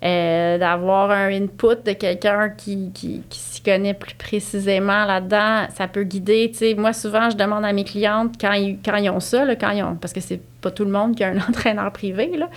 euh, 0.04 0.58
d'avoir 0.58 1.12
un 1.12 1.32
input 1.32 1.82
de 1.86 1.94
quelqu'un 1.94 2.50
qui, 2.50 2.92
qui, 2.94 3.22
qui 3.30 3.40
s'y 3.40 3.62
connaît 3.62 3.94
plus 3.94 4.16
précisément 4.16 5.06
là-dedans, 5.06 5.68
ça 5.74 5.88
peut 5.88 6.04
guider. 6.04 6.52
Moi, 6.78 6.94
souvent, 6.94 7.30
je 7.30 7.38
demande 7.38 7.64
à 7.64 7.72
mes 7.72 7.84
clientes 7.84 8.34
quand 8.40 8.54
ils, 8.54 8.78
quand 8.84 8.98
ils 8.98 9.10
ont 9.10 9.20
ça, 9.20 9.46
là, 9.46 9.56
quand 9.56 9.72
ils 9.72 9.84
ont, 9.84 9.96
parce 9.96 10.14
que 10.14 10.20
c'est 10.20 10.42
pas 10.62 10.72
tout 10.72 10.86
le 10.86 10.92
monde 10.92 11.16
qui 11.16 11.24
a 11.24 11.30
un 11.30 11.38
entraîneur 11.50 11.92
privé, 11.92 12.36
là, 12.38 12.50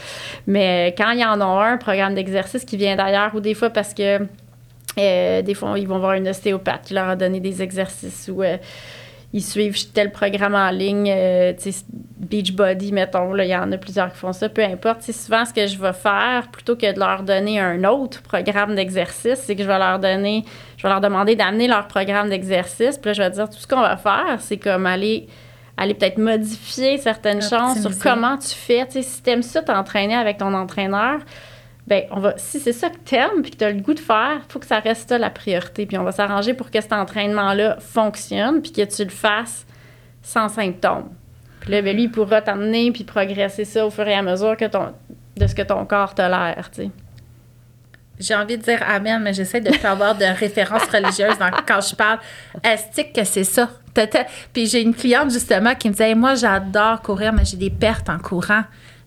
mais 0.47 0.95
quand 0.99 1.13
ils 1.13 1.25
en 1.25 1.41
ont 1.41 1.61
un, 1.61 1.75
un 1.75 1.77
programme 1.77 2.15
d'exercice 2.15 2.65
qui 2.65 2.77
vient 2.77 2.97
d'ailleurs, 2.97 3.35
ou 3.35 3.41
des 3.41 3.55
fois 3.55 3.71
parce 3.71 3.95
que 3.95 4.27
euh, 4.99 5.43
des 5.43 5.55
fois, 5.55 5.79
ils 5.79 5.87
vont 5.87 5.99
voir 5.99 6.15
une 6.15 6.29
ostéopathe 6.29 6.87
qui 6.87 6.95
leur 6.95 7.09
a 7.09 7.17
donné 7.17 7.41
des 7.41 7.63
exercices 7.63 8.31
ou 8.33 8.43
euh, 8.43 8.57
ils 9.33 9.43
suivent 9.43 9.93
tel 9.93 10.13
programme 10.13 10.55
en 10.55 10.71
ligne, 10.71 11.13
euh, 11.15 11.53
Beachbody, 12.19 12.93
mettons, 12.93 13.37
il 13.37 13.47
y 13.47 13.57
en 13.57 13.71
a 13.71 13.77
plusieurs 13.77 14.13
qui 14.13 14.19
font 14.19 14.33
ça, 14.33 14.49
peu 14.49 14.63
importe. 14.63 15.01
Tu 15.01 15.07
sais, 15.07 15.13
souvent, 15.13 15.45
ce 15.45 15.53
que 15.53 15.67
je 15.67 15.79
vais 15.79 15.93
faire, 15.93 16.49
plutôt 16.51 16.77
que 16.77 16.93
de 16.93 16.99
leur 16.99 17.23
donner 17.23 17.61
un 17.61 17.85
autre 17.85 18.23
programme 18.23 18.75
d'exercice, 18.75 19.41
c'est 19.45 19.55
que 19.55 19.63
je 19.63 19.69
vais 19.69 19.79
leur 19.79 19.99
donner, 19.99 20.45
je 20.77 20.83
vais 20.83 20.89
leur 20.89 21.01
demander 21.01 21.37
d'amener 21.37 21.69
leur 21.69 21.87
programme 21.87 22.31
d'exercice, 22.31 22.99
puis 22.99 23.11
là, 23.11 23.13
je 23.13 23.23
vais 23.23 23.31
dire, 23.31 23.49
tout 23.51 23.59
ce 23.59 23.67
qu'on 23.67 23.81
va 23.81 23.97
faire, 23.97 24.41
c'est 24.41 24.57
comme 24.57 24.87
aller 24.87 25.29
aller 25.77 25.93
peut-être 25.93 26.19
modifier 26.19 26.97
certaines 26.99 27.43
choses 27.43 27.83
sur 27.83 27.99
comment 27.99 28.39
tu 28.39 28.55
fais. 28.55 28.87
Tu 28.87 28.93
sais, 28.93 29.03
si 29.03 29.23
tu 29.23 29.31
aimes 29.31 29.43
ça, 29.43 29.61
t'entraîner 29.63 30.15
avec 30.15 30.39
ton 30.39 30.55
entraîneur, 30.55 31.19
ben 31.87 32.03
on 32.11 32.19
va 32.21 32.35
si 32.37 32.59
c'est 32.61 32.73
ça 32.73 32.91
que 32.91 32.97
t'aimes 33.05 33.43
puis 33.43 33.51
que 33.53 33.57
tu 33.59 33.65
as 33.65 33.71
le 33.71 33.81
goût 33.81 33.95
de 33.95 34.01
faire, 34.01 34.41
faut 34.49 34.59
que 34.59 34.67
ça 34.67 34.81
reste 34.81 35.09
ça 35.09 35.19
la 35.19 35.31
priorité. 35.31 35.87
Puis 35.87 35.97
on 35.99 36.03
va 36.05 36.13
s'arranger 36.13 36.53
pour 36.55 36.71
que 36.71 36.81
cet 36.81 36.93
entraînement-là 36.93 37.77
fonctionne 37.81 38.61
puis 38.63 38.73
que 38.73 38.83
tu 38.83 39.05
le 39.05 39.11
fasses 39.11 39.67
sans 40.23 40.49
symptômes. 40.49 41.11
Puis 41.61 41.71
là, 41.71 41.83
ben, 41.83 41.95
lui, 41.97 42.05
il 42.05 42.11
pourra 42.11 42.43
t'emmener 42.43 42.91
puis 42.93 43.05
progresser 43.05 43.65
ça 43.65 43.87
au 43.87 43.91
fur 43.91 44.07
et 44.07 44.15
à 44.15 44.23
mesure 44.23 44.57
que 44.57 44.65
ton, 44.67 44.93
de 45.37 45.47
ce 45.47 45.55
que 45.55 45.63
ton 45.63 45.85
corps 45.85 46.15
tolère, 46.15 46.71
tu. 46.73 46.89
J'ai 48.19 48.35
envie 48.35 48.57
de 48.57 48.63
dire 48.63 48.81
Amen, 48.89 49.23
mais 49.23 49.35
j'essaie 49.35 49.61
de 49.61 49.77
pas 49.77 49.91
avoir 49.91 50.15
de 50.15 50.25
référence 50.25 50.85
religieuse 50.85 51.35
quand 51.67 51.81
je 51.83 51.95
parle. 51.95 52.19
Estique 52.65 53.13
que 53.13 53.25
c'est 53.25 53.45
ça? 53.45 53.69
T'as- 53.93 54.07
t'as- 54.07 54.25
Puis 54.55 54.67
j'ai 54.67 54.81
une 54.81 54.95
cliente 54.95 55.31
justement 55.31 55.75
qui 55.75 55.89
me 55.89 55.93
disait 55.93 56.15
Moi, 56.15 56.35
j'adore 56.35 57.03
courir, 57.03 57.33
mais 57.35 57.45
j'ai 57.45 57.59
des 57.59 57.69
pertes 57.71 58.09
en 58.09 58.19
courant. 58.19 58.63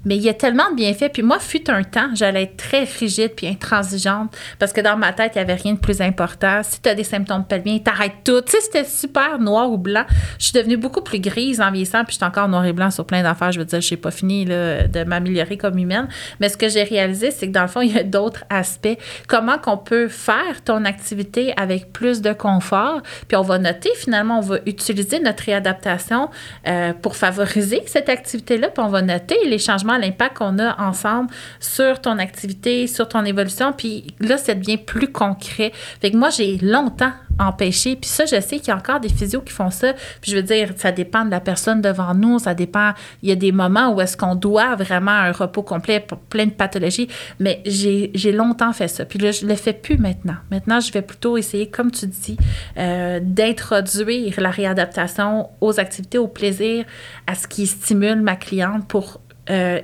Mais 0.06 0.16
il 0.16 0.24
y 0.24 0.30
a 0.30 0.34
tellement 0.34 0.70
de 0.72 0.76
bienfaits. 0.76 1.12
Puis 1.14 1.24
moi, 1.24 1.40
fut 1.40 1.70
un 1.70 1.84
temps, 1.84 2.10
j'allais 2.14 2.44
être 2.44 2.58
très 2.58 2.84
rigide 2.84 3.32
puis 3.36 3.48
intransigeante 3.48 4.36
parce 4.58 4.74
que 4.74 4.82
dans 4.82 4.98
ma 4.98 5.14
tête, 5.14 5.34
il 5.36 5.40
n'y 5.40 5.44
avait 5.44 5.62
rien 5.62 5.74
de 5.74 5.80
plus 5.80 6.02
important. 6.02 6.62
Si 6.64 6.82
tu 6.82 6.90
as 6.90 6.96
des 6.96 7.04
symptômes 7.04 7.46
pelviens, 7.46 7.80
t'arrêtes 7.80 8.24
tout. 8.24 8.42
Tu 8.42 8.52
sais, 8.52 8.62
c'était 8.62 8.86
super 8.86 9.40
noir 9.40 9.72
ou 9.72 9.78
blanc. 9.78 10.06
Je 10.38 10.46
suis 10.46 10.54
devenue 10.54 10.78
beaucoup 10.78 11.02
plus 11.02 11.20
grise 11.20 11.62
en 11.62 11.72
vieillissant, 11.72 12.04
puis 12.04 12.14
je 12.14 12.18
suis 12.18 12.26
encore 12.26 12.48
noir 12.48 12.66
et 12.66 12.74
blanc 12.74 12.92
sur 12.92 13.06
plein 13.06 13.24
d'affaires. 13.24 13.52
Je 13.52 13.60
veux 13.60 13.66
dire, 13.66 13.82
je 13.82 13.94
n'ai 13.94 13.98
pas 13.98 14.12
fini 14.12 14.46
là, 14.46 14.88
de 14.88 15.04
m'améliorer 15.04 15.58
comme 15.58 15.78
humaine. 15.78 16.08
Mais 16.40 16.50
ce 16.50 16.58
que 16.58 16.70
j'ai 16.70 16.84
réalisé, 16.84 17.32
c'est 17.32 17.48
que 17.48 17.54
dans 17.54 17.62
le 17.62 17.68
fond, 17.68 17.82
il 17.90 17.94
y 17.94 18.00
a 18.00 18.04
d'autres 18.04 18.44
aspects. 18.50 18.98
Comment 19.28 19.58
qu'on 19.58 19.78
peut 19.78 20.08
faire 20.08 20.64
ton 20.64 20.86
activité 20.86 21.54
avec 21.58 21.92
plus 21.92 22.22
de 22.22 22.34
confort? 22.34 23.02
Puis 23.28 23.36
on 23.36 23.42
va 23.42 23.58
noter, 23.58 23.90
finalement, 23.96 24.40
on 24.40 24.42
va 24.42 24.58
utiliser 24.66 25.20
notre 25.20 25.44
réadaptation 25.44 26.30
euh, 26.68 26.94
pour 26.94 27.16
favoriser 27.16 27.84
cette 27.86 28.10
activité-là. 28.10 28.70
Puis 28.70 28.84
on 28.84 28.90
va 28.90 29.02
noter 29.02 29.38
les 29.46 29.58
changements 29.58 29.89
l'impact 29.98 30.38
qu'on 30.38 30.60
a 30.60 30.80
ensemble 30.82 31.30
sur 31.60 32.02
ton 32.02 32.18
activité, 32.20 32.88
sur 32.88 33.08
ton 33.08 33.26
évolution. 33.26 33.74
Puis 33.74 34.08
là, 34.20 34.38
ça 34.38 34.56
devient 34.56 34.78
plus 34.78 35.12
concret. 35.12 35.72
Fait 36.02 36.12
que 36.12 36.18
moi, 36.18 36.30
j'ai 36.30 36.58
longtemps 36.58 37.12
empêché. 37.40 37.96
Puis 37.96 38.10
ça, 38.10 38.26
je 38.26 38.40
sais 38.40 38.60
qu'il 38.60 38.68
y 38.68 38.72
a 38.72 38.76
encore 38.76 39.00
des 39.00 39.10
physios 39.10 39.42
qui 39.42 39.54
font 39.54 39.72
ça. 39.72 39.94
Puis 40.22 40.32
je 40.32 40.36
veux 40.36 40.44
dire, 40.44 40.74
ça 40.76 40.92
dépend 40.92 41.26
de 41.26 41.32
la 41.32 41.40
personne 41.40 41.82
devant 41.82 42.14
nous. 42.14 42.40
Ça 42.40 42.54
dépend. 42.54 42.92
Il 43.24 43.30
y 43.30 43.32
a 43.32 43.36
des 43.36 43.52
moments 43.52 43.94
où 43.94 44.02
est-ce 44.02 44.18
qu'on 44.18 44.36
doit 44.36 44.76
vraiment 44.76 45.12
un 45.12 45.32
repos 45.32 45.64
complet 45.64 46.00
pour 46.00 46.20
plein 46.20 46.46
de 46.46 46.52
pathologies. 46.52 47.08
Mais 47.40 47.62
j'ai, 47.66 48.12
longtemps 48.32 48.74
fait 48.74 48.88
ça. 48.88 49.06
Puis 49.06 49.18
là, 49.20 49.32
je 49.32 49.46
le 49.46 49.56
fais 49.56 49.74
plus 49.74 49.98
maintenant. 49.98 50.36
Maintenant, 50.52 50.80
je 50.80 50.92
vais 50.92 51.02
plutôt 51.02 51.38
essayer, 51.38 51.70
comme 51.70 51.92
tu 51.92 52.06
dis, 52.08 52.38
euh, 52.78 53.20
d'introduire 53.22 54.40
la 54.40 54.52
réadaptation 54.52 55.50
aux 55.62 55.80
activités, 55.80 56.18
au 56.18 56.28
plaisir, 56.28 56.86
à 57.26 57.36
ce 57.36 57.48
qui 57.48 57.66
stimule 57.66 58.22
ma 58.22 58.36
cliente 58.36 58.88
pour 58.88 59.22
euh, 59.50 59.80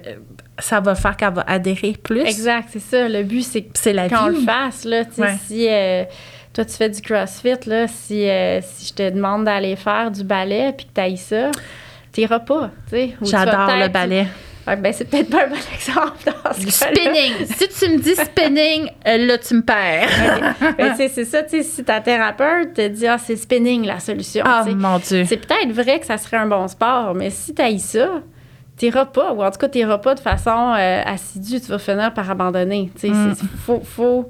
ça 0.59 0.79
va 0.79 0.95
faire 0.95 1.17
qu'elle 1.17 1.33
va 1.33 1.43
adhérer 1.47 1.95
plus. 2.01 2.21
Exact, 2.21 2.69
c'est 2.71 2.79
ça. 2.79 3.07
Le 3.09 3.23
but, 3.23 3.41
c'est 3.41 3.67
c'est 3.73 3.93
la 3.93 4.09
qu'on 4.09 4.27
le 4.27 4.35
fasse. 4.35 4.85
Là, 4.85 5.03
Si 5.45 5.67
euh, 5.69 6.03
toi, 6.53 6.65
tu 6.65 6.73
fais 6.73 6.89
du 6.89 7.01
CrossFit, 7.01 7.57
là, 7.65 7.87
si, 7.87 8.29
euh, 8.29 8.61
si 8.61 8.87
je 8.87 8.93
te 8.93 9.09
demande 9.09 9.45
d'aller 9.45 9.75
faire 9.75 10.11
du 10.11 10.23
ballet 10.23 10.73
puis 10.75 10.85
que 10.85 10.91
tu 10.93 11.01
ailles 11.01 11.17
ça, 11.17 11.51
tu 12.13 12.21
n'iras 12.21 12.39
pas. 12.39 12.71
J'adore 13.21 13.69
le 13.77 13.87
ballet. 13.89 14.27
ben, 14.65 14.93
c'est 14.93 15.05
peut-être 15.05 15.29
pas 15.29 15.45
un 15.45 15.49
bon 15.49 15.55
exemple 15.75 16.17
dans 16.25 16.53
ce 16.53 16.69
Spinning. 16.71 17.45
si 17.45 17.67
tu 17.67 17.91
me 17.91 17.97
dis 17.99 18.15
spinning, 18.15 18.87
là, 19.05 19.37
tu 19.37 19.55
me 19.55 19.61
perds. 19.61 20.55
Ben, 20.77 20.93
c'est 20.95 21.25
ça, 21.25 21.39
si 21.47 21.83
ta 21.83 21.99
thérapeute 22.01 22.73
te 22.75 22.87
dit, 22.87 23.07
ah, 23.07 23.17
c'est 23.17 23.35
spinning 23.35 23.85
la 23.85 23.99
solution. 23.99 24.43
Ah, 24.45 24.63
mon 24.75 24.99
Dieu. 24.99 25.25
C'est 25.27 25.37
peut-être 25.37 25.71
vrai 25.71 25.99
que 25.99 26.05
ça 26.05 26.17
serait 26.17 26.37
un 26.37 26.47
bon 26.47 26.67
sport, 26.67 27.15
mais 27.15 27.31
si 27.31 27.53
tu 27.53 27.61
ailles 27.61 27.79
ça, 27.79 28.21
t'iras 28.77 29.05
pas, 29.05 29.33
ou 29.33 29.43
en 29.43 29.51
tout 29.51 29.59
cas, 29.59 29.69
t'iras 29.69 29.97
pas 29.97 30.15
de 30.15 30.19
façon 30.19 30.73
euh, 30.77 31.01
assidue, 31.05 31.61
tu 31.61 31.67
vas 31.67 31.79
finir 31.79 32.13
par 32.13 32.29
abandonner. 32.29 32.91
Il 33.03 33.11
mm. 33.11 33.35
faut, 33.65 33.81
faut, 33.81 34.29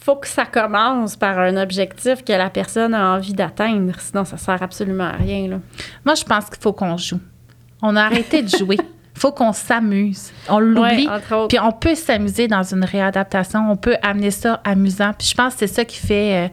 faut 0.00 0.16
que 0.16 0.28
ça 0.28 0.46
commence 0.46 1.16
par 1.16 1.38
un 1.38 1.56
objectif 1.56 2.24
que 2.24 2.32
la 2.32 2.50
personne 2.50 2.94
a 2.94 3.14
envie 3.14 3.34
d'atteindre, 3.34 3.98
sinon 3.98 4.24
ça 4.24 4.36
sert 4.36 4.62
absolument 4.62 5.04
à 5.04 5.16
rien. 5.16 5.48
Là. 5.48 5.60
Moi, 6.04 6.14
je 6.14 6.24
pense 6.24 6.46
qu'il 6.46 6.60
faut 6.60 6.72
qu'on 6.72 6.96
joue. 6.96 7.20
On 7.82 7.96
a 7.96 8.02
arrêté 8.02 8.42
de 8.42 8.48
jouer. 8.48 8.76
faut 9.14 9.32
qu'on 9.32 9.52
s'amuse. 9.52 10.32
On 10.48 10.58
l'oublie. 10.58 11.08
puis 11.48 11.58
on 11.60 11.72
peut 11.72 11.94
s'amuser 11.94 12.48
dans 12.48 12.62
une 12.62 12.84
réadaptation. 12.84 13.70
On 13.70 13.76
peut 13.76 13.96
amener 14.02 14.30
ça 14.30 14.60
amusant. 14.64 15.12
Puis 15.16 15.28
je 15.28 15.34
pense 15.34 15.54
que 15.54 15.60
c'est 15.60 15.66
ça 15.66 15.84
qui 15.84 15.98
fait... 15.98 16.46
Euh, 16.46 16.48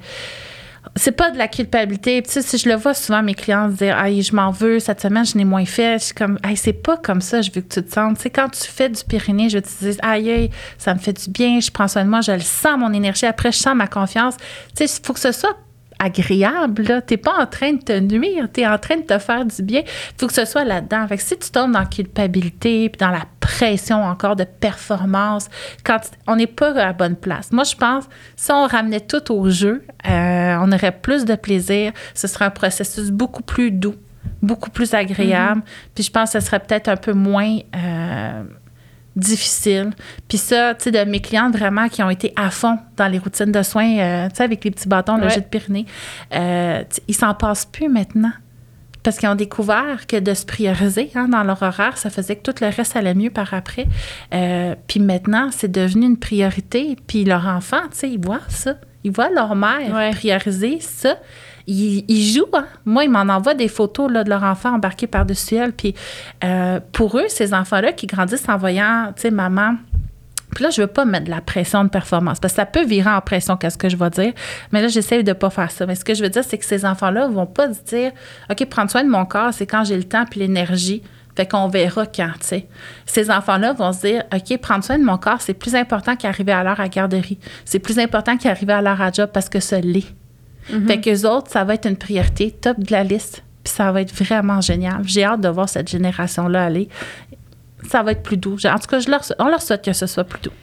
c'est 0.97 1.12
pas 1.12 1.31
de 1.31 1.38
la 1.38 1.47
culpabilité. 1.47 2.21
tu 2.21 2.31
sais, 2.31 2.41
si 2.41 2.57
je 2.57 2.69
le 2.69 2.75
vois 2.75 2.93
souvent, 2.93 3.23
mes 3.23 3.33
clients 3.33 3.69
se 3.69 3.77
dire, 3.77 3.97
aïe, 3.97 4.21
je 4.21 4.36
m'en 4.36 4.51
veux, 4.51 4.79
cette 4.79 5.01
semaine, 5.01 5.25
je 5.25 5.38
n'ai 5.38 5.45
moins 5.45 5.65
fait. 5.65 5.99
Je 5.99 6.05
suis 6.05 6.13
comme, 6.13 6.38
aïe, 6.43 6.57
c'est 6.57 6.73
pas 6.73 6.97
comme 6.97 7.21
ça, 7.21 7.41
je 7.41 7.51
veux 7.51 7.62
que 7.62 7.73
tu 7.73 7.83
te 7.83 7.93
sentes. 7.93 8.17
Tu 8.17 8.23
sais, 8.23 8.29
quand 8.29 8.49
tu 8.49 8.63
fais 8.63 8.89
du 8.89 9.03
Pyrénées, 9.03 9.49
je 9.49 9.60
te 9.60 9.67
dis, 9.81 9.97
aïe, 10.01 10.29
aïe, 10.29 10.49
ça 10.77 10.93
me 10.93 10.99
fait 10.99 11.13
du 11.13 11.29
bien, 11.29 11.60
je 11.60 11.71
prends 11.71 11.88
soin 11.88 12.03
de 12.03 12.10
moi, 12.10 12.21
je 12.21 12.31
le 12.31 12.39
sens, 12.39 12.77
mon 12.77 12.93
énergie. 12.93 13.25
Après, 13.25 13.51
je 13.51 13.57
sens 13.57 13.75
ma 13.75 13.88
confiance. 13.88 14.36
Tu 14.75 14.88
sais, 14.88 14.97
il 14.99 15.05
faut 15.05 15.13
que 15.13 15.19
ce 15.19 15.31
soit 15.31 15.57
agréable. 15.99 17.03
Tu 17.07 17.13
n'es 17.13 17.17
pas 17.17 17.36
en 17.39 17.45
train 17.45 17.73
de 17.73 17.81
te 17.81 17.99
nuire, 17.99 18.47
tu 18.53 18.62
es 18.62 18.67
en 18.67 18.77
train 18.77 18.97
de 18.97 19.01
te 19.01 19.17
faire 19.17 19.45
du 19.45 19.62
bien. 19.63 19.81
Il 19.86 20.19
faut 20.19 20.27
que 20.27 20.33
ce 20.33 20.45
soit 20.45 20.63
là-dedans. 20.63 21.07
Fait 21.07 21.17
si 21.17 21.38
tu 21.38 21.49
tombes 21.49 21.71
dans 21.71 21.79
la 21.79 21.86
culpabilité, 21.86 22.89
puis 22.89 22.97
dans 22.99 23.12
la 23.12 23.25
pression 23.39 24.03
encore 24.03 24.36
de 24.36 24.43
performance, 24.43 25.49
quand 25.83 25.99
on 26.27 26.36
n'est 26.36 26.47
pas 26.47 26.71
à 26.71 26.86
la 26.86 26.93
bonne 26.93 27.15
place. 27.15 27.51
Moi, 27.51 27.63
je 27.63 27.75
pense, 27.75 28.05
si 28.36 28.51
on 28.51 28.67
ramenait 28.67 28.99
tout 28.99 29.33
au 29.33 29.49
jeu, 29.49 29.83
euh, 30.07 30.57
on 30.62 30.71
aurait 30.71 30.91
plus 30.91 31.25
de 31.25 31.36
plaisir. 31.36 31.91
Ce 32.13 32.27
serait 32.27 32.45
un 32.45 32.51
processus 32.51 33.10
beaucoup 33.10 33.43
plus 33.43 33.71
doux, 33.71 33.95
beaucoup 34.41 34.69
plus 34.69 34.93
agréable. 34.93 35.62
Mm-hmm. 35.62 35.91
Puis 35.95 36.03
je 36.03 36.12
pense 36.12 36.33
que 36.33 36.39
ce 36.39 36.45
serait 36.45 36.60
peut-être 36.60 36.89
un 36.89 36.97
peu 36.97 37.13
moins... 37.13 37.57
Euh, 37.75 38.43
difficile. 39.17 39.89
Puis 40.27 40.38
ça, 40.38 40.75
tu 40.75 40.86
sais, 40.86 40.91
de 40.91 41.10
mes 41.10 41.19
clientes 41.19 41.56
vraiment 41.56 41.89
qui 41.89 42.01
ont 42.03 42.10
été 42.10 42.32
à 42.36 42.49
fond 42.51 42.77
dans 42.95 43.08
les 43.08 43.17
routines 43.17 43.51
de 43.51 43.63
soins, 43.63 43.97
euh, 43.97 44.30
tu 44.30 44.36
sais, 44.36 44.43
avec 44.43 44.63
les 44.63 44.71
petits 44.71 44.88
bâtons, 44.88 45.17
le 45.17 45.27
jet 45.27 45.41
de 45.41 45.45
Pyrénées, 45.45 45.86
euh, 46.34 46.84
ils 47.08 47.15
s'en 47.15 47.34
passent 47.34 47.65
plus 47.65 47.89
maintenant. 47.89 48.32
Parce 49.03 49.17
qu'ils 49.17 49.30
ont 49.30 49.36
découvert 49.36 50.06
que 50.06 50.17
de 50.17 50.34
se 50.34 50.45
prioriser 50.45 51.10
hein, 51.15 51.30
dans 51.30 51.43
leur 51.43 51.63
horaire, 51.63 51.97
ça 51.97 52.10
faisait 52.10 52.36
que 52.36 52.51
tout 52.51 52.56
le 52.62 52.67
reste 52.67 52.95
allait 52.95 53.15
mieux 53.15 53.30
par 53.30 53.53
après. 53.53 53.88
Euh, 54.34 54.75
puis 54.88 54.99
maintenant, 54.99 55.49
c'est 55.51 55.71
devenu 55.71 56.06
une 56.06 56.17
priorité. 56.17 56.97
Puis 57.08 57.23
leur 57.23 57.47
enfant, 57.47 57.82
tu 57.91 57.99
sais, 57.99 58.10
ils 58.10 58.19
voient 58.19 58.41
ça. 58.49 58.75
Ils 59.03 59.12
voient 59.12 59.30
leur 59.30 59.56
mère 59.56 60.12
prioriser 60.12 60.80
ça 60.82 61.15
ils, 61.67 62.34
jouent. 62.34 62.45
Hein. 62.53 62.65
Moi, 62.86 63.03
ils 63.03 63.10
m'en 63.10 63.21
envoient 63.21 63.53
des 63.53 63.67
photos 63.67 64.12
là, 64.12 64.23
de 64.23 64.30
leur 64.30 64.43
enfant 64.43 64.75
embarqué 64.75 65.06
par-dessus 65.06 65.56
elle. 65.56 65.73
Puis 65.73 65.93
euh, 66.43 66.80
pour 66.91 67.17
eux, 67.17 67.25
ces 67.27 67.53
enfants-là 67.53 67.91
qui 67.91 68.08
grandissent 68.08 68.47
en 68.47 68.58
voyant, 68.58 69.12
tu 69.15 69.23
sais, 69.23 69.32
maman. 69.32 69.75
Puis 70.56 70.63
là, 70.63 70.69
je 70.69 70.82
veux 70.82 70.88
pas 70.88 71.06
mettre 71.06 71.25
de 71.25 71.30
la 71.30 71.41
pression 71.41 71.84
de 71.84 71.89
performance 71.89 72.39
parce 72.39 72.53
que 72.53 72.56
ça 72.56 72.65
peut 72.65 72.86
virer 72.86 73.10
en 73.10 73.21
pression, 73.21 73.58
qu'est-ce 73.58 73.77
que 73.77 73.89
je 73.89 73.97
vais 73.97 74.10
dire. 74.10 74.34
Mais 74.71 74.82
là, 74.82 74.88
j'essaie 74.88 75.21
de 75.21 75.34
pas 75.34 75.49
faire 75.49 75.71
ça. 75.71 75.86
Mais 75.86 75.95
ce 75.95 76.06
que 76.06 76.15
je 76.15 76.23
veux 76.23 76.30
dire, 76.30 76.43
c'est 76.43 76.58
que 76.58 76.65
ces 76.65 76.86
enfants-là 76.86 77.27
vont 77.27 77.45
pas 77.45 77.73
se 77.73 77.82
dire, 77.82 78.12
OK, 78.49 78.65
prendre 78.69 78.89
soin 78.89 79.03
de 79.03 79.10
mon 79.10 79.25
corps, 79.25 79.53
c'est 79.53 79.67
quand 79.67 79.84
j'ai 79.84 79.97
le 79.97 80.06
temps 80.06 80.25
puis 80.25 80.39
l'énergie. 80.39 81.03
Fait 81.36 81.45
qu'on 81.45 81.67
verra 81.67 82.08
quand, 82.08 82.32
tu 82.39 82.47
sais. 82.47 82.67
Ces 83.06 83.30
enfants-là 83.30 83.73
vont 83.73 83.93
se 83.93 84.08
dire, 84.08 84.23
OK, 84.34 84.58
prendre 84.58 84.84
soin 84.84 84.97
de 84.97 85.03
mon 85.03 85.17
corps, 85.17 85.41
c'est 85.41 85.53
plus 85.53 85.75
important 85.75 86.15
qu'arriver 86.15 86.53
à 86.53 86.63
l'heure 86.63 86.80
à 86.80 86.88
garderie. 86.88 87.38
C'est 87.63 87.77
plus 87.77 87.99
important 87.99 88.38
qu'arriver 88.38 88.73
à 88.73 88.82
l'heure 88.82 89.01
à 89.01 89.12
job 89.12 89.30
parce 89.32 89.49
que 89.49 89.60
ça 89.60 89.80
l'est. 89.80 90.15
Mhm. 90.69 90.88
Fait 90.88 91.01
qu'eux 91.01 91.27
autres, 91.27 91.51
ça 91.51 91.63
va 91.63 91.73
être 91.73 91.88
une 91.88 91.97
priorité 91.97 92.51
top 92.51 92.80
de 92.80 92.91
la 92.91 93.03
liste. 93.03 93.43
Puis 93.63 93.73
ça 93.73 93.91
va 93.91 94.01
être 94.01 94.13
vraiment 94.13 94.62
génial. 94.62 95.01
J'ai 95.03 95.23
hâte 95.23 95.41
de 95.41 95.49
voir 95.49 95.67
cette 95.67 95.89
génération-là 95.89 96.65
aller. 96.65 96.89
Ça 97.89 98.03
va 98.03 98.12
être 98.12 98.23
plus 98.23 98.38
doux. 98.38 98.58
En 98.65 98.80
tout 98.80 98.88
cas, 98.88 98.99
je 98.99 99.10
leur, 99.10 99.21
on 99.39 99.47
leur 99.47 99.62
souhaite 99.62 99.84
que 99.84 99.93
ce 99.93 100.08
soit 100.08 100.23
plus 100.23 100.41
doux. 100.41 100.53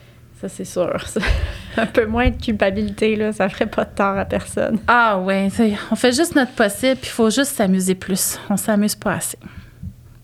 Ça, 0.41 0.49
c'est 0.49 0.65
sûr. 0.65 0.97
Un 1.77 1.85
peu 1.85 2.05
moins 2.05 2.29
de 2.29 2.41
culpabilité, 2.41 3.15
là, 3.15 3.31
ça 3.31 3.49
ferait 3.49 3.65
pas 3.65 3.85
de 3.85 3.89
tort 3.95 4.17
à 4.17 4.25
personne. 4.25 4.79
Ah 4.87 5.19
ouais, 5.19 5.49
on 5.91 5.95
fait 5.95 6.13
juste 6.13 6.35
notre 6.35 6.51
possible, 6.51 6.95
puis 6.95 7.09
il 7.09 7.13
faut 7.13 7.29
juste 7.29 7.55
s'amuser 7.55 7.95
plus. 7.95 8.39
On 8.49 8.57
s'amuse 8.57 8.95
pas 8.95 9.13
assez. 9.13 9.37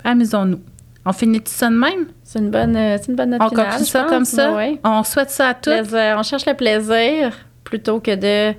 Amusons-nous. 0.03 0.61
On 1.05 1.13
finit 1.13 1.41
tout 1.41 1.51
ça 1.51 1.69
de 1.69 1.75
même? 1.75 2.07
C'est 2.23 2.39
une 2.39 2.51
bonne, 2.51 2.75
euh, 2.75 2.97
une 3.07 3.15
bonne 3.15 3.31
note 3.31 3.41
On 3.41 3.49
continue 3.49 3.85
ça 3.85 4.03
comme 4.03 4.25
ça? 4.25 4.55
On 4.83 5.03
souhaite 5.03 5.31
ça 5.31 5.49
à 5.49 5.53
tous? 5.53 5.93
On 5.93 6.23
cherche 6.23 6.45
le 6.45 6.53
plaisir 6.53 7.33
plutôt 7.63 7.99
que 7.99 8.15
de 8.15 8.55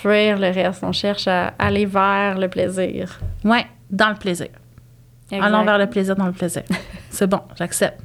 fuir 0.00 0.38
le 0.38 0.50
reste. 0.50 0.82
On 0.82 0.92
cherche 0.92 1.26
à 1.28 1.54
aller 1.58 1.86
vers 1.86 2.38
le 2.38 2.48
plaisir. 2.48 3.18
Oui, 3.44 3.58
dans 3.90 4.10
le 4.10 4.16
plaisir. 4.16 4.48
Allons 5.32 5.64
vers 5.64 5.78
le 5.78 5.86
plaisir 5.86 6.16
dans 6.16 6.26
le 6.26 6.32
plaisir. 6.32 6.62
C'est 7.10 7.26
bon, 7.26 7.40
j'accepte. 7.56 8.00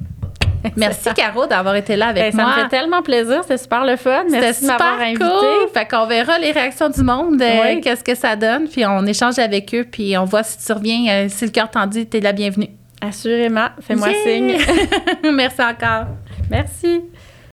Merci 0.76 1.12
Caro 1.14 1.46
d'avoir 1.46 1.76
été 1.76 1.94
là 1.96 2.08
avec 2.08 2.34
ben, 2.34 2.42
moi. 2.42 2.52
Ça 2.52 2.56
me 2.56 2.62
fait 2.62 2.68
tellement 2.76 3.02
plaisir, 3.02 3.42
c'était 3.42 3.58
super 3.58 3.84
le 3.84 3.96
fun. 3.96 4.24
Merci 4.28 4.62
de 4.62 4.66
m'avoir 4.66 5.00
invité. 5.00 5.24
Cool. 5.24 5.68
Fait 5.72 5.86
qu'on 5.86 6.06
verra 6.06 6.38
les 6.38 6.50
réactions 6.50 6.88
du 6.88 7.02
monde, 7.02 7.40
euh, 7.40 7.80
qu'est-ce 7.80 8.02
que 8.02 8.14
ça 8.16 8.34
donne, 8.34 8.68
puis 8.68 8.84
on 8.84 9.04
échange 9.06 9.38
avec 9.38 9.72
eux, 9.74 9.86
puis 9.90 10.16
on 10.18 10.24
voit 10.24 10.42
si 10.42 10.64
tu 10.64 10.72
reviens, 10.72 11.08
euh, 11.08 11.26
si 11.28 11.44
le 11.44 11.50
cœur 11.50 11.70
t'en 11.70 11.86
dit, 11.86 12.06
t'es 12.06 12.20
la 12.20 12.32
bienvenue. 12.32 12.70
Assurément, 13.00 13.68
fais-moi 13.80 14.08
signe. 14.24 14.56
Merci 15.32 15.62
encore. 15.62 16.06
Merci. 16.50 17.02